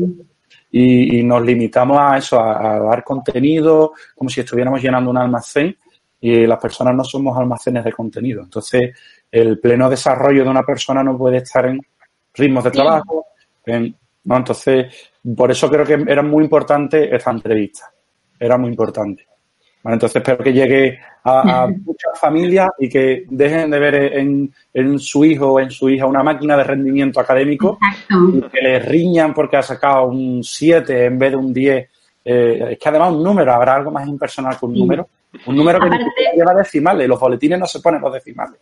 y, 0.71 1.19
y 1.19 1.23
nos 1.23 1.41
limitamos 1.43 1.97
a 1.99 2.17
eso, 2.17 2.39
a, 2.39 2.75
a 2.75 2.79
dar 2.79 3.03
contenido, 3.03 3.93
como 4.15 4.29
si 4.29 4.41
estuviéramos 4.41 4.81
llenando 4.81 5.09
un 5.09 5.17
almacén 5.17 5.75
y 6.19 6.45
las 6.45 6.59
personas 6.59 6.95
no 6.95 7.03
somos 7.03 7.35
almacenes 7.37 7.83
de 7.83 7.91
contenido. 7.93 8.43
Entonces, 8.43 8.95
el 9.31 9.59
pleno 9.59 9.89
desarrollo 9.89 10.43
de 10.43 10.49
una 10.51 10.61
persona 10.63 11.03
no 11.03 11.17
puede 11.17 11.37
estar 11.37 11.65
en 11.65 11.79
ritmos 12.33 12.63
de 12.63 12.71
trabajo, 12.71 13.25
¿no? 13.65 14.37
Entonces, 14.37 15.11
por 15.35 15.51
eso 15.51 15.69
creo 15.69 15.85
que 15.85 16.11
era 16.11 16.21
muy 16.21 16.43
importante 16.43 17.13
esta 17.15 17.31
entrevista. 17.31 17.91
Era 18.39 18.57
muy 18.57 18.69
importante. 18.69 19.25
Entonces 19.83 20.17
espero 20.17 20.43
que 20.43 20.53
llegue 20.53 20.99
a, 21.23 21.63
a 21.63 21.67
muchas 21.85 22.19
familias 22.19 22.69
y 22.77 22.87
que 22.87 23.25
dejen 23.29 23.71
de 23.71 23.79
ver 23.79 23.95
en, 24.17 24.53
en 24.73 24.99
su 24.99 25.25
hijo 25.25 25.53
o 25.53 25.59
en 25.59 25.71
su 25.71 25.89
hija 25.89 26.05
una 26.05 26.21
máquina 26.21 26.55
de 26.55 26.63
rendimiento 26.63 27.19
académico 27.19 27.79
y 28.35 28.41
que 28.41 28.61
le 28.61 28.79
riñan 28.79 29.33
porque 29.33 29.57
ha 29.57 29.63
sacado 29.63 30.05
un 30.05 30.43
7 30.43 31.05
en 31.05 31.17
vez 31.17 31.31
de 31.31 31.37
un 31.37 31.51
10. 31.51 31.89
Eh, 32.23 32.67
es 32.71 32.77
que 32.77 32.89
además 32.89 33.11
un 33.13 33.23
número, 33.23 33.51
habrá 33.53 33.75
algo 33.75 33.89
más 33.89 34.07
impersonal 34.07 34.55
que 34.59 34.65
un 34.67 34.73
número. 34.75 35.07
Un 35.47 35.55
número 35.55 35.79
que 35.79 35.87
Aparte- 35.87 36.05
lleva 36.35 36.53
decimales, 36.53 37.07
los 37.07 37.19
boletines 37.19 37.57
no 37.57 37.65
se 37.65 37.79
ponen 37.79 38.01
los 38.01 38.13
decimales. 38.13 38.59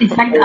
Exacto. 0.00 0.40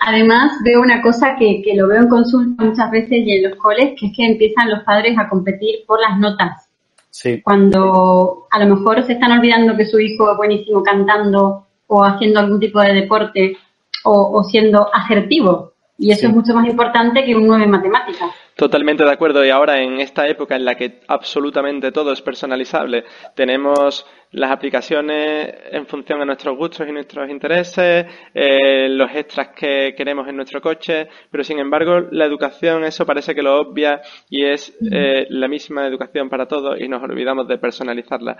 Además, 0.00 0.52
veo 0.64 0.80
una 0.80 1.02
cosa 1.02 1.36
que, 1.38 1.60
que 1.62 1.74
lo 1.74 1.86
veo 1.88 2.00
en 2.02 2.08
consulta 2.08 2.64
muchas 2.64 2.90
veces 2.90 3.12
y 3.12 3.32
en 3.32 3.50
los 3.50 3.58
coles, 3.58 3.92
que 3.98 4.06
es 4.06 4.16
que 4.16 4.26
empiezan 4.26 4.70
los 4.70 4.82
padres 4.84 5.16
a 5.18 5.28
competir 5.28 5.80
por 5.86 6.00
las 6.00 6.18
notas. 6.18 6.68
Sí, 7.10 7.42
Cuando 7.42 8.46
a 8.50 8.64
lo 8.64 8.76
mejor 8.76 9.04
se 9.04 9.12
están 9.14 9.32
olvidando 9.32 9.76
que 9.76 9.84
su 9.84 9.98
hijo 10.00 10.30
es 10.30 10.36
buenísimo 10.36 10.82
cantando 10.82 11.66
o 11.88 12.04
haciendo 12.04 12.40
algún 12.40 12.60
tipo 12.60 12.80
de 12.80 12.94
deporte 12.94 13.56
o, 14.04 14.38
o 14.38 14.44
siendo 14.44 14.88
asertivo. 14.94 15.72
Y 15.98 16.12
eso 16.12 16.20
Sí. 16.20 16.26
es 16.28 16.32
mucho 16.32 16.54
más 16.54 16.66
importante 16.66 17.24
que 17.24 17.34
un 17.36 17.46
9 17.46 17.64
en 17.64 17.70
matemáticas. 17.70 18.30
Totalmente 18.60 19.04
de 19.04 19.10
acuerdo. 19.10 19.42
Y 19.42 19.48
ahora 19.48 19.80
en 19.82 20.00
esta 20.00 20.28
época 20.28 20.54
en 20.54 20.66
la 20.66 20.74
que 20.74 21.00
absolutamente 21.08 21.92
todo 21.92 22.12
es 22.12 22.20
personalizable, 22.20 23.04
tenemos 23.34 24.04
las 24.32 24.50
aplicaciones 24.50 25.54
en 25.72 25.86
función 25.86 26.20
de 26.20 26.26
nuestros 26.26 26.58
gustos 26.58 26.86
y 26.86 26.92
nuestros 26.92 27.30
intereses, 27.30 28.04
eh, 28.34 28.86
los 28.90 29.10
extras 29.14 29.48
que 29.56 29.94
queremos 29.96 30.28
en 30.28 30.36
nuestro 30.36 30.60
coche, 30.60 31.08
pero 31.30 31.42
sin 31.42 31.58
embargo 31.58 32.00
la 32.10 32.26
educación 32.26 32.84
eso 32.84 33.06
parece 33.06 33.34
que 33.34 33.42
lo 33.42 33.58
obvia 33.62 34.02
y 34.28 34.44
es 34.44 34.76
eh, 34.92 35.26
la 35.30 35.48
misma 35.48 35.86
educación 35.86 36.28
para 36.28 36.44
todos 36.46 36.78
y 36.78 36.86
nos 36.86 37.02
olvidamos 37.02 37.48
de 37.48 37.56
personalizarla. 37.56 38.36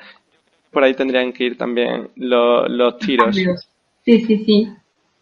Por 0.70 0.84
ahí 0.84 0.92
tendrían 0.92 1.32
que 1.32 1.44
ir 1.44 1.56
también 1.56 2.10
lo- 2.16 2.68
los 2.68 2.98
tiros. 2.98 3.34
Sí, 4.04 4.20
sí, 4.20 4.44
sí. 4.44 4.68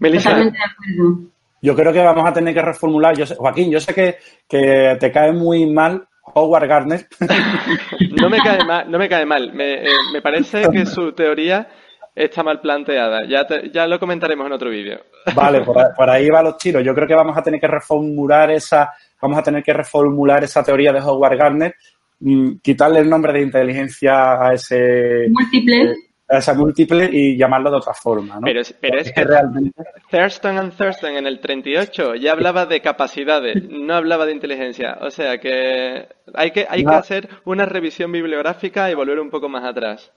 Melissa, 0.00 0.30
Totalmente 0.30 0.58
de 0.58 0.64
acuerdo. 0.64 1.37
Yo 1.62 1.74
creo 1.74 1.92
que 1.92 2.02
vamos 2.02 2.26
a 2.28 2.32
tener 2.32 2.54
que 2.54 2.62
reformular. 2.62 3.16
Yo 3.16 3.26
sé- 3.26 3.34
Joaquín, 3.36 3.70
yo 3.70 3.80
sé 3.80 3.94
que, 3.94 4.16
que 4.48 4.96
te 5.00 5.10
cae 5.12 5.32
muy 5.32 5.66
mal 5.66 6.06
Howard 6.34 6.68
Gardner. 6.68 7.06
No 8.20 8.28
me 8.30 8.38
cae 8.38 8.64
mal, 8.64 8.90
no 8.90 8.98
me 8.98 9.08
cae 9.08 9.24
mal. 9.26 9.52
Me, 9.52 9.74
eh, 9.84 9.88
me 10.12 10.20
parece 10.22 10.62
que 10.70 10.86
su 10.86 11.12
teoría 11.12 11.68
está 12.14 12.42
mal 12.42 12.60
planteada. 12.60 13.24
Ya, 13.28 13.46
te- 13.46 13.70
ya 13.70 13.86
lo 13.86 13.98
comentaremos 13.98 14.46
en 14.46 14.52
otro 14.52 14.70
vídeo. 14.70 15.00
Vale, 15.34 15.60
por, 15.62 15.78
ahí- 15.80 15.92
por 15.96 16.10
ahí 16.10 16.28
va 16.28 16.42
los 16.42 16.58
tiros. 16.58 16.82
Yo 16.84 16.94
creo 16.94 17.06
que 17.06 17.14
vamos 17.14 17.36
a 17.36 17.42
tener 17.42 17.60
que 17.60 17.68
reformular 17.68 18.50
esa, 18.50 18.92
vamos 19.20 19.38
a 19.38 19.42
tener 19.42 19.62
que 19.62 19.72
reformular 19.72 20.42
esa 20.44 20.62
teoría 20.62 20.92
de 20.92 21.00
Howard 21.00 21.36
Gardner, 21.38 21.74
mm, 22.20 22.56
quitarle 22.62 23.00
el 23.00 23.08
nombre 23.10 23.32
de 23.32 23.42
inteligencia 23.42 24.42
a 24.44 24.52
ese 24.54 25.26
Múltiple. 25.30 25.82
a 25.82 25.94
esa 26.28 26.52
múltiple 26.54 27.08
y 27.10 27.36
llamarlo 27.36 27.70
de 27.70 27.76
otra 27.78 27.94
forma, 27.94 28.34
¿no? 28.36 28.40
Pero 28.42 28.60
es- 28.60 28.74
pero 28.80 28.98
es 28.98 29.04
Porque 29.08 29.20
que- 29.22 29.26
realmente 29.26 29.82
Thurston 30.10 30.58
and 30.58 30.76
Thurston 30.76 31.16
en 31.16 31.26
el 31.26 31.40
38 31.40 32.14
ya 32.16 32.32
hablaba 32.32 32.66
de 32.66 32.80
capacidades, 32.80 33.62
no 33.70 33.94
hablaba 33.94 34.26
de 34.26 34.32
inteligencia. 34.32 34.98
O 35.00 35.10
sea 35.10 35.38
que 35.38 36.06
hay 36.34 36.50
que, 36.50 36.66
hay 36.68 36.80
que 36.80 36.90
No. 36.90 36.92
hacer 36.98 37.28
una 37.44 37.64
revisión 37.66 38.12
bibliográfica 38.12 38.90
y 38.90 38.94
volver 38.94 39.18
un 39.20 39.30
poco 39.30 39.48
más 39.48 39.64
atrás. 39.64 40.12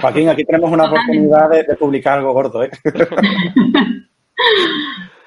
Joaquín, 0.00 0.28
aquí 0.28 0.44
tenemos 0.44 0.70
una 0.70 0.84
oportunidad 0.90 1.48
de, 1.50 1.62
de 1.62 1.76
publicar 1.76 2.18
algo 2.18 2.32
gordo, 2.32 2.64
¿eh? 2.64 2.70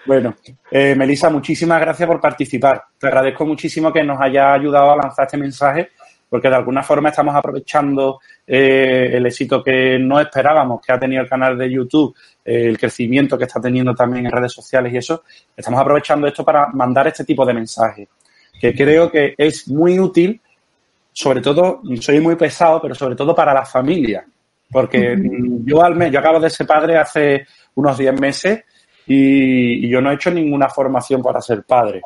bueno, 0.05 0.35
eh, 0.71 0.95
Melissa, 0.95 1.29
muchísimas 1.29 1.81
gracias 1.81 2.07
por 2.07 2.21
participar. 2.21 2.83
Te 2.97 3.07
agradezco 3.07 3.45
muchísimo 3.45 3.91
que 3.91 4.03
nos 4.03 4.19
haya 4.21 4.53
ayudado 4.53 4.91
a 4.91 4.97
lanzar 4.97 5.25
este 5.25 5.37
mensaje, 5.37 5.89
porque 6.29 6.49
de 6.49 6.55
alguna 6.55 6.83
forma 6.83 7.09
estamos 7.09 7.35
aprovechando 7.35 8.19
eh, 8.45 9.11
el 9.13 9.25
éxito 9.25 9.63
que 9.63 9.97
no 9.99 10.19
esperábamos 10.19 10.81
que 10.81 10.91
ha 10.91 10.99
tenido 10.99 11.21
el 11.21 11.29
canal 11.29 11.57
de 11.57 11.71
YouTube, 11.71 12.15
eh, 12.43 12.65
el 12.67 12.77
crecimiento 12.77 13.37
que 13.37 13.45
está 13.45 13.61
teniendo 13.61 13.93
también 13.93 14.25
en 14.25 14.31
redes 14.31 14.51
sociales 14.51 14.93
y 14.93 14.97
eso. 14.97 15.23
Estamos 15.55 15.79
aprovechando 15.79 16.27
esto 16.27 16.43
para 16.43 16.67
mandar 16.67 17.07
este 17.07 17.23
tipo 17.23 17.45
de 17.45 17.53
mensajes, 17.53 18.07
que 18.59 18.73
creo 18.75 19.09
que 19.09 19.35
es 19.37 19.67
muy 19.69 19.99
útil, 19.99 20.41
sobre 21.13 21.41
todo, 21.41 21.81
soy 21.99 22.19
muy 22.19 22.35
pesado, 22.35 22.81
pero 22.81 22.93
sobre 22.93 23.15
todo 23.15 23.33
para 23.33 23.53
las 23.53 23.71
familias. 23.71 24.25
Porque 24.69 25.17
yo 25.63 25.81
al 25.81 25.95
mes, 25.95 26.11
yo 26.11 26.19
acabo 26.19 26.41
de 26.41 26.49
ser 26.49 26.67
padre 26.67 26.97
hace 26.97 27.47
unos 27.75 27.97
10 27.97 28.19
meses 28.19 28.65
y, 29.05 29.85
y 29.85 29.89
yo 29.89 30.01
no 30.01 30.11
he 30.11 30.15
hecho 30.15 30.29
ninguna 30.29 30.67
formación 30.67 31.21
para 31.21 31.41
ser 31.41 31.63
padre. 31.63 32.01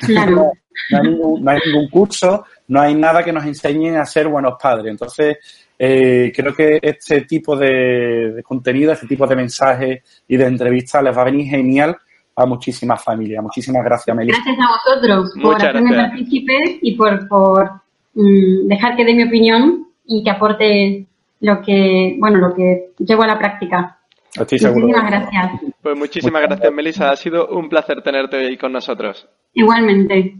Claro. 0.00 0.52
No 0.90 0.98
hay, 0.98 1.08
ningún, 1.08 1.44
no 1.44 1.50
hay 1.50 1.58
ningún 1.66 1.88
curso, 1.88 2.44
no 2.68 2.80
hay 2.80 2.94
nada 2.94 3.22
que 3.22 3.32
nos 3.32 3.44
enseñe 3.44 3.96
a 3.96 4.04
ser 4.04 4.28
buenos 4.28 4.54
padres. 4.60 4.90
Entonces, 4.90 5.38
eh, 5.78 6.32
creo 6.34 6.54
que 6.54 6.78
este 6.82 7.22
tipo 7.22 7.56
de, 7.56 8.32
de 8.34 8.42
contenido, 8.42 8.92
este 8.92 9.06
tipo 9.06 9.26
de 9.26 9.36
mensajes 9.36 10.22
y 10.28 10.36
de 10.36 10.46
entrevistas 10.46 11.02
les 11.02 11.16
va 11.16 11.22
a 11.22 11.26
venir 11.26 11.48
genial 11.48 11.96
a 12.36 12.46
muchísimas 12.46 13.02
familias. 13.02 13.42
Muchísimas 13.42 13.84
gracias, 13.84 14.16
Melissa. 14.16 14.42
Gracias 14.44 14.66
a 14.66 14.70
vosotros 14.72 15.32
por 15.34 15.52
Muchas 15.52 15.68
hacerme 15.68 15.92
gracias. 15.92 16.10
partícipe 16.10 16.78
y 16.82 16.96
por, 16.96 17.28
por 17.28 17.70
mm, 18.14 18.68
dejar 18.68 18.96
que 18.96 19.04
dé 19.04 19.14
mi 19.14 19.24
opinión 19.24 19.86
y 20.06 20.22
que 20.22 20.30
aporte 20.30 21.06
lo 21.40 21.60
que, 21.62 22.16
bueno, 22.18 22.38
lo 22.38 22.54
que 22.54 22.90
llevo 22.98 23.22
a 23.22 23.28
la 23.28 23.38
práctica. 23.38 23.98
Estoy 24.34 24.58
seguro. 24.58 24.86
Muchísimas 24.86 25.10
gracias. 25.10 25.60
Pues 25.80 25.96
muchísimas 25.96 26.42
gracias, 26.42 26.72
Melissa. 26.72 27.10
Ha 27.10 27.16
sido 27.16 27.48
un 27.48 27.68
placer 27.68 28.02
tenerte 28.02 28.36
hoy 28.36 28.56
con 28.56 28.72
nosotros. 28.72 29.28
Igualmente. 29.52 30.36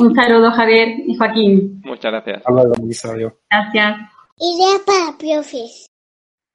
Un 0.00 0.14
saludo, 0.14 0.52
Javier 0.52 1.00
y 1.06 1.16
Joaquín. 1.16 1.80
Muchas 1.84 2.12
gracias. 2.12 2.36
Hasta 2.38 2.52
luego, 2.52 2.72
Melissa. 2.80 3.12
Adiós. 3.12 3.32
Gracias. 3.50 3.96
Ideas 4.38 4.82
para 4.86 5.18
profes. 5.18 5.86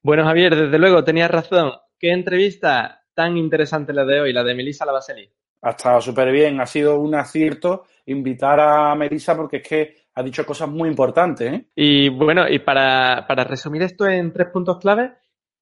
Bueno, 0.02 0.24
Javier, 0.24 0.56
desde 0.56 0.80
luego, 0.80 1.04
tenías 1.04 1.30
razón. 1.30 1.74
Qué 2.00 2.12
entrevista 2.12 3.04
tan 3.14 3.36
interesante 3.36 3.92
la 3.92 4.06
de 4.06 4.22
hoy, 4.22 4.34
la 4.34 4.46
de 4.46 4.56
Melissa 4.56 4.86
Lavaseli. 4.86 5.30
Ha 5.62 5.72
estado 5.72 6.00
súper 6.00 6.32
bien. 6.32 6.62
Ha 6.62 6.66
sido 6.66 6.98
un 7.00 7.16
acierto 7.16 7.84
invitar 8.06 8.62
a 8.62 8.96
Melissa 8.96 9.36
porque 9.36 9.58
es 9.58 9.68
que 9.68 9.96
ha 10.16 10.24
dicho 10.24 10.46
cosas 10.46 10.70
muy 10.70 10.88
importantes. 10.88 11.52
¿eh? 11.54 11.66
Y 11.76 12.08
bueno, 12.10 12.48
y 12.48 12.60
para, 12.60 13.26
para 13.28 13.44
resumir 13.44 13.82
esto 13.82 14.08
en 14.08 14.32
tres 14.32 14.48
puntos 14.50 14.78
clave, 14.80 15.12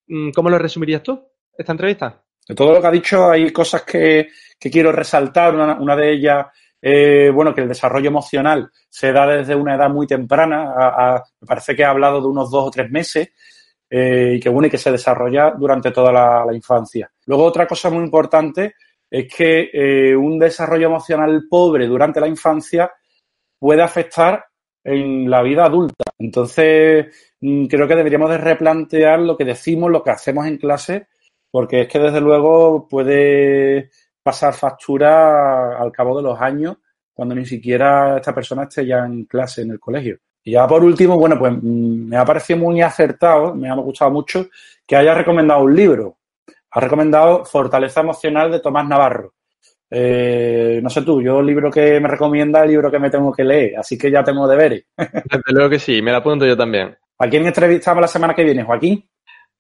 mm, 0.07 0.29
¿cómo 0.35 0.51
lo 0.51 0.59
resumirías 0.59 1.01
tú, 1.01 1.19
esta 1.57 1.71
entrevista? 1.71 2.21
De 2.47 2.53
todo 2.53 2.73
lo 2.73 2.81
que 2.81 2.87
ha 2.87 2.91
dicho 2.91 3.29
hay 3.29 3.51
cosas 3.51 3.83
que, 3.83 4.27
que 4.59 4.69
quiero 4.69 4.91
resaltar. 4.91 5.55
Una, 5.55 5.79
una 5.79 5.95
de 5.95 6.13
ellas, 6.13 6.45
eh, 6.81 7.31
bueno, 7.33 7.53
que 7.53 7.61
el 7.61 7.67
desarrollo 7.67 8.07
emocional 8.07 8.71
se 8.89 9.11
da 9.11 9.27
desde 9.27 9.55
una 9.55 9.75
edad 9.75 9.89
muy 9.89 10.07
temprana. 10.07 10.73
A, 10.75 11.23
me 11.39 11.47
parece 11.47 11.75
que 11.75 11.83
ha 11.83 11.91
hablado 11.91 12.21
de 12.21 12.27
unos 12.27 12.49
dos 12.49 12.67
o 12.67 12.71
tres 12.71 12.89
meses. 12.89 13.29
Eh, 13.93 14.35
y 14.37 14.39
que 14.39 14.47
bueno, 14.47 14.67
y 14.67 14.69
que 14.71 14.77
se 14.77 14.89
desarrolla 14.89 15.51
durante 15.51 15.91
toda 15.91 16.13
la, 16.13 16.45
la 16.45 16.55
infancia. 16.55 17.11
Luego, 17.25 17.43
otra 17.43 17.67
cosa 17.67 17.89
muy 17.89 18.03
importante 18.03 18.75
es 19.09 19.27
que 19.27 19.69
eh, 19.73 20.15
un 20.15 20.39
desarrollo 20.39 20.87
emocional 20.87 21.43
pobre 21.49 21.85
durante 21.85 22.21
la 22.21 22.27
infancia 22.29 22.89
puede 23.59 23.81
afectar 23.81 24.45
en 24.83 25.29
la 25.29 25.43
vida 25.43 25.65
adulta. 25.65 26.05
Entonces, 26.17 27.13
mm, 27.41 27.65
creo 27.65 27.87
que 27.87 27.95
deberíamos 27.95 28.29
de 28.29 28.37
replantear 28.37 29.19
lo 29.19 29.35
que 29.35 29.43
decimos, 29.45 29.91
lo 29.91 30.03
que 30.03 30.11
hacemos 30.11 30.47
en 30.47 30.57
clase, 30.57 31.07
porque 31.51 31.81
es 31.81 31.87
que 31.89 31.99
desde 31.99 32.21
luego 32.21 32.87
puede 32.87 33.91
pasar 34.23 34.53
factura 34.53 35.77
al 35.77 35.91
cabo 35.91 36.17
de 36.17 36.23
los 36.23 36.39
años 36.39 36.77
cuando 37.13 37.35
ni 37.35 37.45
siquiera 37.45 38.17
esta 38.17 38.33
persona 38.33 38.63
esté 38.63 38.85
ya 38.85 39.05
en 39.05 39.25
clase 39.25 39.61
en 39.61 39.71
el 39.71 39.79
colegio. 39.79 40.17
Y 40.43 40.51
ya 40.53 40.67
por 40.67 40.83
último, 40.83 41.17
bueno, 41.17 41.37
pues 41.37 41.53
mm, 41.53 42.07
me 42.09 42.17
ha 42.17 42.25
parecido 42.25 42.59
muy 42.59 42.81
acertado, 42.81 43.53
me 43.53 43.69
ha 43.69 43.75
gustado 43.75 44.11
mucho 44.11 44.47
que 44.87 44.95
haya 44.95 45.13
recomendado 45.13 45.63
un 45.63 45.75
libro. 45.75 46.17
Ha 46.71 46.79
recomendado 46.79 47.45
Fortaleza 47.45 48.01
Emocional 48.01 48.51
de 48.51 48.59
Tomás 48.59 48.87
Navarro. 48.87 49.33
Eh, 49.93 50.79
no 50.81 50.89
sé 50.89 51.01
tú, 51.01 51.21
yo 51.21 51.41
el 51.41 51.45
libro 51.45 51.69
que 51.69 51.99
me 51.99 52.07
recomienda 52.07 52.59
es 52.59 52.65
el 52.65 52.71
libro 52.71 52.89
que 52.89 52.97
me 52.97 53.09
tengo 53.09 53.31
que 53.33 53.43
leer, 53.43 53.77
así 53.77 53.97
que 53.97 54.09
ya 54.09 54.23
tengo 54.23 54.47
deberes. 54.47 54.85
Desde 54.97 55.51
luego 55.53 55.69
que 55.69 55.79
sí, 55.79 56.01
me 56.01 56.11
lo 56.11 56.17
apunto 56.17 56.45
yo 56.45 56.55
también. 56.55 56.95
¿A 57.19 57.27
quién 57.27 57.45
entrevistamos 57.45 58.01
la 58.01 58.07
semana 58.07 58.33
que 58.33 58.45
viene, 58.45 58.63
Joaquín? 58.63 59.07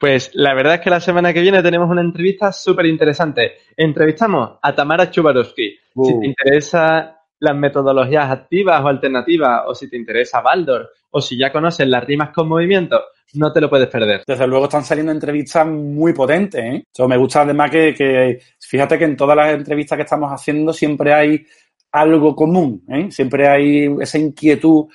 Pues 0.01 0.31
la 0.33 0.55
verdad 0.55 0.73
es 0.73 0.81
que 0.81 0.89
la 0.89 0.99
semana 0.99 1.31
que 1.31 1.41
viene 1.41 1.61
tenemos 1.61 1.87
una 1.87 2.01
entrevista 2.01 2.51
súper 2.51 2.87
interesante. 2.87 3.57
Entrevistamos 3.77 4.57
a 4.59 4.73
Tamara 4.73 5.11
Chubarovsky. 5.11 5.77
Uh. 5.93 6.05
Si 6.05 6.19
te 6.19 6.25
interesa 6.25 7.19
las 7.37 7.55
metodologías 7.55 8.31
activas 8.31 8.83
o 8.83 8.87
alternativas, 8.87 9.61
o 9.67 9.75
si 9.75 9.87
te 9.87 9.97
interesa 9.97 10.41
Baldor, 10.41 10.89
o 11.11 11.21
si 11.21 11.37
ya 11.37 11.51
conoces 11.51 11.87
las 11.87 12.03
rimas 12.03 12.31
con 12.31 12.47
movimiento, 12.49 12.99
no 13.35 13.53
te 13.53 13.61
lo 13.61 13.69
puedes 13.69 13.89
perder. 13.89 14.23
Desde 14.25 14.47
luego 14.47 14.65
están 14.65 14.83
saliendo 14.83 15.11
entrevistas 15.11 15.67
muy 15.67 16.13
potentes. 16.13 16.63
¿eh? 16.63 16.83
Eso 16.91 17.07
me 17.07 17.17
gusta 17.17 17.41
además 17.41 17.69
que, 17.69 17.93
que, 17.93 18.39
fíjate 18.59 18.97
que 18.97 19.05
en 19.05 19.15
todas 19.15 19.37
las 19.37 19.53
entrevistas 19.53 19.97
que 19.97 20.03
estamos 20.03 20.31
haciendo 20.31 20.73
siempre 20.73 21.13
hay 21.13 21.45
algo 21.91 22.35
común, 22.35 22.83
¿eh? 22.87 23.11
siempre 23.11 23.47
hay 23.47 23.87
esa 23.99 24.17
inquietud 24.17 24.85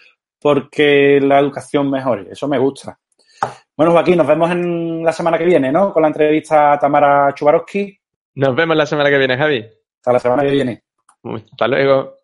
porque 0.40 1.20
la 1.22 1.38
educación 1.38 1.88
mejore. 1.88 2.26
Eso 2.32 2.48
me 2.48 2.58
gusta. 2.58 2.98
Bueno, 3.76 3.92
Joaquín, 3.92 4.16
nos 4.16 4.26
vemos 4.26 4.50
en 4.50 5.04
la 5.04 5.12
semana 5.12 5.36
que 5.36 5.44
viene, 5.44 5.70
¿no? 5.70 5.92
Con 5.92 6.02
la 6.02 6.08
entrevista 6.08 6.72
a 6.72 6.78
Tamara 6.78 7.34
Chubarovsky. 7.34 7.98
Nos 8.36 8.56
vemos 8.56 8.76
la 8.76 8.86
semana 8.86 9.10
que 9.10 9.18
viene, 9.18 9.36
Javi. 9.36 9.66
Hasta 9.96 10.12
la 10.12 10.18
semana 10.18 10.42
que 10.42 10.50
viene. 10.50 10.82
Hasta 11.22 11.68
luego. 11.68 12.15